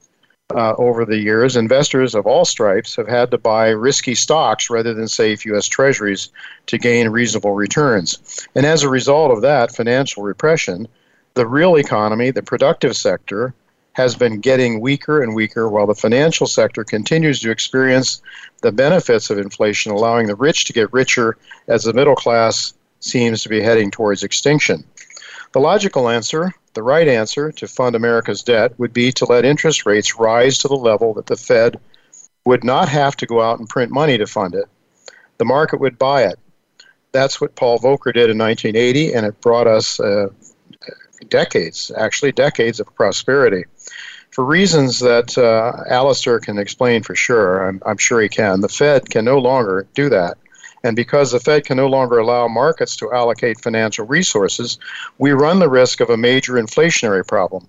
uh, 0.55 0.75
over 0.79 1.05
the 1.05 1.19
years, 1.19 1.57
investors 1.57 2.15
of 2.15 2.27
all 2.27 2.45
stripes 2.45 2.97
have 2.97 3.09
had 3.09 3.31
to 3.31 3.39
buy 3.39 3.69
risky 3.69 4.15
stocks 4.15 4.71
rather 4.71 4.95
than 4.95 5.09
safe 5.09 5.45
U.S. 5.47 5.67
Treasuries 5.67 6.31
to 6.67 6.79
gain 6.79 7.09
reasonable 7.09 7.55
returns. 7.55 8.47
And 8.55 8.67
as 8.67 8.83
a 8.83 8.89
result 8.89 9.31
of 9.31 9.43
that 9.43 9.75
financial 9.75 10.23
repression, 10.23 10.89
the 11.35 11.47
real 11.47 11.77
economy, 11.77 12.31
the 12.31 12.43
productive 12.43 12.97
sector, 12.97 13.55
has 13.93 14.15
been 14.15 14.41
getting 14.41 14.81
weaker 14.81 15.23
and 15.23 15.35
weaker 15.35 15.69
while 15.69 15.87
the 15.87 15.95
financial 15.95 16.47
sector 16.47 16.85
continues 16.85 17.41
to 17.41 17.51
experience 17.51 18.23
the 18.63 18.73
benefits 18.73 19.31
of 19.31 19.39
inflation, 19.39 19.93
allowing 19.93 20.27
the 20.27 20.35
rich 20.35 20.65
to 20.67 20.73
get 20.73 20.93
richer 20.93 21.37
as 21.67 21.85
the 21.85 21.93
middle 21.93 22.15
class 22.15 22.73
seems 23.01 23.43
to 23.43 23.49
be 23.49 23.61
heading 23.61 23.91
towards 23.91 24.23
extinction. 24.23 24.85
The 25.53 25.61
logical 25.61 26.09
answer, 26.09 26.53
the 26.75 26.83
right 26.83 27.09
answer 27.09 27.51
to 27.53 27.67
fund 27.67 27.97
America's 27.97 28.43
debt, 28.43 28.79
would 28.79 28.93
be 28.93 29.11
to 29.13 29.25
let 29.25 29.45
interest 29.45 29.85
rates 29.85 30.19
rise 30.19 30.59
to 30.59 30.69
the 30.69 30.77
level 30.77 31.15
that 31.15 31.27
the 31.27 31.37
Fed 31.37 31.81
would 32.45 32.63
not 32.63 32.89
have 32.89 33.17
to 33.17 33.27
go 33.27 33.41
out 33.41 33.59
and 33.59 33.69
print 33.69 33.91
money 33.91 34.17
to 34.19 34.27
fund 34.27 34.55
it. 34.55 34.67
The 35.39 35.45
market 35.45 35.81
would 35.81 35.99
buy 35.99 36.25
it. 36.25 36.39
That's 37.13 37.41
what 37.41 37.57
Paul 37.57 37.81
Volcker 37.81 38.13
did 38.13 38.31
in 38.31 38.39
1980, 38.39 39.15
and 39.15 39.27
it 39.27 39.41
brought 39.41 39.67
us 39.67 39.99
uh, 39.99 40.29
decades, 41.29 41.91
actually 41.97 42.33
decades 42.33 42.79
of 42.79 42.95
prosperity 42.95 43.65
for 44.31 44.45
reasons 44.45 45.01
that 45.01 45.37
uh, 45.37 45.85
Alasdair 45.91 46.41
can 46.41 46.59
explain 46.59 47.03
for 47.03 47.15
sure, 47.15 47.69
I'm, 47.69 47.83
I'm 47.85 47.97
sure 47.97 48.21
he 48.21 48.29
can, 48.29 48.61
the 48.61 48.69
Fed 48.69 49.11
can 49.11 49.25
no 49.25 49.39
longer 49.39 49.87
do 49.95 50.09
that. 50.09 50.39
And 50.83 50.97
because 50.97 51.33
the 51.33 51.41
Fed 51.41 51.67
can 51.67 51.77
no 51.77 51.89
longer 51.89 52.19
allow 52.19 52.49
markets 52.49 52.97
to 52.97 53.13
allocate 53.13 53.61
financial 53.61 54.07
resources, 54.07 54.79
we 55.19 55.33
run 55.33 55.59
the 55.59 55.69
risk 55.69 56.01
of 56.01 56.09
a 56.09 56.17
major 56.17 56.55
inflationary 56.55 57.27
problem. 57.27 57.69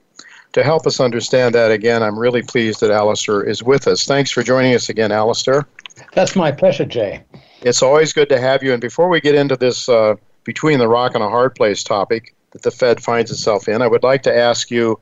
To 0.53 0.63
help 0.63 0.85
us 0.85 0.99
understand 0.99 1.55
that 1.55 1.71
again, 1.71 2.03
I'm 2.03 2.17
really 2.17 2.41
pleased 2.41 2.81
that 2.81 2.91
Alasdair 2.91 3.47
is 3.47 3.63
with 3.63 3.87
us. 3.87 4.05
Thanks 4.05 4.31
for 4.31 4.43
joining 4.43 4.75
us 4.75 4.89
again, 4.89 5.11
Alasdair. 5.11 5.65
That's 6.13 6.35
my 6.35 6.51
pleasure, 6.51 6.85
Jay. 6.85 7.23
It's 7.61 7.81
always 7.81 8.13
good 8.13 8.29
to 8.29 8.39
have 8.39 8.63
you. 8.63 8.73
And 8.73 8.81
before 8.81 9.09
we 9.09 9.21
get 9.21 9.35
into 9.35 9.55
this 9.55 9.87
uh, 9.87 10.15
between 10.43 10.79
the 10.79 10.87
rock 10.87 11.15
and 11.15 11.23
a 11.23 11.29
hard 11.29 11.55
place 11.55 11.83
topic 11.83 12.35
that 12.51 12.61
the 12.61 12.71
Fed 12.71 13.01
finds 13.01 13.31
itself 13.31 13.67
in, 13.67 13.81
I 13.81 13.87
would 13.87 14.03
like 14.03 14.23
to 14.23 14.35
ask 14.35 14.71
you 14.71 14.99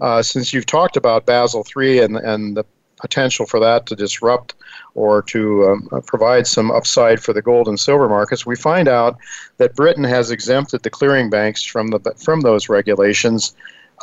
uh, 0.00 0.22
since 0.22 0.52
you've 0.52 0.66
talked 0.66 0.96
about 0.96 1.26
Basel 1.26 1.66
III 1.76 2.00
and, 2.00 2.16
and 2.16 2.56
the 2.56 2.64
potential 3.02 3.44
for 3.44 3.60
that 3.60 3.84
to 3.86 3.96
disrupt 3.96 4.54
or 4.94 5.22
to 5.22 5.68
um, 5.68 5.88
uh, 5.92 6.00
provide 6.00 6.46
some 6.46 6.70
upside 6.70 7.20
for 7.20 7.32
the 7.32 7.42
gold 7.42 7.68
and 7.68 7.78
silver 7.78 8.08
markets, 8.08 8.46
we 8.46 8.56
find 8.56 8.88
out 8.88 9.18
that 9.58 9.74
Britain 9.74 10.04
has 10.04 10.30
exempted 10.30 10.82
the 10.82 10.90
clearing 10.90 11.28
banks 11.28 11.62
from 11.62 11.88
the 11.88 11.98
from 12.16 12.40
those 12.40 12.68
regulations. 12.68 13.54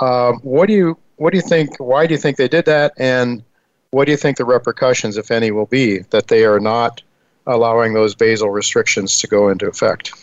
Uh, 0.01 0.33
what 0.43 0.67
do 0.67 0.73
you 0.73 0.97
what 1.15 1.31
do 1.31 1.37
you 1.37 1.41
think? 1.41 1.79
Why 1.79 2.05
do 2.05 2.13
you 2.13 2.19
think 2.19 2.37
they 2.37 2.47
did 2.47 2.65
that? 2.65 2.93
And 2.97 3.43
what 3.91 4.05
do 4.05 4.11
you 4.11 4.17
think 4.17 4.37
the 4.37 4.45
repercussions, 4.45 5.17
if 5.17 5.31
any, 5.31 5.51
will 5.51 5.65
be 5.65 5.99
that 6.11 6.27
they 6.27 6.45
are 6.45 6.59
not 6.59 7.01
allowing 7.47 7.93
those 7.93 8.13
Basel 8.13 8.49
restrictions 8.49 9.19
to 9.19 9.27
go 9.27 9.49
into 9.49 9.67
effect? 9.67 10.13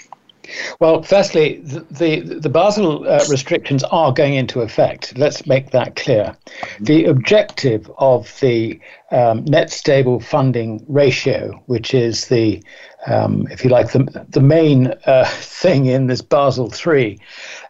Well, 0.80 1.03
firstly, 1.03 1.61
the, 1.61 1.80
the, 1.90 2.20
the 2.38 2.49
Basel 2.49 3.09
uh, 3.09 3.24
restrictions 3.28 3.82
are 3.84 4.12
going 4.12 4.34
into 4.34 4.61
effect. 4.61 5.16
Let's 5.16 5.47
make 5.47 5.70
that 5.70 5.97
clear. 5.97 6.36
The 6.80 7.07
objective 7.07 7.90
of 7.99 8.32
the 8.40 8.80
um, 9.11 9.44
net 9.44 9.70
stable 9.70 10.20
funding 10.20 10.84
ratio, 10.88 11.62
which 11.66 11.94
is 11.94 12.26
the 12.26 12.62
um, 13.07 13.47
if 13.51 13.64
you 13.64 13.70
like, 13.70 13.92
the, 13.92 14.26
the 14.28 14.40
main 14.40 14.92
uh, 15.07 15.24
thing 15.38 15.86
in 15.86 16.07
this 16.07 16.20
Basel 16.20 16.72
III 16.72 17.18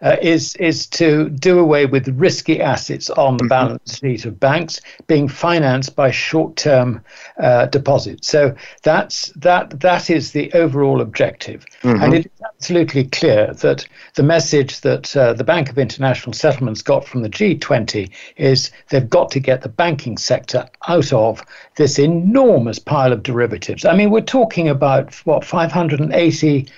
uh, 0.02 0.16
is, 0.20 0.56
is 0.56 0.86
to 0.88 1.28
do 1.28 1.58
away 1.58 1.86
with 1.86 2.08
risky 2.08 2.60
assets 2.60 3.10
on 3.10 3.36
the 3.36 3.44
mm-hmm. 3.44 3.48
balance 3.48 3.98
sheet 3.98 4.24
of 4.24 4.40
banks 4.40 4.80
being 5.06 5.28
financed 5.28 5.94
by 5.94 6.10
short 6.10 6.56
term 6.56 7.02
uh, 7.38 7.66
deposits. 7.66 8.28
So 8.28 8.54
that's, 8.82 9.28
that, 9.36 9.78
that 9.80 10.10
is 10.10 10.32
the 10.32 10.52
overall 10.52 11.00
objective. 11.00 11.66
Mm-hmm. 11.82 12.02
And 12.02 12.14
it 12.14 12.32
absolutely 12.58 13.04
clear 13.04 13.52
that 13.54 13.86
the 14.14 14.22
message 14.22 14.80
that 14.80 15.14
uh, 15.16 15.32
the 15.34 15.44
Bank 15.44 15.68
of 15.68 15.78
International 15.78 16.32
Settlements 16.32 16.82
got 16.82 17.06
from 17.06 17.22
the 17.22 17.28
G20 17.28 18.10
is 18.36 18.70
they've 18.88 19.08
got 19.08 19.30
to 19.32 19.40
get 19.40 19.62
the 19.62 19.68
banking 19.68 20.16
sector 20.16 20.66
out 20.88 21.12
of 21.12 21.42
this 21.76 21.98
enormous 21.98 22.78
pile 22.78 23.12
of 23.12 23.22
derivatives. 23.22 23.84
I 23.84 23.94
mean, 23.94 24.10
we're 24.10 24.22
talking 24.22 24.68
about 24.68 25.14
what 25.26 25.44
580 25.44 26.68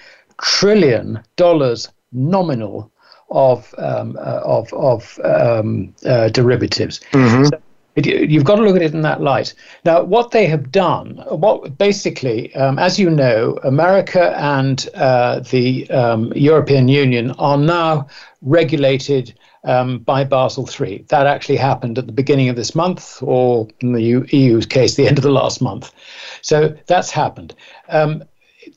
trillion 0.42 1.22
dollars 1.36 1.88
nominal 2.12 2.90
of 3.30 3.74
um, 3.78 4.16
uh, 4.18 4.40
of 4.42 4.72
of 4.72 5.20
um, 5.22 5.94
uh, 6.04 6.28
derivatives. 6.30 7.00
Mm-hmm. 7.12 7.44
So 7.44 7.62
it, 7.97 8.30
you've 8.30 8.45
got 8.45 8.57
to 8.57 8.62
look 8.62 8.76
at 8.76 8.82
it 8.82 8.95
in 8.95 9.03
that 9.03 9.20
light. 9.20 9.55
Now, 9.84 10.03
what 10.03 10.30
they 10.30 10.47
have 10.47 10.70
done, 10.70 11.22
what 11.28 11.78
basically, 11.78 12.55
um, 12.55 12.78
as 12.78 12.99
you 12.99 13.11
know, 13.11 13.59
America 13.64 14.36
and 14.39 14.89
uh, 14.95 15.41
the 15.41 15.91
um, 15.91 16.32
European 16.34 16.89
Union 16.89 17.32
are 17.32 17.59
now 17.59 18.07
regulated 18.43 19.34
um, 19.64 19.99
by 19.99 20.24
Basel 20.24 20.68
III. 20.68 21.05
That 21.09 21.26
actually 21.26 21.57
happened 21.57 21.99
at 21.99 22.07
the 22.07 22.12
beginning 22.12 22.49
of 22.49 22.57
this 22.57 22.74
month, 22.74 23.22
or 23.22 23.68
in 23.80 23.93
the 23.93 24.03
EU's 24.30 24.66
case, 24.66 24.95
the 24.95 25.07
end 25.07 25.18
of 25.18 25.24
the 25.24 25.30
last 25.30 25.61
month. 25.61 25.93
So 26.43 26.76
that's 26.86 27.11
happened. 27.11 27.55
Um, 27.89 28.22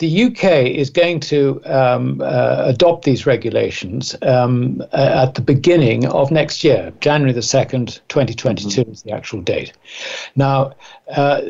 the 0.02 0.24
UK 0.24 0.66
is 0.66 0.90
going 0.90 1.20
to 1.20 1.62
um, 1.66 2.22
uh, 2.22 2.64
adopt 2.66 3.06
these 3.06 3.28
regulations 3.28 4.16
um, 4.24 4.84
uh, 4.94 5.26
at 5.28 5.36
the 5.36 5.42
beginning 5.42 6.08
of 6.08 6.32
next 6.32 6.64
year, 6.64 6.92
January 7.02 7.32
the 7.32 7.40
2nd, 7.40 8.02
2022 8.08 8.82
mm-hmm. 8.82 8.92
is 8.92 9.04
the 9.04 9.12
actual 9.12 9.42
date. 9.42 9.74
Now, 10.36 10.74
uh, 11.16 11.42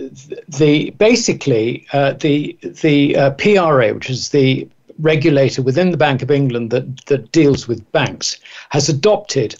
the 0.49 0.89
basically 0.97 1.87
uh, 1.93 2.13
the 2.13 2.57
the 2.83 3.15
uh, 3.15 3.31
PRA, 3.31 3.93
which 3.93 4.09
is 4.09 4.29
the 4.29 4.67
regulator 4.99 5.61
within 5.61 5.91
the 5.91 5.97
Bank 5.97 6.21
of 6.21 6.29
England 6.29 6.71
that, 6.71 7.05
that 7.05 7.31
deals 7.31 7.69
with 7.69 7.89
banks, 7.93 8.37
has 8.69 8.89
adopted 8.89 9.55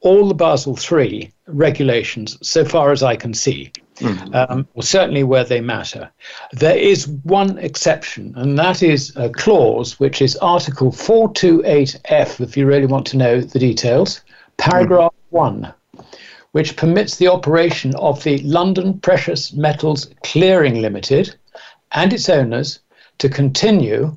all 0.00 0.28
the 0.28 0.34
Basel 0.34 0.78
III 0.78 1.32
regulations 1.48 2.38
so 2.40 2.64
far 2.64 2.92
as 2.92 3.02
I 3.02 3.16
can 3.16 3.34
see. 3.34 3.72
Mm-hmm. 3.98 4.34
Um, 4.34 4.68
or 4.74 4.82
certainly 4.82 5.24
where 5.24 5.44
they 5.44 5.60
matter. 5.60 6.10
There 6.52 6.76
is 6.76 7.08
one 7.08 7.58
exception, 7.58 8.32
and 8.36 8.58
that 8.58 8.82
is 8.82 9.12
a 9.16 9.28
clause 9.28 9.98
which 9.98 10.22
is 10.22 10.36
Article 10.36 10.92
428F, 10.92 12.40
if 12.40 12.56
you 12.56 12.66
really 12.66 12.86
want 12.86 13.06
to 13.06 13.16
know 13.16 13.40
the 13.40 13.58
details, 13.58 14.20
paragraph 14.56 15.12
mm-hmm. 15.32 15.36
1, 15.36 15.74
which 16.52 16.76
permits 16.76 17.16
the 17.16 17.28
operation 17.28 17.94
of 17.96 18.22
the 18.22 18.38
London 18.38 19.00
Precious 19.00 19.52
Metals 19.52 20.10
Clearing 20.22 20.80
Limited 20.80 21.34
and 21.92 22.12
its 22.12 22.28
owners 22.28 22.80
to 23.18 23.28
continue 23.28 24.16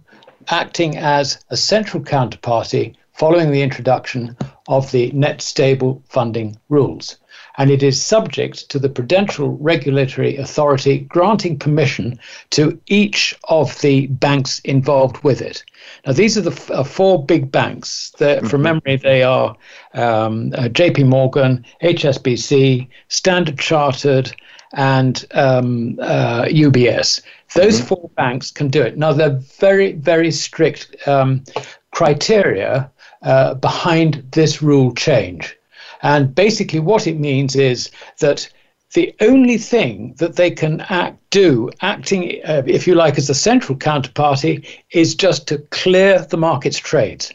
acting 0.50 0.98
as 0.98 1.44
a 1.50 1.58
central 1.58 2.04
counterparty 2.04 2.96
following 3.14 3.52
the 3.52 3.62
introduction 3.62 4.36
of 4.68 4.92
the 4.92 5.12
net 5.12 5.42
stable 5.42 6.02
funding 6.10 6.58
rules. 6.70 7.18
And 7.62 7.70
it 7.70 7.84
is 7.84 8.03
subject 8.03 8.72
to 8.72 8.80
the 8.80 8.89
Prudential 8.89 9.55
Regulatory 9.57 10.36
Authority 10.38 11.01
granting 11.01 11.59
permission 11.59 12.18
to 12.49 12.82
each 12.88 13.36
of 13.49 13.80
the 13.82 14.07
banks 14.07 14.57
involved 14.62 15.24
with 15.24 15.43
it. 15.43 15.64
Now, 16.03 16.14
these 16.14 16.39
are 16.39 16.41
the 16.41 16.49
f- 16.49 16.72
uh, 16.72 16.84
four 16.84 17.24
big 17.24 17.51
banks. 17.51 18.16
Mm-hmm. 18.18 18.47
From 18.47 18.64
memory, 18.64 18.95
they 18.95 19.22
are 19.22 19.55
um, 19.93 20.51
uh, 20.55 20.70
JP 20.70 21.05
Morgan, 21.05 21.64
HSBC, 21.84 22.88
Standard 23.09 23.59
Chartered, 23.59 24.36
and 24.74 25.24
um, 25.36 25.99
uh, 26.01 26.45
UBS. 26.45 27.22
Those 27.53 27.78
mm-hmm. 27.78 27.86
four 27.86 28.09
banks 28.18 28.49
can 28.49 28.70
do 28.70 28.82
it. 28.82 28.97
Now, 28.97 29.14
they're 29.14 29.39
very, 29.59 29.91
very 29.91 30.32
strict 30.32 31.07
um, 31.07 31.43
criteria 31.91 32.89
uh, 33.22 33.53
behind 33.53 34.24
this 34.32 34.64
rule 34.64 34.95
change. 34.95 35.55
And 36.02 36.34
basically, 36.34 36.80
what 36.80 37.08
it 37.08 37.20
means 37.20 37.56
is 37.56 37.91
that 38.20 38.49
the 38.93 39.14
only 39.22 39.58
thing 39.58 40.16
that 40.18 40.36
they 40.36 40.52
can 40.52 40.82
act, 40.89 41.18
do, 41.30 41.70
acting, 41.82 42.41
uh, 42.45 42.64
if 42.66 42.88
you 42.88 42.95
like, 42.95 43.18
as 43.18 43.30
a 43.30 43.36
central 43.36 43.78
counterparty, 43.78 44.68
is 44.91 45.16
just 45.16 45.47
to 45.47 45.60
clear 45.70 46.26
the 46.30 46.38
market's 46.38 46.78
trades. 46.78 47.32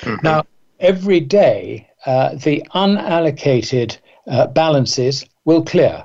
Mm-hmm. 0.00 0.16
Now, 0.22 0.44
every 0.80 1.20
day, 1.20 1.88
uh, 2.06 2.34
the 2.34 2.66
unallocated 2.74 3.98
uh, 4.26 4.46
balances 4.48 5.24
will 5.44 5.64
clear 5.64 6.04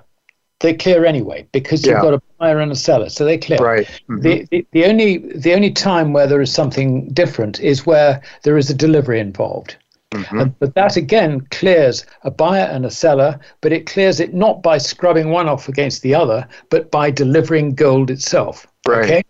they 0.59 0.73
clear 0.73 1.05
anyway 1.05 1.47
because 1.51 1.85
you've 1.85 2.01
got 2.01 2.13
a 2.13 2.21
buyer 2.39 2.59
and 2.59 2.71
a 2.71 2.75
seller, 2.75 3.09
so 3.09 3.25
they 3.25 3.37
clear. 3.37 3.59
Right. 3.59 3.87
Mm-hmm. 4.09 4.21
The, 4.21 4.47
the, 4.51 4.67
the 4.71 4.85
only 4.85 5.17
the 5.17 5.53
only 5.53 5.71
time 5.71 6.13
where 6.13 6.27
there 6.27 6.41
is 6.41 6.51
something 6.51 7.09
different 7.09 7.59
is 7.59 7.85
where 7.85 8.21
there 8.43 8.57
is 8.57 8.69
a 8.69 8.73
delivery 8.73 9.19
involved. 9.19 9.75
Mm-hmm. 10.15 10.39
And, 10.39 10.59
but 10.59 10.75
that 10.75 10.97
again 10.97 11.41
clears 11.51 12.05
a 12.23 12.31
buyer 12.31 12.65
and 12.65 12.85
a 12.85 12.91
seller, 12.91 13.39
but 13.61 13.71
it 13.71 13.85
clears 13.85 14.19
it 14.19 14.33
not 14.33 14.63
by 14.63 14.77
scrubbing 14.77 15.29
one 15.29 15.49
off 15.49 15.67
against 15.67 16.01
the 16.01 16.15
other, 16.15 16.47
but 16.69 16.91
by 16.91 17.11
delivering 17.11 17.75
gold 17.75 18.09
itself. 18.09 18.67
Right. 18.87 19.03
Okay. 19.03 19.23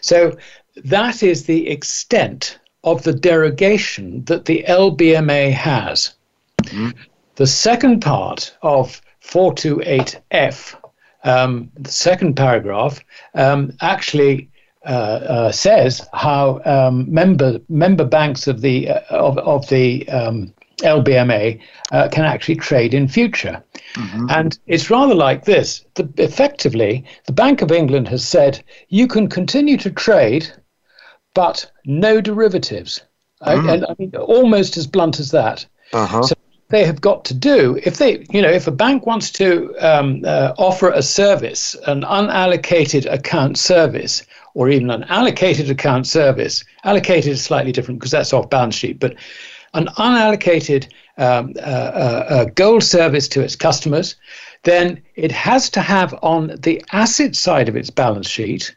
So 0.00 0.36
that 0.84 1.22
is 1.22 1.44
the 1.44 1.68
extent 1.68 2.58
of 2.84 3.02
the 3.02 3.12
derogation 3.12 4.24
that 4.24 4.46
the 4.46 4.64
LBMA 4.68 5.52
has. 5.52 6.14
Mm-hmm. 6.62 6.90
The 7.36 7.46
second 7.46 8.00
part 8.00 8.56
of 8.62 9.00
428F, 9.22 10.76
um, 11.24 11.70
the 11.74 11.90
second 11.90 12.34
paragraph, 12.34 13.00
um, 13.34 13.72
actually 13.80 14.49
says 15.52 16.08
how 16.12 16.60
um, 16.64 17.12
member 17.12 17.60
member 17.68 18.04
banks 18.04 18.46
of 18.46 18.60
the 18.60 18.88
uh, 18.88 19.00
of 19.10 19.38
of 19.38 19.68
the 19.68 20.08
um, 20.08 20.52
LBMA 20.78 21.60
uh, 21.92 22.08
can 22.08 22.24
actually 22.24 22.56
trade 22.56 22.94
in 22.94 23.06
future, 23.06 23.62
mm-hmm. 23.94 24.26
and 24.30 24.58
it's 24.66 24.90
rather 24.90 25.14
like 25.14 25.44
this. 25.44 25.84
The, 25.94 26.08
effectively, 26.16 27.04
the 27.26 27.32
Bank 27.32 27.62
of 27.62 27.70
England 27.70 28.08
has 28.08 28.26
said 28.26 28.62
you 28.88 29.06
can 29.06 29.28
continue 29.28 29.76
to 29.78 29.90
trade, 29.90 30.50
but 31.34 31.70
no 31.84 32.20
derivatives. 32.20 33.02
Mm. 33.42 33.68
I, 33.68 33.74
and 33.74 33.86
I 33.86 33.94
mean, 33.98 34.14
almost 34.16 34.76
as 34.76 34.86
blunt 34.86 35.20
as 35.20 35.30
that. 35.32 35.66
Uh-huh. 35.92 36.22
So 36.22 36.34
they 36.70 36.84
have 36.84 37.00
got 37.00 37.24
to 37.26 37.34
do 37.34 37.78
if 37.84 37.98
they 37.98 38.24
you 38.30 38.40
know 38.40 38.48
if 38.48 38.66
a 38.66 38.72
bank 38.72 39.04
wants 39.04 39.30
to 39.32 39.74
um, 39.80 40.22
uh, 40.24 40.54
offer 40.56 40.90
a 40.90 41.02
service 41.02 41.76
an 41.86 42.02
unallocated 42.02 43.12
account 43.12 43.58
service 43.58 44.22
or 44.54 44.68
even 44.68 44.90
an 44.90 45.04
allocated 45.04 45.70
account 45.70 46.06
service. 46.06 46.64
Allocated 46.84 47.32
is 47.32 47.42
slightly 47.42 47.72
different 47.72 48.00
because 48.00 48.12
that's 48.12 48.32
off 48.32 48.50
balance 48.50 48.74
sheet 48.74 48.98
but 48.98 49.14
an 49.74 49.86
unallocated 49.98 50.88
um, 51.18 51.54
uh, 51.58 51.60
uh, 51.60 52.26
uh, 52.28 52.44
gold 52.54 52.82
service 52.82 53.28
to 53.28 53.40
its 53.40 53.54
customers 53.54 54.16
then 54.64 55.00
it 55.14 55.32
has 55.32 55.70
to 55.70 55.80
have 55.80 56.14
on 56.22 56.54
the 56.62 56.82
asset 56.92 57.34
side 57.36 57.68
of 57.68 57.76
its 57.76 57.90
balance 57.90 58.28
sheet 58.28 58.74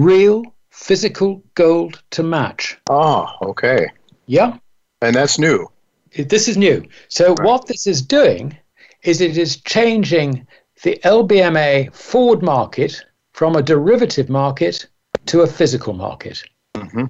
real 0.00 0.44
physical 0.70 1.42
gold 1.54 2.02
to 2.10 2.22
match. 2.22 2.78
Ah 2.88 3.36
okay. 3.42 3.88
Yeah. 4.26 4.58
And 5.00 5.14
that's 5.14 5.38
new. 5.38 5.68
This 6.16 6.48
is 6.48 6.56
new. 6.56 6.84
So 7.08 7.34
right. 7.34 7.46
what 7.46 7.66
this 7.66 7.86
is 7.86 8.02
doing 8.02 8.56
is 9.02 9.20
it 9.20 9.36
is 9.36 9.56
changing 9.56 10.46
the 10.82 10.98
LBMA 11.04 11.92
forward 11.94 12.42
market 12.42 13.04
from 13.32 13.56
a 13.56 13.62
derivative 13.62 14.28
market 14.28 14.86
to 15.26 15.40
a 15.40 15.46
physical 15.46 15.92
market. 15.92 16.42
Mm-hmm. 16.74 17.04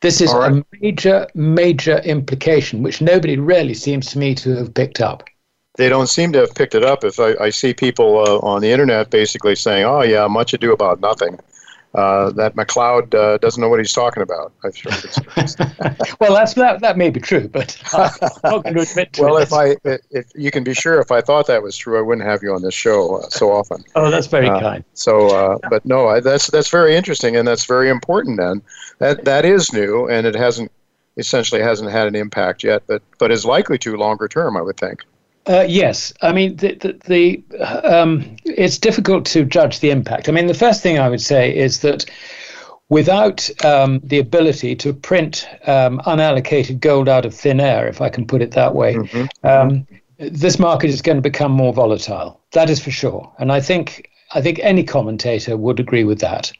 This 0.00 0.20
is 0.20 0.32
right. 0.32 0.52
a 0.52 0.64
major, 0.80 1.26
major 1.34 1.98
implication, 1.98 2.82
which 2.82 3.00
nobody 3.00 3.36
really 3.36 3.74
seems 3.74 4.06
to 4.10 4.18
me 4.18 4.34
to 4.36 4.56
have 4.56 4.72
picked 4.72 5.00
up. 5.00 5.24
they 5.76 5.88
don't 5.90 6.08
seem 6.08 6.32
to 6.32 6.40
have 6.40 6.54
picked 6.54 6.74
it 6.74 6.84
up. 6.84 7.04
If 7.04 7.20
I, 7.20 7.34
I 7.38 7.50
see 7.50 7.74
people 7.74 8.18
uh, 8.18 8.38
on 8.38 8.62
the 8.62 8.70
internet 8.70 9.10
basically 9.10 9.54
saying, 9.56 9.84
"Oh 9.84 10.02
yeah, 10.02 10.26
much 10.26 10.54
ado 10.54 10.72
about 10.72 11.00
nothing," 11.00 11.38
uh, 11.96 12.30
that 12.32 12.54
Macleod 12.56 13.14
uh, 13.14 13.38
doesn't 13.38 13.60
know 13.60 13.70
what 13.70 13.78
he's 13.78 13.92
talking 13.92 14.22
about. 14.22 14.52
well, 16.20 16.34
that's 16.34 16.52
that, 16.54 16.78
that 16.82 16.98
may 16.98 17.08
be 17.08 17.20
true, 17.20 17.48
but 17.48 17.80
I'm 17.94 18.10
not 18.44 18.64
going 18.64 18.74
to 18.74 18.82
admit 18.82 19.14
to 19.14 19.22
well, 19.22 19.38
it. 19.38 19.44
if 19.44 19.52
I, 19.52 19.76
if 20.10 20.26
you 20.34 20.50
can 20.50 20.62
be 20.62 20.74
sure, 20.74 21.00
if 21.00 21.10
I 21.10 21.22
thought 21.22 21.46
that 21.46 21.62
was 21.62 21.74
true, 21.74 21.98
I 21.98 22.02
wouldn't 22.02 22.26
have 22.26 22.42
you 22.42 22.52
on 22.52 22.60
this 22.60 22.74
show 22.74 23.16
uh, 23.16 23.28
so 23.30 23.50
often. 23.50 23.82
Oh, 23.94 24.10
that's 24.10 24.26
very 24.26 24.48
Uh, 24.48 24.60
kind. 24.60 24.84
So, 24.92 25.28
uh, 25.28 25.58
but 25.70 25.86
no, 25.86 26.08
I, 26.08 26.20
that's 26.20 26.48
that's 26.48 26.68
very 26.68 26.94
interesting, 26.94 27.34
and 27.34 27.48
that's 27.48 27.64
very 27.64 27.88
important. 27.88 28.36
Then 28.36 28.60
that 28.98 29.24
that 29.24 29.46
is 29.46 29.72
new, 29.72 30.06
and 30.06 30.26
it 30.26 30.34
hasn't 30.34 30.70
essentially 31.16 31.62
hasn't 31.62 31.90
had 31.90 32.06
an 32.06 32.14
impact 32.14 32.62
yet, 32.62 32.82
but 32.86 33.02
but 33.18 33.30
is 33.30 33.46
likely 33.46 33.78
to 33.78 33.96
longer 33.96 34.28
term, 34.28 34.56
I 34.56 34.60
would 34.60 34.76
think. 34.76 35.02
Uh, 35.48 35.64
yes, 35.68 36.12
I 36.22 36.32
mean 36.32 36.56
the 36.56 36.74
the, 36.74 36.92
the 37.06 37.84
um, 37.84 38.36
it's 38.44 38.78
difficult 38.78 39.24
to 39.26 39.44
judge 39.44 39.78
the 39.80 39.90
impact. 39.90 40.28
I 40.28 40.32
mean, 40.32 40.46
the 40.46 40.54
first 40.54 40.82
thing 40.82 40.98
I 40.98 41.08
would 41.08 41.20
say 41.20 41.56
is 41.56 41.80
that 41.80 42.04
without 42.88 43.48
um, 43.64 44.00
the 44.02 44.18
ability 44.18 44.74
to 44.76 44.92
print 44.92 45.48
um, 45.66 46.00
unallocated 46.06 46.80
gold 46.80 47.08
out 47.08 47.24
of 47.24 47.34
thin 47.34 47.60
air, 47.60 47.86
if 47.88 48.00
I 48.00 48.08
can 48.08 48.26
put 48.26 48.42
it 48.42 48.52
that 48.52 48.74
way, 48.74 48.96
um, 49.44 49.86
this 50.18 50.58
market 50.58 50.90
is 50.90 51.02
going 51.02 51.16
to 51.16 51.22
become 51.22 51.52
more 51.52 51.72
volatile. 51.72 52.40
That 52.52 52.68
is 52.70 52.80
for 52.80 52.90
sure, 52.90 53.32
and 53.38 53.52
I 53.52 53.60
think. 53.60 54.10
I 54.34 54.42
think 54.42 54.58
any 54.60 54.82
commentator 54.82 55.56
would 55.56 55.78
agree 55.78 56.02
with 56.02 56.18
that. 56.18 56.50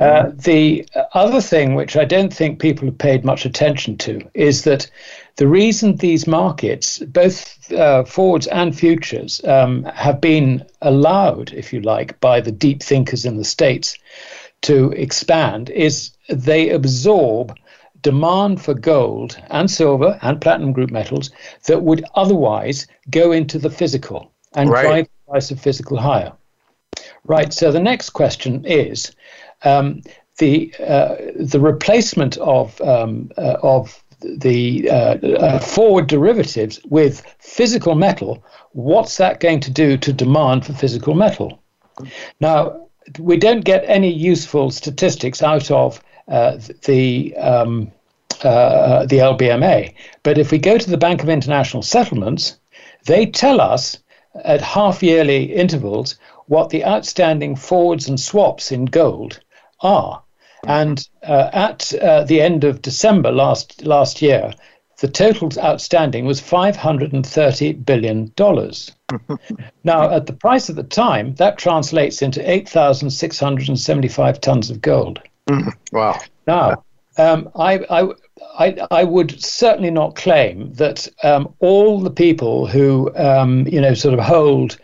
Uh, 0.00 0.30
the 0.36 0.88
other 1.12 1.42
thing, 1.42 1.74
which 1.74 1.98
I 1.98 2.06
don't 2.06 2.32
think 2.32 2.60
people 2.60 2.86
have 2.88 2.96
paid 2.96 3.26
much 3.26 3.44
attention 3.44 3.98
to, 3.98 4.22
is 4.32 4.64
that 4.64 4.90
the 5.36 5.48
reason 5.48 5.96
these 5.96 6.26
markets, 6.26 6.98
both 7.00 7.72
uh, 7.72 8.04
forwards 8.04 8.46
and 8.46 8.76
futures, 8.76 9.42
um, 9.44 9.82
have 9.84 10.20
been 10.20 10.64
allowed, 10.80 11.52
if 11.52 11.72
you 11.72 11.80
like, 11.80 12.18
by 12.20 12.40
the 12.40 12.52
deep 12.52 12.82
thinkers 12.82 13.24
in 13.24 13.36
the 13.36 13.44
States 13.44 13.98
to 14.62 14.92
expand 14.92 15.70
is 15.70 16.12
they 16.28 16.70
absorb 16.70 17.54
demand 18.00 18.62
for 18.62 18.74
gold 18.74 19.36
and 19.50 19.70
silver 19.70 20.18
and 20.22 20.40
platinum 20.40 20.72
group 20.72 20.90
metals 20.90 21.30
that 21.66 21.82
would 21.82 22.04
otherwise 22.14 22.86
go 23.10 23.32
into 23.32 23.58
the 23.58 23.70
physical 23.70 24.30
and 24.54 24.70
Right. 24.70 24.82
drive 24.82 25.04
the 25.06 25.32
price 25.32 25.50
of 25.50 25.60
physical 25.60 25.96
higher. 25.96 26.32
Right. 27.24 27.52
So 27.52 27.72
the 27.72 27.80
next 27.80 28.10
question 28.10 28.64
is 28.66 29.12
um, 29.64 30.02
the 30.38 30.72
uh, 30.78 31.16
the 31.38 31.60
replacement 31.60 32.36
of 32.38 32.80
um, 32.82 33.30
uh, 33.38 33.56
of 33.62 34.03
the 34.38 34.88
uh, 34.90 34.94
uh, 34.94 35.58
forward 35.58 36.06
derivatives 36.06 36.80
with 36.88 37.22
physical 37.38 37.94
metal. 37.94 38.42
What's 38.72 39.16
that 39.18 39.40
going 39.40 39.60
to 39.60 39.70
do 39.70 39.96
to 39.98 40.12
demand 40.12 40.66
for 40.66 40.72
physical 40.72 41.14
metal? 41.14 41.62
Now, 42.40 42.88
we 43.18 43.36
don't 43.36 43.64
get 43.64 43.84
any 43.86 44.12
useful 44.12 44.70
statistics 44.70 45.42
out 45.42 45.70
of 45.70 46.02
uh, 46.28 46.58
the 46.84 47.36
um, 47.36 47.92
uh, 48.42 49.06
the 49.06 49.18
LBMA, 49.18 49.94
but 50.22 50.38
if 50.38 50.50
we 50.50 50.58
go 50.58 50.76
to 50.76 50.90
the 50.90 50.96
Bank 50.96 51.22
of 51.22 51.28
International 51.28 51.82
Settlements, 51.82 52.56
they 53.06 53.26
tell 53.26 53.60
us 53.60 53.98
at 54.44 54.60
half 54.60 55.02
yearly 55.02 55.44
intervals 55.44 56.18
what 56.46 56.70
the 56.70 56.84
outstanding 56.84 57.54
forwards 57.56 58.08
and 58.08 58.18
swaps 58.18 58.72
in 58.72 58.86
gold 58.86 59.40
are. 59.80 60.23
And 60.66 61.06
uh, 61.22 61.50
at 61.52 61.94
uh, 61.94 62.24
the 62.24 62.40
end 62.40 62.64
of 62.64 62.82
December 62.82 63.30
last 63.30 63.84
last 63.84 64.22
year, 64.22 64.52
the 65.00 65.08
total 65.08 65.50
outstanding 65.58 66.24
was 66.24 66.40
530 66.40 67.72
billion 67.72 68.32
dollars. 68.36 68.92
now, 69.84 70.10
at 70.10 70.26
the 70.26 70.32
price 70.32 70.70
at 70.70 70.76
the 70.76 70.82
time, 70.82 71.34
that 71.34 71.58
translates 71.58 72.22
into 72.22 72.48
8,675 72.48 74.40
tons 74.40 74.70
of 74.70 74.80
gold. 74.80 75.20
Wow. 75.92 76.18
Now, 76.48 76.82
um, 77.18 77.48
I, 77.54 77.78
I, 77.88 78.08
I, 78.58 78.86
I 78.90 79.04
would 79.04 79.40
certainly 79.40 79.90
not 79.90 80.16
claim 80.16 80.72
that 80.72 81.06
um, 81.22 81.54
all 81.60 82.00
the 82.00 82.10
people 82.10 82.66
who, 82.66 83.14
um, 83.14 83.66
you 83.68 83.80
know, 83.80 83.94
sort 83.94 84.14
of 84.14 84.20
hold 84.24 84.76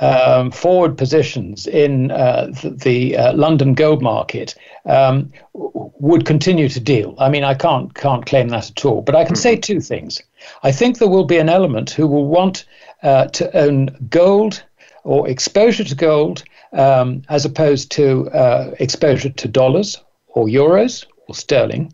um, 0.00 0.50
forward 0.50 0.96
positions 0.96 1.66
in 1.66 2.10
uh, 2.10 2.48
the, 2.62 2.70
the 2.70 3.16
uh, 3.16 3.32
London 3.34 3.74
gold 3.74 4.02
market 4.02 4.54
um, 4.86 5.32
would 5.54 6.24
continue 6.24 6.68
to 6.68 6.80
deal. 6.80 7.14
I 7.18 7.28
mean, 7.28 7.44
I 7.44 7.54
can't 7.54 7.92
can't 7.94 8.24
claim 8.24 8.48
that 8.48 8.70
at 8.70 8.84
all. 8.84 9.02
But 9.02 9.16
I 9.16 9.24
can 9.24 9.36
say 9.36 9.56
two 9.56 9.80
things. 9.80 10.22
I 10.62 10.72
think 10.72 10.98
there 10.98 11.08
will 11.08 11.24
be 11.24 11.38
an 11.38 11.48
element 11.48 11.90
who 11.90 12.06
will 12.06 12.26
want 12.26 12.64
uh, 13.02 13.26
to 13.26 13.56
own 13.56 14.08
gold 14.08 14.62
or 15.04 15.28
exposure 15.28 15.84
to 15.84 15.94
gold 15.94 16.44
um, 16.72 17.22
as 17.28 17.44
opposed 17.44 17.90
to 17.92 18.28
uh, 18.30 18.74
exposure 18.78 19.30
to 19.30 19.48
dollars 19.48 20.00
or 20.28 20.46
euros 20.46 21.06
or 21.26 21.34
sterling. 21.34 21.92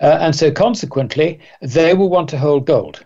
Uh, 0.00 0.18
and 0.20 0.34
so 0.34 0.50
consequently, 0.50 1.40
they 1.62 1.94
will 1.94 2.08
want 2.08 2.28
to 2.28 2.38
hold 2.38 2.66
gold. 2.66 3.04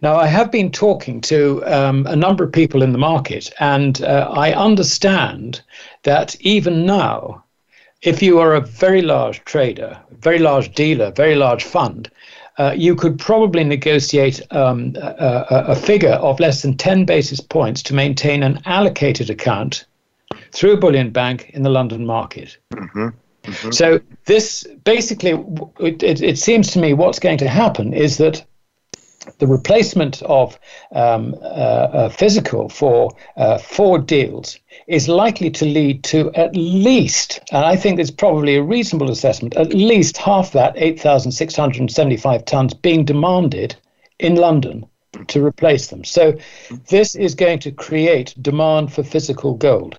Now, 0.00 0.16
I 0.16 0.26
have 0.26 0.50
been 0.50 0.70
talking 0.70 1.20
to 1.22 1.62
um, 1.66 2.06
a 2.06 2.16
number 2.16 2.44
of 2.44 2.52
people 2.52 2.82
in 2.82 2.92
the 2.92 2.98
market, 2.98 3.52
and 3.60 4.02
uh, 4.02 4.30
I 4.32 4.52
understand 4.52 5.60
that 6.04 6.36
even 6.40 6.86
now, 6.86 7.44
if 8.02 8.22
you 8.22 8.38
are 8.38 8.54
a 8.54 8.60
very 8.60 9.02
large 9.02 9.44
trader, 9.44 9.98
very 10.20 10.38
large 10.38 10.74
dealer, 10.74 11.10
very 11.12 11.34
large 11.34 11.64
fund, 11.64 12.10
uh, 12.58 12.74
you 12.76 12.94
could 12.94 13.18
probably 13.18 13.64
negotiate 13.64 14.40
um, 14.52 14.94
a, 14.96 15.44
a, 15.68 15.76
figure 15.76 16.10
of 16.10 16.38
less 16.38 16.62
than 16.62 16.76
10 16.76 17.06
basis 17.06 17.40
points 17.40 17.82
to 17.82 17.94
maintain 17.94 18.42
an 18.42 18.60
allocated 18.66 19.30
account 19.30 19.86
through 20.50 20.72
a 20.72 20.76
bullion 20.76 21.10
bank 21.10 21.50
in 21.54 21.62
the 21.62 21.70
London 21.70 22.04
market. 22.04 22.58
So 23.72 24.00
this 24.26 24.64
basically, 24.84 25.30
it, 25.80 26.02
it, 26.02 26.22
it 26.22 26.38
seems 26.38 26.70
to 26.72 26.78
me 26.78 26.92
what's 26.92 27.18
going 27.18 27.38
to 27.38 27.48
happen 27.48 27.92
is 27.92 28.18
that 28.18 28.44
the 29.38 29.46
replacement 29.46 30.22
of 30.22 30.58
um, 30.92 31.34
uh, 31.42 31.46
uh, 31.46 32.08
physical 32.08 32.68
for 32.68 33.10
uh, 33.36 33.58
deals 33.98 34.58
is 34.86 35.08
likely 35.08 35.50
to 35.50 35.64
lead 35.64 36.02
to 36.04 36.32
at 36.34 36.54
least, 36.56 37.40
and 37.52 37.64
I 37.64 37.76
think 37.76 37.98
it's 37.98 38.10
probably 38.10 38.56
a 38.56 38.62
reasonable 38.62 39.10
assessment, 39.10 39.56
at 39.56 39.72
least 39.72 40.16
half 40.16 40.52
that 40.52 40.74
8,675 40.76 42.44
tons 42.44 42.74
being 42.74 43.04
demanded 43.04 43.76
in 44.18 44.36
London 44.36 44.86
to 45.28 45.44
replace 45.44 45.88
them. 45.88 46.04
So 46.04 46.34
this 46.88 47.14
is 47.14 47.34
going 47.34 47.60
to 47.60 47.70
create 47.70 48.34
demand 48.40 48.92
for 48.92 49.02
physical 49.02 49.54
gold. 49.54 49.98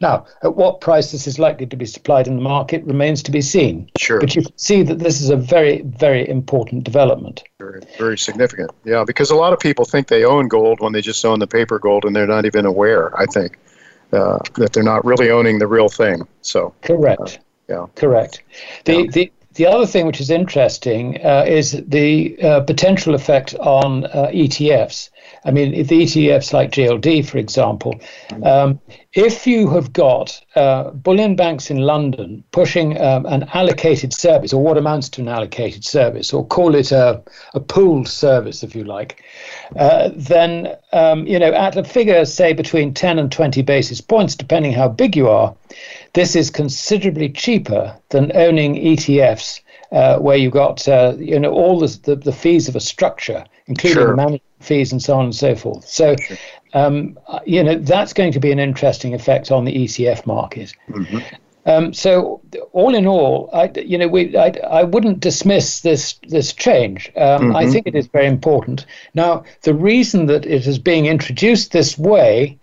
Now, 0.00 0.26
at 0.42 0.56
what 0.56 0.80
price 0.80 1.12
this 1.12 1.26
is 1.26 1.38
likely 1.38 1.66
to 1.66 1.76
be 1.76 1.86
supplied 1.86 2.26
in 2.26 2.36
the 2.36 2.42
market 2.42 2.84
remains 2.84 3.22
to 3.24 3.30
be 3.30 3.40
seen. 3.40 3.90
Sure. 3.98 4.20
But 4.20 4.34
you 4.34 4.42
can 4.42 4.56
see 4.58 4.82
that 4.82 4.98
this 4.98 5.20
is 5.20 5.30
a 5.30 5.36
very, 5.36 5.82
very 5.82 6.28
important 6.28 6.84
development. 6.84 7.44
Very, 7.58 7.82
very 7.98 8.18
significant. 8.18 8.70
Yeah, 8.84 9.04
because 9.04 9.30
a 9.30 9.36
lot 9.36 9.52
of 9.52 9.58
people 9.58 9.84
think 9.84 10.08
they 10.08 10.24
own 10.24 10.48
gold 10.48 10.80
when 10.80 10.92
they 10.92 11.00
just 11.00 11.24
own 11.24 11.38
the 11.38 11.46
paper 11.46 11.78
gold, 11.78 12.04
and 12.04 12.14
they're 12.14 12.26
not 12.26 12.44
even 12.44 12.66
aware. 12.66 13.18
I 13.18 13.26
think 13.26 13.58
uh, 14.12 14.38
that 14.56 14.72
they're 14.72 14.82
not 14.82 15.04
really 15.04 15.30
owning 15.30 15.58
the 15.58 15.66
real 15.66 15.88
thing. 15.88 16.26
So 16.42 16.74
Correct. 16.82 17.40
yeah, 17.68 17.86
Correct. 17.94 18.42
The 18.84 18.94
Yeah. 18.94 19.10
the 19.10 19.32
the 19.54 19.66
other 19.66 19.86
thing 19.86 20.06
which 20.06 20.20
is 20.20 20.30
interesting 20.30 21.18
uh, 21.24 21.44
is 21.48 21.82
the 21.88 22.36
uh, 22.42 22.60
potential 22.60 23.14
effect 23.14 23.54
on 23.54 24.04
uh, 24.04 24.30
ETFs. 24.32 25.08
I 25.46 25.52
mean, 25.52 25.70
the 25.86 26.02
ETFs 26.02 26.52
like 26.52 26.72
GLD, 26.72 27.24
for 27.24 27.38
example, 27.38 27.94
um, 28.42 28.80
if 29.12 29.46
you 29.46 29.70
have 29.70 29.92
got 29.92 30.38
uh, 30.56 30.90
bullion 30.90 31.36
banks 31.36 31.70
in 31.70 31.78
London 31.78 32.42
pushing 32.50 33.00
um, 33.00 33.24
an 33.26 33.48
allocated 33.54 34.12
service, 34.12 34.52
or 34.52 34.60
what 34.60 34.76
amounts 34.76 35.08
to 35.10 35.20
an 35.20 35.28
allocated 35.28 35.84
service, 35.84 36.32
or 36.32 36.44
call 36.44 36.74
it 36.74 36.90
a, 36.90 37.22
a 37.54 37.60
pooled 37.60 38.08
service, 38.08 38.64
if 38.64 38.74
you 38.74 38.82
like, 38.82 39.22
uh, 39.76 40.10
then 40.14 40.74
um, 40.92 41.24
you 41.28 41.38
know 41.38 41.52
at 41.52 41.76
a 41.76 41.84
figure 41.84 42.24
say 42.24 42.52
between 42.52 42.92
10 42.92 43.20
and 43.20 43.30
20 43.30 43.62
basis 43.62 44.00
points, 44.00 44.34
depending 44.34 44.72
how 44.72 44.88
big 44.88 45.14
you 45.14 45.28
are, 45.28 45.54
this 46.14 46.34
is 46.34 46.50
considerably 46.50 47.28
cheaper 47.28 47.96
than 48.08 48.32
owning 48.34 48.74
ETFs, 48.74 49.60
uh, 49.92 50.18
where 50.18 50.36
you've 50.36 50.52
got 50.52 50.88
uh, 50.88 51.14
you 51.18 51.38
know 51.38 51.52
all 51.52 51.78
the, 51.78 51.98
the 52.02 52.16
the 52.16 52.32
fees 52.32 52.68
of 52.68 52.74
a 52.74 52.80
structure, 52.80 53.44
including 53.68 54.02
Sure. 54.02 54.10
the 54.10 54.16
management 54.16 54.42
fees 54.66 54.92
and 54.92 55.02
so 55.02 55.16
on 55.18 55.24
and 55.24 55.34
so 55.34 55.54
forth. 55.54 55.88
So, 55.88 56.16
um, 56.74 57.18
you 57.46 57.62
know 57.62 57.76
that's 57.76 58.12
going 58.12 58.32
to 58.32 58.40
be 58.40 58.52
an 58.52 58.58
interesting 58.58 59.14
effect 59.14 59.50
on 59.50 59.64
the 59.64 59.72
ETF 59.72 60.26
market. 60.26 60.74
Um, 61.66 61.92
so 61.92 62.40
all 62.72 62.94
in 62.94 63.06
all, 63.08 63.50
I, 63.52 63.70
you 63.74 63.98
know, 63.98 64.06
we, 64.06 64.36
I, 64.36 64.52
I 64.70 64.84
wouldn't 64.84 65.18
dismiss 65.18 65.80
this 65.80 66.18
this 66.28 66.52
change. 66.52 67.10
Um, 67.16 67.56
I 67.56 67.68
think 67.68 67.88
it 67.88 67.96
is 67.96 68.06
very 68.06 68.26
important. 68.26 68.86
Now, 69.14 69.42
the 69.62 69.74
reason 69.74 70.26
that 70.26 70.46
it 70.46 70.66
is 70.66 70.78
being 70.78 71.06
introduced 71.06 71.72
this 71.72 71.98
way 71.98 72.58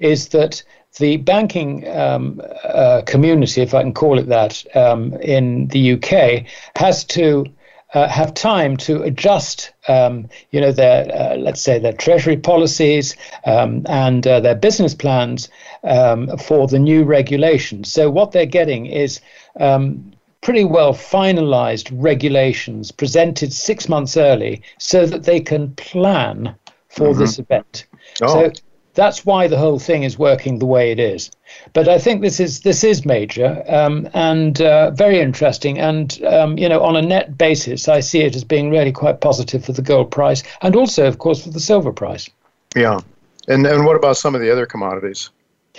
is 0.00 0.28
that 0.30 0.62
the 0.98 1.18
banking 1.18 1.86
um, 1.88 2.42
uh, 2.64 3.02
community, 3.06 3.62
if 3.62 3.74
I 3.74 3.82
can 3.82 3.94
call 3.94 4.18
it 4.18 4.26
that, 4.26 4.64
um, 4.74 5.14
in 5.14 5.68
the 5.68 5.92
UK 5.92 6.46
has 6.74 7.04
to 7.04 7.46
uh, 7.94 8.08
have 8.08 8.34
time 8.34 8.76
to 8.76 9.02
adjust, 9.02 9.72
um, 9.88 10.28
you 10.50 10.60
know, 10.60 10.72
their 10.72 11.06
uh, 11.14 11.36
let's 11.36 11.60
say 11.60 11.78
their 11.78 11.92
treasury 11.92 12.36
policies 12.36 13.16
um, 13.46 13.82
and 13.88 14.26
uh, 14.26 14.40
their 14.40 14.54
business 14.54 14.94
plans 14.94 15.48
um, 15.84 16.36
for 16.38 16.66
the 16.66 16.78
new 16.78 17.04
regulations. 17.04 17.90
So 17.92 18.10
what 18.10 18.32
they're 18.32 18.46
getting 18.46 18.86
is 18.86 19.20
um, 19.58 20.12
pretty 20.40 20.64
well 20.64 20.92
finalized 20.92 21.90
regulations 21.92 22.92
presented 22.92 23.52
six 23.52 23.88
months 23.88 24.16
early, 24.16 24.62
so 24.78 25.06
that 25.06 25.24
they 25.24 25.40
can 25.40 25.74
plan 25.74 26.54
for 26.88 27.08
mm-hmm. 27.08 27.20
this 27.20 27.38
event. 27.38 27.86
Oh. 28.22 28.28
So 28.28 28.52
that's 28.94 29.24
why 29.24 29.46
the 29.46 29.58
whole 29.58 29.78
thing 29.78 30.02
is 30.02 30.18
working 30.18 30.58
the 30.58 30.66
way 30.66 30.90
it 30.90 30.98
is. 30.98 31.30
But 31.72 31.88
I 31.88 31.98
think 31.98 32.22
this 32.22 32.40
is 32.40 32.60
this 32.60 32.84
is 32.84 33.04
major 33.04 33.62
um, 33.68 34.08
and 34.14 34.60
uh, 34.60 34.90
very 34.90 35.20
interesting. 35.20 35.78
And 35.78 36.22
um, 36.24 36.58
you 36.58 36.68
know, 36.68 36.82
on 36.82 36.96
a 36.96 37.02
net 37.02 37.36
basis, 37.36 37.88
I 37.88 38.00
see 38.00 38.20
it 38.20 38.36
as 38.36 38.44
being 38.44 38.70
really 38.70 38.92
quite 38.92 39.20
positive 39.20 39.64
for 39.64 39.72
the 39.72 39.82
gold 39.82 40.10
price 40.10 40.42
and 40.62 40.76
also, 40.76 41.06
of 41.06 41.18
course, 41.18 41.42
for 41.42 41.50
the 41.50 41.60
silver 41.60 41.92
price. 41.92 42.28
Yeah, 42.76 43.00
and 43.48 43.66
and 43.66 43.84
what 43.84 43.96
about 43.96 44.16
some 44.16 44.34
of 44.34 44.40
the 44.40 44.50
other 44.50 44.66
commodities? 44.66 45.30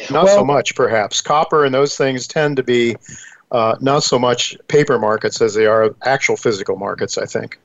Not 0.09 0.26
well, 0.26 0.38
so 0.38 0.45
much, 0.45 0.76
perhaps. 0.76 1.22
Copper 1.22 1.65
and 1.65 1.74
those 1.74 1.97
things 1.97 2.28
tend 2.28 2.57
to 2.57 2.63
be 2.63 2.95
uh, 3.51 3.76
not 3.82 4.03
so 4.03 4.17
much 4.17 4.57
paper 4.67 4.97
markets 4.97 5.41
as 5.41 5.53
they 5.53 5.65
are 5.65 5.93
actual 6.03 6.38
physical 6.38 6.78
markets. 6.78 7.17
I 7.17 7.26
think. 7.26 7.59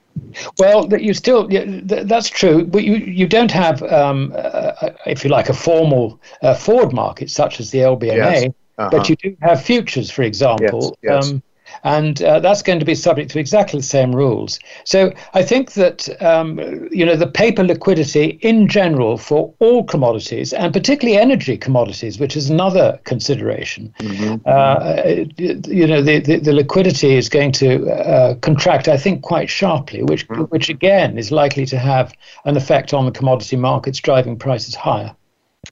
Well, 0.58 0.88
you 1.00 1.14
still 1.14 1.48
that's 1.84 2.28
true, 2.28 2.64
but 2.64 2.84
you 2.84 2.96
you 2.96 3.26
don't 3.26 3.50
have, 3.50 3.82
um, 3.84 4.32
uh, 4.36 4.90
if 5.06 5.24
you 5.24 5.30
like, 5.30 5.48
a 5.48 5.54
formal 5.54 6.20
uh, 6.42 6.54
forward 6.54 6.92
market 6.92 7.30
such 7.30 7.60
as 7.60 7.70
the 7.70 7.78
LBMA, 7.78 8.16
yes. 8.16 8.44
uh-huh. 8.78 8.90
but 8.90 9.08
you 9.08 9.16
do 9.16 9.36
have 9.42 9.62
futures, 9.62 10.10
for 10.10 10.22
example. 10.22 10.96
Yes. 11.02 11.26
Yes. 11.26 11.30
Um, 11.30 11.42
and 11.82 12.22
uh, 12.22 12.40
that's 12.40 12.62
going 12.62 12.78
to 12.78 12.84
be 12.84 12.94
subject 12.94 13.30
to 13.32 13.38
exactly 13.38 13.80
the 13.80 13.86
same 13.86 14.14
rules. 14.14 14.58
So 14.84 15.12
I 15.34 15.42
think 15.42 15.72
that 15.72 16.08
um, 16.22 16.58
you 16.90 17.04
know 17.04 17.16
the 17.16 17.26
paper 17.26 17.64
liquidity 17.64 18.38
in 18.42 18.68
general 18.68 19.18
for 19.18 19.52
all 19.58 19.84
commodities, 19.84 20.52
and 20.52 20.72
particularly 20.72 21.18
energy 21.18 21.56
commodities, 21.56 22.18
which 22.18 22.36
is 22.36 22.50
another 22.50 23.00
consideration. 23.04 23.92
Mm-hmm. 23.98 24.36
Uh, 24.46 25.24
you 25.68 25.86
know 25.86 26.02
the, 26.02 26.20
the, 26.20 26.38
the, 26.38 26.52
liquidity 26.52 27.14
is 27.14 27.28
going 27.28 27.52
to 27.52 27.90
uh, 27.90 28.34
contract, 28.36 28.88
I 28.88 28.96
think, 28.96 29.22
quite 29.22 29.50
sharply, 29.50 30.02
which 30.02 30.28
mm-hmm. 30.28 30.42
which 30.44 30.68
again 30.68 31.18
is 31.18 31.30
likely 31.30 31.66
to 31.66 31.78
have 31.78 32.14
an 32.44 32.56
effect 32.56 32.94
on 32.94 33.04
the 33.04 33.12
commodity 33.12 33.56
markets, 33.56 33.98
driving 33.98 34.38
prices 34.38 34.74
higher. 34.74 35.14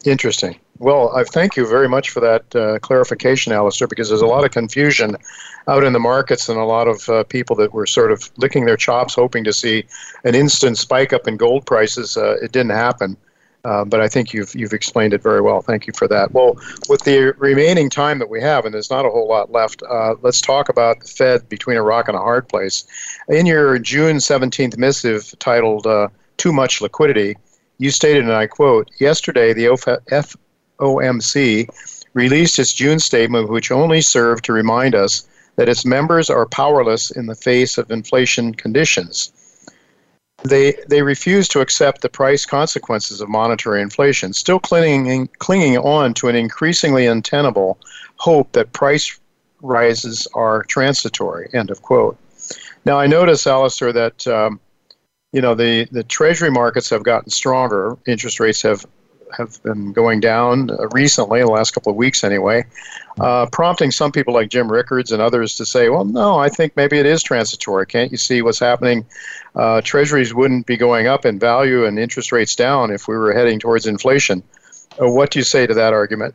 Interesting. 0.04 0.58
Well, 0.82 1.14
I 1.14 1.22
thank 1.22 1.56
you 1.56 1.64
very 1.64 1.88
much 1.88 2.10
for 2.10 2.18
that 2.18 2.56
uh, 2.56 2.80
clarification, 2.80 3.52
Alasdair, 3.52 3.88
because 3.88 4.08
there's 4.08 4.20
a 4.20 4.26
lot 4.26 4.44
of 4.44 4.50
confusion 4.50 5.16
out 5.68 5.84
in 5.84 5.92
the 5.92 6.00
markets 6.00 6.48
and 6.48 6.58
a 6.58 6.64
lot 6.64 6.88
of 6.88 7.08
uh, 7.08 7.22
people 7.22 7.54
that 7.54 7.72
were 7.72 7.86
sort 7.86 8.10
of 8.10 8.28
licking 8.36 8.64
their 8.64 8.76
chops, 8.76 9.14
hoping 9.14 9.44
to 9.44 9.52
see 9.52 9.84
an 10.24 10.34
instant 10.34 10.76
spike 10.76 11.12
up 11.12 11.28
in 11.28 11.36
gold 11.36 11.66
prices. 11.66 12.16
Uh, 12.16 12.34
it 12.42 12.50
didn't 12.50 12.72
happen. 12.72 13.16
Uh, 13.64 13.84
but 13.84 14.00
I 14.00 14.08
think 14.08 14.34
you've 14.34 14.52
you've 14.56 14.72
explained 14.72 15.14
it 15.14 15.22
very 15.22 15.40
well. 15.40 15.62
Thank 15.62 15.86
you 15.86 15.92
for 15.96 16.08
that. 16.08 16.32
Well, 16.32 16.56
with 16.88 17.04
the 17.04 17.32
remaining 17.38 17.88
time 17.88 18.18
that 18.18 18.28
we 18.28 18.40
have, 18.40 18.64
and 18.64 18.74
there's 18.74 18.90
not 18.90 19.06
a 19.06 19.08
whole 19.08 19.28
lot 19.28 19.52
left, 19.52 19.84
uh, 19.88 20.16
let's 20.20 20.40
talk 20.40 20.68
about 20.68 20.98
the 20.98 21.06
Fed 21.06 21.48
between 21.48 21.76
a 21.76 21.82
rock 21.84 22.08
and 22.08 22.16
a 22.16 22.20
hard 22.20 22.48
place. 22.48 22.84
In 23.28 23.46
your 23.46 23.78
June 23.78 24.16
17th 24.16 24.76
missive 24.78 25.32
titled 25.38 25.86
uh, 25.86 26.08
"Too 26.38 26.52
Much 26.52 26.80
Liquidity," 26.80 27.36
you 27.78 27.92
stated, 27.92 28.24
and 28.24 28.32
I 28.32 28.48
quote: 28.48 28.90
"Yesterday, 28.98 29.52
the 29.52 29.68
FOMC 30.82 31.68
released 32.14 32.58
its 32.58 32.74
June 32.74 32.98
statement, 32.98 33.48
which 33.48 33.70
only 33.70 34.00
served 34.00 34.44
to 34.44 34.52
remind 34.52 34.94
us 34.94 35.28
that 35.56 35.68
its 35.68 35.84
members 35.84 36.28
are 36.28 36.46
powerless 36.46 37.10
in 37.10 37.26
the 37.26 37.34
face 37.34 37.78
of 37.78 37.90
inflation 37.90 38.52
conditions. 38.54 39.32
They, 40.42 40.74
they 40.88 41.02
refuse 41.02 41.46
to 41.48 41.60
accept 41.60 42.00
the 42.00 42.08
price 42.08 42.44
consequences 42.44 43.20
of 43.20 43.28
monetary 43.28 43.80
inflation, 43.80 44.32
still 44.32 44.58
clinging, 44.58 45.28
clinging 45.38 45.78
on 45.78 46.14
to 46.14 46.28
an 46.28 46.34
increasingly 46.34 47.06
untenable 47.06 47.78
hope 48.16 48.50
that 48.52 48.72
price 48.72 49.20
rises 49.60 50.26
are 50.34 50.64
transitory. 50.64 51.48
End 51.52 51.70
of 51.70 51.80
quote. 51.80 52.18
Now, 52.84 52.98
I 52.98 53.06
notice, 53.06 53.44
Alasdair, 53.44 53.94
that 53.94 54.26
um, 54.26 54.58
you 55.32 55.40
know 55.40 55.54
the, 55.54 55.86
the 55.92 56.02
treasury 56.02 56.50
markets 56.50 56.90
have 56.90 57.04
gotten 57.04 57.30
stronger. 57.30 57.96
Interest 58.04 58.40
rates 58.40 58.62
have 58.62 58.84
have 59.36 59.62
been 59.62 59.92
going 59.92 60.20
down 60.20 60.70
uh, 60.70 60.88
recently, 60.92 61.40
the 61.40 61.46
last 61.46 61.72
couple 61.72 61.90
of 61.90 61.96
weeks 61.96 62.24
anyway, 62.24 62.64
uh, 63.20 63.46
prompting 63.52 63.90
some 63.90 64.12
people 64.12 64.34
like 64.34 64.48
Jim 64.48 64.70
Rickards 64.70 65.12
and 65.12 65.22
others 65.22 65.56
to 65.56 65.66
say, 65.66 65.88
well, 65.88 66.04
no, 66.04 66.38
I 66.38 66.48
think 66.48 66.76
maybe 66.76 66.98
it 66.98 67.06
is 67.06 67.22
transitory. 67.22 67.86
Can't 67.86 68.10
you 68.10 68.18
see 68.18 68.42
what's 68.42 68.58
happening? 68.58 69.06
Uh, 69.54 69.80
treasuries 69.82 70.34
wouldn't 70.34 70.66
be 70.66 70.76
going 70.76 71.06
up 71.06 71.24
in 71.24 71.38
value 71.38 71.84
and 71.84 71.98
interest 71.98 72.32
rates 72.32 72.54
down 72.56 72.90
if 72.90 73.08
we 73.08 73.16
were 73.16 73.32
heading 73.32 73.58
towards 73.58 73.86
inflation. 73.86 74.42
Uh, 75.00 75.08
what 75.08 75.30
do 75.30 75.38
you 75.38 75.44
say 75.44 75.66
to 75.66 75.74
that 75.74 75.92
argument? 75.92 76.34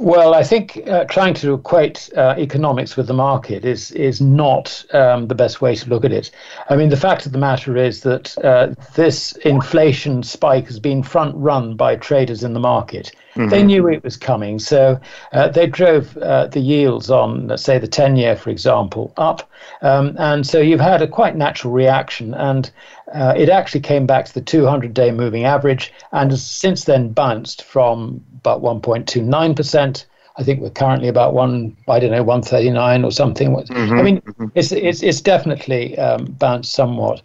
Well, 0.00 0.32
I 0.32 0.44
think 0.44 0.80
uh, 0.86 1.06
trying 1.06 1.34
to 1.34 1.54
equate 1.54 2.08
uh, 2.16 2.36
economics 2.38 2.96
with 2.96 3.08
the 3.08 3.14
market 3.14 3.64
is 3.64 3.90
is 3.90 4.20
not 4.20 4.84
um, 4.92 5.26
the 5.26 5.34
best 5.34 5.60
way 5.60 5.74
to 5.74 5.88
look 5.88 6.04
at 6.04 6.12
it. 6.12 6.30
I 6.70 6.76
mean, 6.76 6.88
the 6.88 6.96
fact 6.96 7.26
of 7.26 7.32
the 7.32 7.38
matter 7.38 7.76
is 7.76 8.02
that 8.02 8.38
uh, 8.44 8.74
this 8.94 9.32
inflation 9.38 10.22
spike 10.22 10.66
has 10.66 10.78
been 10.78 11.02
front 11.02 11.34
run 11.34 11.74
by 11.74 11.96
traders 11.96 12.44
in 12.44 12.52
the 12.52 12.60
market. 12.60 13.10
Mm-hmm. 13.34 13.48
They 13.50 13.62
knew 13.64 13.88
it 13.88 14.04
was 14.04 14.16
coming, 14.16 14.60
so 14.60 15.00
uh, 15.32 15.48
they 15.48 15.66
drove 15.66 16.16
uh, 16.18 16.46
the 16.46 16.60
yields 16.60 17.10
on, 17.10 17.48
let's 17.48 17.64
say, 17.64 17.78
the 17.78 17.88
ten-year, 17.88 18.36
for 18.36 18.50
example, 18.50 19.12
up, 19.16 19.50
um, 19.82 20.14
and 20.18 20.46
so 20.46 20.60
you've 20.60 20.80
had 20.80 21.02
a 21.02 21.08
quite 21.08 21.36
natural 21.36 21.72
reaction, 21.72 22.34
and 22.34 22.70
uh, 23.14 23.34
it 23.36 23.48
actually 23.48 23.80
came 23.80 24.06
back 24.06 24.26
to 24.26 24.34
the 24.34 24.42
200-day 24.42 25.10
moving 25.10 25.44
average, 25.44 25.92
and 26.12 26.30
has 26.30 26.42
since 26.42 26.84
then 26.84 27.10
bounced 27.10 27.62
from 27.62 28.24
about 28.38 28.62
1.29%. 28.62 30.04
I 30.38 30.44
think 30.44 30.60
we're 30.60 30.70
currently 30.70 31.08
about 31.08 31.34
one, 31.34 31.76
I 31.88 31.98
don't 31.98 32.12
know, 32.12 32.22
139 32.22 33.04
or 33.04 33.10
something. 33.10 33.56
Mm-hmm, 33.56 33.98
I 33.98 34.02
mean, 34.02 34.20
mm-hmm. 34.20 34.46
it's, 34.54 34.70
it's, 34.70 35.02
it's 35.02 35.20
definitely 35.20 35.98
um, 35.98 36.26
bounced 36.26 36.72
somewhat. 36.72 37.22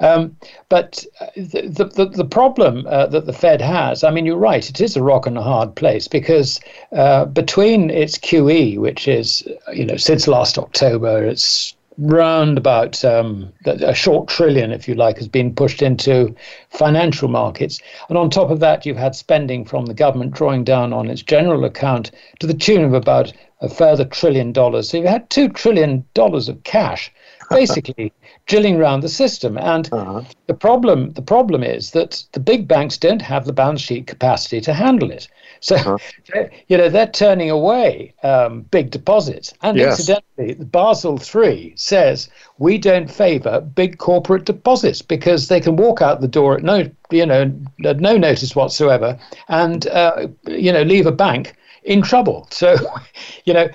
Um, 0.00 0.36
but 0.68 1.06
uh, 1.20 1.26
the, 1.36 1.90
the, 1.94 2.06
the 2.08 2.24
problem 2.24 2.84
uh, 2.88 3.06
that 3.06 3.26
the 3.26 3.32
Fed 3.32 3.60
has, 3.60 4.02
I 4.02 4.10
mean, 4.10 4.26
you're 4.26 4.36
right, 4.36 4.68
it 4.68 4.80
is 4.80 4.96
a 4.96 5.02
rock 5.02 5.26
and 5.26 5.38
a 5.38 5.42
hard 5.42 5.76
place 5.76 6.08
because 6.08 6.58
uh, 6.90 7.26
between 7.26 7.88
its 7.88 8.18
QE, 8.18 8.78
which 8.78 9.06
is, 9.06 9.46
you 9.72 9.86
know, 9.86 9.96
since 9.96 10.26
last 10.26 10.58
October, 10.58 11.24
it's 11.24 11.75
round 11.98 12.58
about 12.58 13.04
um, 13.04 13.52
a 13.64 13.94
short 13.94 14.28
trillion, 14.28 14.70
if 14.72 14.86
you 14.86 14.94
like, 14.94 15.16
has 15.16 15.28
been 15.28 15.54
pushed 15.54 15.82
into 15.82 16.34
financial 16.70 17.28
markets. 17.28 17.80
And 18.08 18.18
on 18.18 18.30
top 18.30 18.50
of 18.50 18.60
that, 18.60 18.84
you've 18.84 18.96
had 18.96 19.14
spending 19.14 19.64
from 19.64 19.86
the 19.86 19.94
government 19.94 20.32
drawing 20.32 20.64
down 20.64 20.92
on 20.92 21.08
its 21.08 21.22
general 21.22 21.64
account 21.64 22.10
to 22.40 22.46
the 22.46 22.54
tune 22.54 22.84
of 22.84 22.92
about 22.92 23.32
a 23.60 23.68
further 23.68 24.04
trillion 24.04 24.52
dollars. 24.52 24.90
So 24.90 24.98
you've 24.98 25.06
had 25.06 25.30
two 25.30 25.48
trillion 25.48 26.04
dollars 26.12 26.48
of 26.48 26.62
cash 26.64 27.10
basically 27.50 28.12
drilling 28.46 28.76
around 28.76 29.00
the 29.00 29.08
system. 29.08 29.56
And 29.56 29.88
uh-huh. 29.92 30.22
the 30.46 30.54
problem 30.54 31.12
the 31.12 31.22
problem 31.22 31.62
is 31.62 31.92
that 31.92 32.24
the 32.32 32.40
big 32.40 32.68
banks 32.68 32.98
don't 32.98 33.22
have 33.22 33.44
the 33.44 33.52
balance 33.52 33.80
sheet 33.80 34.06
capacity 34.06 34.60
to 34.62 34.74
handle 34.74 35.10
it. 35.10 35.28
So, 35.60 35.76
uh-huh. 35.76 36.44
you 36.68 36.76
know, 36.76 36.88
they're 36.88 37.06
turning 37.06 37.50
away 37.50 38.14
um, 38.22 38.62
big 38.62 38.90
deposits. 38.90 39.54
And 39.62 39.76
yes. 39.76 39.98
incidentally, 39.98 40.64
Basel 40.64 41.20
III 41.20 41.74
says 41.76 42.28
we 42.58 42.78
don't 42.78 43.10
favor 43.10 43.60
big 43.60 43.98
corporate 43.98 44.44
deposits 44.44 45.02
because 45.02 45.48
they 45.48 45.60
can 45.60 45.76
walk 45.76 46.02
out 46.02 46.20
the 46.20 46.28
door 46.28 46.56
at 46.56 46.62
no, 46.62 46.90
you 47.10 47.26
know, 47.26 47.52
no 47.78 48.16
notice 48.16 48.56
whatsoever 48.56 49.18
and, 49.48 49.86
uh, 49.88 50.28
you 50.46 50.72
know, 50.72 50.82
leave 50.82 51.06
a 51.06 51.12
bank 51.12 51.54
in 51.86 52.02
trouble. 52.02 52.46
So, 52.50 52.76
you 53.44 53.54
know, 53.54 53.68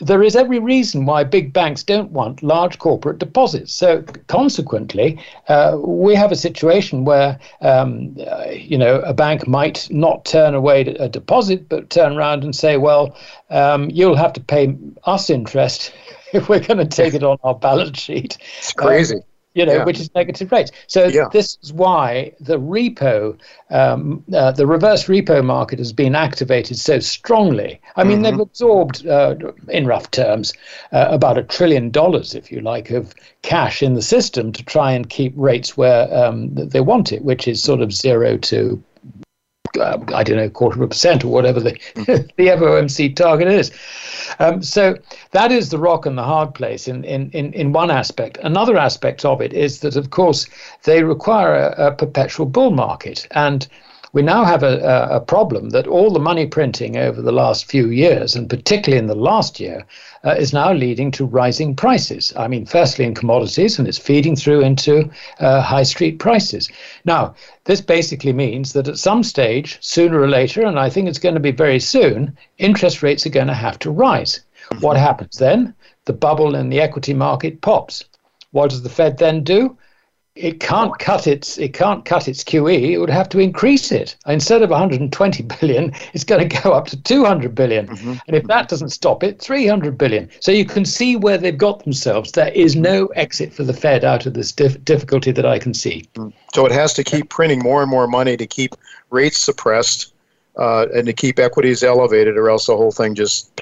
there 0.00 0.22
is 0.22 0.34
every 0.36 0.58
reason 0.58 1.04
why 1.04 1.24
big 1.24 1.52
banks 1.52 1.82
don't 1.82 2.10
want 2.12 2.42
large 2.42 2.78
corporate 2.78 3.18
deposits. 3.18 3.74
So, 3.74 4.02
consequently, 4.28 5.20
uh, 5.48 5.76
we 5.78 6.14
have 6.14 6.32
a 6.32 6.36
situation 6.36 7.04
where, 7.04 7.38
um, 7.60 8.16
uh, 8.26 8.50
you 8.50 8.78
know, 8.78 9.00
a 9.00 9.12
bank 9.12 9.46
might 9.46 9.88
not 9.90 10.24
turn 10.24 10.54
away 10.54 10.82
a 10.82 11.08
deposit, 11.08 11.68
but 11.68 11.90
turn 11.90 12.16
around 12.16 12.44
and 12.44 12.54
say, 12.54 12.76
well, 12.76 13.16
um, 13.50 13.90
you'll 13.90 14.16
have 14.16 14.32
to 14.34 14.40
pay 14.40 14.76
us 15.04 15.28
interest 15.28 15.92
if 16.32 16.48
we're 16.48 16.60
going 16.60 16.78
to 16.78 16.86
take 16.86 17.14
it 17.14 17.24
on 17.24 17.38
our 17.42 17.54
balance 17.54 17.98
sheet. 17.98 18.38
It's 18.58 18.72
crazy. 18.72 19.16
Um, 19.16 19.22
you 19.58 19.66
know, 19.66 19.78
yeah. 19.78 19.84
which 19.84 19.98
is 19.98 20.14
negative 20.14 20.52
rates. 20.52 20.70
So 20.86 21.06
yeah. 21.06 21.28
this 21.32 21.58
is 21.62 21.72
why 21.72 22.32
the 22.38 22.60
repo, 22.60 23.36
um, 23.70 24.22
uh, 24.32 24.52
the 24.52 24.68
reverse 24.68 25.06
repo 25.06 25.44
market 25.44 25.80
has 25.80 25.92
been 25.92 26.14
activated 26.14 26.78
so 26.78 27.00
strongly. 27.00 27.80
I 27.96 28.04
mean, 28.04 28.18
mm-hmm. 28.18 28.22
they've 28.22 28.40
absorbed, 28.40 29.04
uh, 29.04 29.34
in 29.68 29.84
rough 29.88 30.12
terms, 30.12 30.54
uh, 30.92 31.08
about 31.10 31.38
a 31.38 31.42
trillion 31.42 31.90
dollars, 31.90 32.36
if 32.36 32.52
you 32.52 32.60
like, 32.60 32.90
of 32.92 33.14
cash 33.42 33.82
in 33.82 33.94
the 33.94 34.02
system 34.02 34.52
to 34.52 34.64
try 34.64 34.92
and 34.92 35.10
keep 35.10 35.32
rates 35.34 35.76
where 35.76 36.02
um, 36.16 36.54
they 36.54 36.80
want 36.80 37.10
it, 37.10 37.24
which 37.24 37.48
is 37.48 37.60
sort 37.60 37.80
of 37.80 37.92
zero 37.92 38.36
to 38.38 38.80
I 40.14 40.22
don't 40.22 40.36
know, 40.36 40.50
quarter 40.50 40.76
of 40.78 40.82
a 40.82 40.88
percent 40.88 41.24
or 41.24 41.28
whatever 41.28 41.60
the, 41.60 41.72
the 42.36 42.46
FOMC 42.46 43.14
target 43.14 43.48
is. 43.48 43.70
Um, 44.38 44.62
so 44.62 44.96
that 45.32 45.52
is 45.52 45.70
the 45.70 45.78
rock 45.78 46.06
and 46.06 46.16
the 46.16 46.22
hard 46.22 46.54
place 46.54 46.88
in, 46.88 47.04
in, 47.04 47.30
in, 47.30 47.52
in 47.52 47.72
one 47.72 47.90
aspect. 47.90 48.38
Another 48.42 48.76
aspect 48.76 49.24
of 49.24 49.40
it 49.40 49.52
is 49.52 49.80
that, 49.80 49.96
of 49.96 50.10
course, 50.10 50.46
they 50.84 51.02
require 51.02 51.54
a, 51.54 51.88
a 51.88 51.92
perpetual 51.92 52.46
bull 52.46 52.70
market. 52.70 53.26
And 53.32 53.66
we 54.12 54.22
now 54.22 54.44
have 54.44 54.62
a, 54.62 55.08
a, 55.10 55.20
problem 55.20 55.70
that 55.70 55.86
all 55.86 56.10
the 56.10 56.18
money 56.18 56.46
printing 56.46 56.96
over 56.96 57.20
the 57.20 57.32
last 57.32 57.66
few 57.66 57.88
years, 57.90 58.34
and 58.34 58.48
particularly 58.48 58.98
in 58.98 59.06
the 59.06 59.14
last 59.14 59.60
year, 59.60 59.84
uh, 60.24 60.30
is 60.30 60.52
now 60.52 60.72
leading 60.72 61.10
to 61.10 61.26
rising 61.26 61.76
prices. 61.76 62.32
I 62.36 62.48
mean, 62.48 62.64
firstly 62.64 63.04
in 63.04 63.14
commodities, 63.14 63.78
and 63.78 63.86
it's 63.86 63.98
feeding 63.98 64.34
through 64.34 64.62
into 64.62 65.10
uh, 65.40 65.60
high 65.60 65.82
street 65.82 66.18
prices. 66.18 66.70
Now, 67.04 67.34
this 67.64 67.82
basically 67.82 68.32
means 68.32 68.72
that 68.72 68.88
at 68.88 68.98
some 68.98 69.22
stage, 69.22 69.76
sooner 69.80 70.20
or 70.20 70.28
later, 70.28 70.64
and 70.64 70.78
I 70.78 70.88
think 70.88 71.08
it's 71.08 71.18
going 71.18 71.34
to 71.34 71.40
be 71.40 71.52
very 71.52 71.80
soon, 71.80 72.36
interest 72.56 73.02
rates 73.02 73.26
are 73.26 73.30
going 73.30 73.48
to 73.48 73.54
have 73.54 73.78
to 73.80 73.90
rise. 73.90 74.40
What 74.80 74.96
happens 74.96 75.36
then? 75.38 75.74
The 76.06 76.12
bubble 76.14 76.54
in 76.54 76.70
the 76.70 76.80
equity 76.80 77.14
market 77.14 77.60
pops. 77.60 78.04
What 78.52 78.70
does 78.70 78.82
the 78.82 78.88
Fed 78.88 79.18
then 79.18 79.44
do? 79.44 79.76
It 80.38 80.60
can't 80.60 80.96
cut 80.98 81.26
its 81.26 81.58
it 81.58 81.74
can't 81.74 82.04
cut 82.04 82.28
its 82.28 82.44
QE. 82.44 82.92
It 82.92 82.98
would 82.98 83.10
have 83.10 83.28
to 83.30 83.40
increase 83.40 83.90
it. 83.90 84.16
Instead 84.26 84.62
of 84.62 84.70
120 84.70 85.42
billion, 85.60 85.92
it's 86.14 86.24
going 86.24 86.48
to 86.48 86.60
go 86.62 86.72
up 86.72 86.86
to 86.86 87.02
200 87.02 87.54
billion. 87.54 87.88
Mm-hmm. 87.88 88.14
And 88.26 88.36
if 88.36 88.44
that 88.44 88.68
doesn't 88.68 88.90
stop 88.90 89.24
it, 89.24 89.40
300 89.40 89.98
billion. 89.98 90.30
So 90.40 90.52
you 90.52 90.64
can 90.64 90.84
see 90.84 91.16
where 91.16 91.38
they've 91.38 91.58
got 91.58 91.82
themselves. 91.82 92.32
There 92.32 92.52
is 92.52 92.76
no 92.76 93.06
exit 93.08 93.52
for 93.52 93.64
the 93.64 93.74
Fed 93.74 94.04
out 94.04 94.26
of 94.26 94.34
this 94.34 94.52
dif- 94.52 94.82
difficulty 94.84 95.32
that 95.32 95.44
I 95.44 95.58
can 95.58 95.74
see. 95.74 96.08
Mm. 96.14 96.32
So 96.54 96.64
it 96.66 96.72
has 96.72 96.94
to 96.94 97.04
keep 97.04 97.28
printing 97.28 97.58
more 97.58 97.82
and 97.82 97.90
more 97.90 98.06
money 98.06 98.36
to 98.36 98.46
keep 98.46 98.76
rates 99.10 99.38
suppressed 99.38 100.14
uh, 100.56 100.86
and 100.94 101.06
to 101.06 101.12
keep 101.12 101.38
equities 101.38 101.82
elevated, 101.82 102.36
or 102.36 102.48
else 102.48 102.66
the 102.66 102.76
whole 102.76 102.92
thing 102.92 103.14
just 103.14 103.60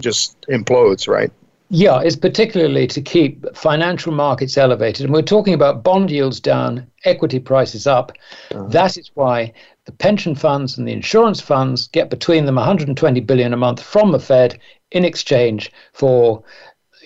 just 0.00 0.40
implodes, 0.48 1.06
right? 1.08 1.30
Yeah, 1.68 2.00
it's 2.00 2.16
particularly 2.16 2.86
to 2.88 3.00
keep 3.00 3.44
financial 3.56 4.12
markets 4.12 4.56
elevated. 4.56 5.04
And 5.04 5.12
we're 5.12 5.22
talking 5.22 5.54
about 5.54 5.82
bond 5.82 6.10
yields 6.10 6.38
down, 6.38 6.86
equity 7.04 7.40
prices 7.40 7.86
up. 7.86 8.12
Uh-huh. 8.52 8.68
That 8.68 8.96
is 8.96 9.10
why 9.14 9.52
the 9.84 9.92
pension 9.92 10.36
funds 10.36 10.78
and 10.78 10.86
the 10.86 10.92
insurance 10.92 11.40
funds 11.40 11.88
get 11.88 12.08
between 12.08 12.46
them 12.46 12.54
120 12.54 13.20
billion 13.20 13.52
a 13.52 13.56
month 13.56 13.82
from 13.82 14.12
the 14.12 14.20
Fed 14.20 14.60
in 14.92 15.04
exchange 15.04 15.72
for 15.92 16.44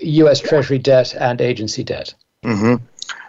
US 0.03 0.41
Treasury 0.41 0.79
debt 0.79 1.15
and 1.15 1.41
agency 1.41 1.83
debt. 1.83 2.15
Mm-hmm. 2.45 2.85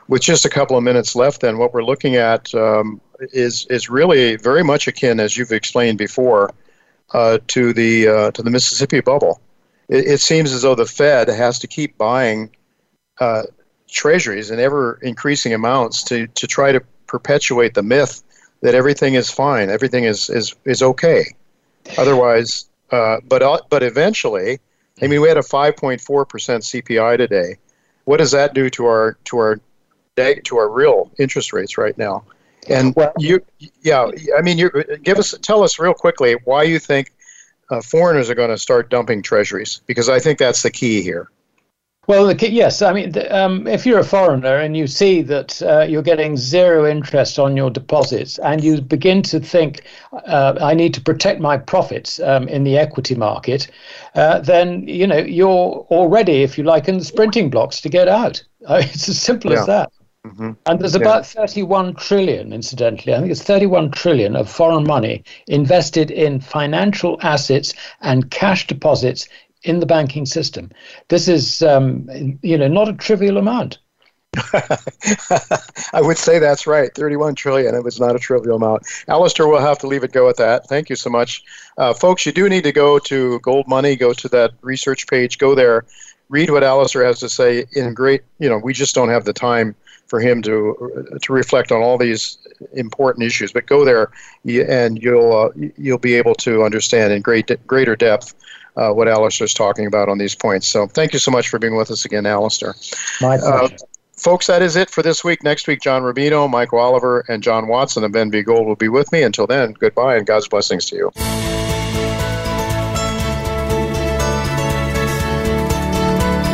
With 0.09 0.21
just 0.21 0.43
a 0.43 0.49
couple 0.49 0.75
of 0.75 0.83
minutes 0.83 1.15
left, 1.15 1.41
then 1.41 1.57
what 1.57 1.73
we're 1.73 1.83
looking 1.83 2.17
at 2.17 2.53
um, 2.53 2.99
is 3.31 3.65
is 3.67 3.89
really 3.89 4.35
very 4.35 4.63
much 4.63 4.87
akin, 4.87 5.21
as 5.21 5.37
you've 5.37 5.53
explained 5.53 5.97
before, 5.97 6.51
uh, 7.13 7.37
to 7.47 7.71
the 7.71 8.07
uh, 8.07 8.31
to 8.31 8.43
the 8.43 8.49
Mississippi 8.49 8.99
bubble 8.99 9.39
it, 9.91 10.07
it 10.07 10.21
seems 10.21 10.51
as 10.53 10.63
though 10.63 10.73
the 10.73 10.85
Fed 10.85 11.27
has 11.27 11.59
to 11.59 11.67
keep 11.67 11.97
buying 11.97 12.49
uh, 13.19 13.43
treasuries 13.87 14.49
in 14.49 14.59
ever 14.59 14.97
increasing 15.03 15.53
amounts 15.53 16.03
to, 16.05 16.25
to 16.27 16.47
try 16.47 16.71
to 16.71 16.81
perpetuate 17.05 17.75
the 17.75 17.83
myth 17.83 18.23
that 18.61 18.73
everything 18.73 19.15
is 19.15 19.29
fine, 19.29 19.69
everything 19.69 20.05
is, 20.05 20.29
is, 20.29 20.55
is 20.65 20.81
okay. 20.81 21.25
Otherwise, 21.97 22.69
uh, 22.91 23.17
but, 23.27 23.43
uh, 23.43 23.59
but 23.69 23.83
eventually, 23.83 24.59
I 25.01 25.07
mean, 25.07 25.21
we 25.21 25.27
had 25.27 25.37
a 25.37 25.41
5.4% 25.41 25.99
CPI 25.99 27.17
today. 27.17 27.57
What 28.05 28.17
does 28.17 28.31
that 28.31 28.53
do 28.53 28.69
to 28.71 28.85
our, 28.85 29.17
to 29.25 29.37
our, 29.37 29.59
to 30.15 30.57
our 30.57 30.69
real 30.69 31.11
interest 31.17 31.53
rates 31.53 31.77
right 31.77 31.97
now? 31.97 32.23
And 32.69 32.95
well, 32.95 33.11
you, 33.17 33.43
yeah, 33.81 34.09
I 34.37 34.41
mean, 34.41 34.59
you 34.59 34.69
give 35.01 35.17
us, 35.17 35.35
tell 35.41 35.63
us 35.63 35.79
real 35.79 35.95
quickly 35.95 36.35
why 36.45 36.63
you 36.63 36.77
think 36.77 37.11
uh, 37.71 37.81
foreigners 37.81 38.29
are 38.29 38.35
going 38.35 38.49
to 38.49 38.57
start 38.57 38.89
dumping 38.89 39.21
treasuries 39.21 39.81
because 39.85 40.09
I 40.09 40.19
think 40.19 40.37
that's 40.37 40.61
the 40.61 40.71
key 40.71 41.01
here. 41.01 41.29
Well, 42.07 42.25
the, 42.25 42.35
key, 42.35 42.47
yes. 42.47 42.81
I 42.81 42.93
mean, 42.93 43.11
the, 43.11 43.33
um, 43.33 43.67
if 43.67 43.85
you're 43.85 43.99
a 43.99 44.03
foreigner 44.03 44.57
and 44.57 44.75
you 44.75 44.87
see 44.87 45.21
that 45.21 45.61
uh, 45.61 45.81
you're 45.81 46.01
getting 46.01 46.35
zero 46.35 46.89
interest 46.89 47.37
on 47.37 47.55
your 47.55 47.69
deposits, 47.69 48.39
and 48.39 48.63
you 48.63 48.81
begin 48.81 49.21
to 49.23 49.39
think, 49.39 49.83
uh, 50.11 50.55
"I 50.59 50.73
need 50.73 50.95
to 50.95 51.01
protect 51.01 51.39
my 51.39 51.57
profits 51.57 52.19
um, 52.19 52.47
in 52.47 52.63
the 52.63 52.77
equity 52.77 53.13
market," 53.13 53.69
uh, 54.15 54.39
then 54.39 54.87
you 54.87 55.05
know 55.05 55.19
you're 55.19 55.85
already, 55.91 56.41
if 56.41 56.57
you 56.57 56.63
like, 56.63 56.87
in 56.87 56.97
the 56.97 57.05
sprinting 57.05 57.51
blocks 57.51 57.79
to 57.81 57.89
get 57.89 58.07
out. 58.07 58.43
it's 58.69 59.07
as 59.07 59.21
simple 59.21 59.51
yeah. 59.51 59.59
as 59.59 59.67
that. 59.67 59.91
Mm-hmm. 60.25 60.51
And 60.67 60.79
there's 60.79 60.93
yeah. 60.93 61.01
about 61.01 61.25
31 61.25 61.95
trillion, 61.95 62.53
incidentally, 62.53 63.13
I 63.13 63.19
think 63.19 63.31
it's 63.31 63.41
31 63.41 63.91
trillion 63.91 64.35
of 64.35 64.49
foreign 64.49 64.85
money 64.85 65.23
invested 65.47 66.11
in 66.11 66.39
financial 66.39 67.17
assets 67.21 67.73
and 68.01 68.29
cash 68.29 68.67
deposits 68.67 69.27
in 69.63 69.79
the 69.79 69.85
banking 69.85 70.25
system. 70.25 70.71
This 71.07 71.27
is, 71.27 71.63
um, 71.63 72.07
you 72.43 72.57
know, 72.57 72.67
not 72.67 72.87
a 72.87 72.93
trivial 72.93 73.37
amount. 73.37 73.79
I 74.53 76.01
would 76.01 76.17
say 76.17 76.39
that's 76.39 76.65
right. 76.65 76.93
31 76.95 77.35
trillion. 77.35 77.75
It 77.75 77.83
was 77.83 77.99
not 77.99 78.15
a 78.15 78.19
trivial 78.19 78.55
amount. 78.55 78.83
Alasdair, 79.09 79.49
we'll 79.49 79.59
have 79.59 79.79
to 79.79 79.87
leave 79.87 80.03
it 80.03 80.13
go 80.13 80.29
at 80.29 80.37
that. 80.37 80.67
Thank 80.67 80.89
you 80.89 80.95
so 80.95 81.09
much. 81.09 81.43
Uh, 81.77 81.93
folks, 81.93 82.25
you 82.25 82.31
do 82.31 82.47
need 82.47 82.63
to 82.63 82.71
go 82.71 82.97
to 82.99 83.39
Gold 83.39 83.67
Money, 83.67 83.95
go 83.95 84.13
to 84.13 84.29
that 84.29 84.51
research 84.61 85.07
page, 85.07 85.37
go 85.37 85.53
there, 85.53 85.85
read 86.29 86.49
what 86.49 86.63
Alasdair 86.63 87.05
has 87.05 87.19
to 87.19 87.29
say 87.29 87.65
in 87.73 87.93
great, 87.93 88.21
you 88.39 88.49
know, 88.49 88.57
we 88.57 88.73
just 88.73 88.95
don't 88.95 89.09
have 89.09 89.25
the 89.25 89.33
time 89.33 89.75
for 90.11 90.19
him 90.19 90.41
to 90.41 91.17
to 91.21 91.31
reflect 91.31 91.71
on 91.71 91.81
all 91.81 91.97
these 91.97 92.37
important 92.73 93.25
issues. 93.25 93.53
But 93.53 93.65
go 93.65 93.85
there, 93.85 94.11
and 94.45 95.01
you'll 95.01 95.33
uh, 95.33 95.69
you'll 95.77 95.97
be 95.97 96.15
able 96.15 96.35
to 96.35 96.63
understand 96.63 97.13
in 97.13 97.21
great 97.21 97.49
greater 97.65 97.95
depth 97.95 98.35
uh, 98.75 98.91
what 98.91 99.07
Alasdair 99.07 99.43
is 99.43 99.53
talking 99.53 99.85
about 99.87 100.09
on 100.09 100.17
these 100.17 100.35
points. 100.35 100.67
So 100.67 100.85
thank 100.85 101.13
you 101.13 101.19
so 101.19 101.31
much 101.31 101.47
for 101.47 101.59
being 101.59 101.77
with 101.77 101.89
us 101.89 102.03
again, 102.03 102.25
Alasdair. 102.25 102.73
My 103.21 103.37
uh, 103.37 103.39
pleasure. 103.39 103.73
Uh, 103.73 103.77
folks, 104.17 104.47
that 104.47 104.61
is 104.61 104.75
it 104.75 104.89
for 104.89 105.01
this 105.01 105.23
week. 105.23 105.43
Next 105.43 105.65
week, 105.65 105.79
John 105.79 106.01
Rubino, 106.03 106.49
Michael 106.49 106.79
Oliver, 106.79 107.23
and 107.29 107.41
John 107.41 107.69
Watson 107.69 108.03
and 108.03 108.11
Ben 108.11 108.29
B. 108.29 108.41
Gold 108.41 108.67
will 108.67 108.75
be 108.75 108.89
with 108.89 109.09
me. 109.13 109.23
Until 109.23 109.47
then, 109.47 109.71
goodbye 109.71 110.17
and 110.17 110.27
God's 110.27 110.49
blessings 110.49 110.87
to 110.87 110.95
you. 110.97 111.70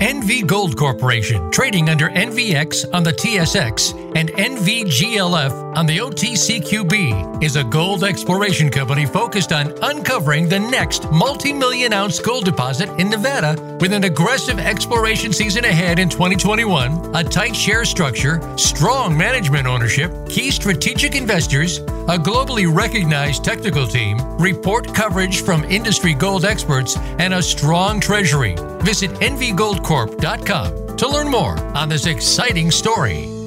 NV 0.00 0.46
Gold 0.46 0.78
Corporation, 0.78 1.50
trading 1.50 1.90
under 1.90 2.08
NVX 2.08 2.86
on 2.94 3.02
the 3.02 3.12
TSX 3.12 4.16
and 4.16 4.30
NVGLF 4.30 5.76
on 5.76 5.84
the 5.84 5.98
OTCQB, 5.98 7.42
is 7.44 7.56
a 7.56 7.64
gold 7.64 8.02
exploration 8.02 8.70
company 8.70 9.04
focused 9.04 9.52
on 9.52 9.74
uncovering 9.82 10.48
the 10.48 10.58
next 10.58 11.10
multi 11.10 11.52
million 11.52 11.92
ounce 11.92 12.18
gold 12.18 12.46
deposit 12.46 12.88
in 12.98 13.10
Nevada 13.10 13.76
with 13.78 13.92
an 13.92 14.04
aggressive 14.04 14.58
exploration 14.58 15.34
season 15.34 15.66
ahead 15.66 15.98
in 15.98 16.08
2021, 16.08 17.14
a 17.14 17.22
tight 17.22 17.54
share 17.54 17.84
structure, 17.84 18.40
strong 18.56 19.14
management 19.14 19.66
ownership, 19.66 20.10
key 20.30 20.50
strategic 20.50 21.14
investors, 21.14 21.76
a 21.78 22.16
globally 22.16 22.66
recognized 22.74 23.44
technical 23.44 23.86
team, 23.86 24.18
report 24.38 24.94
coverage 24.94 25.42
from 25.42 25.62
industry 25.64 26.14
gold 26.14 26.46
experts, 26.46 26.96
and 27.18 27.34
a 27.34 27.42
strong 27.42 28.00
treasury. 28.00 28.56
Visit 28.80 29.10
NVGoldCorp.com 29.90 30.96
to 30.96 31.08
learn 31.08 31.28
more 31.28 31.58
on 31.76 31.88
this 31.88 32.06
exciting 32.06 32.70
story. 32.70 33.39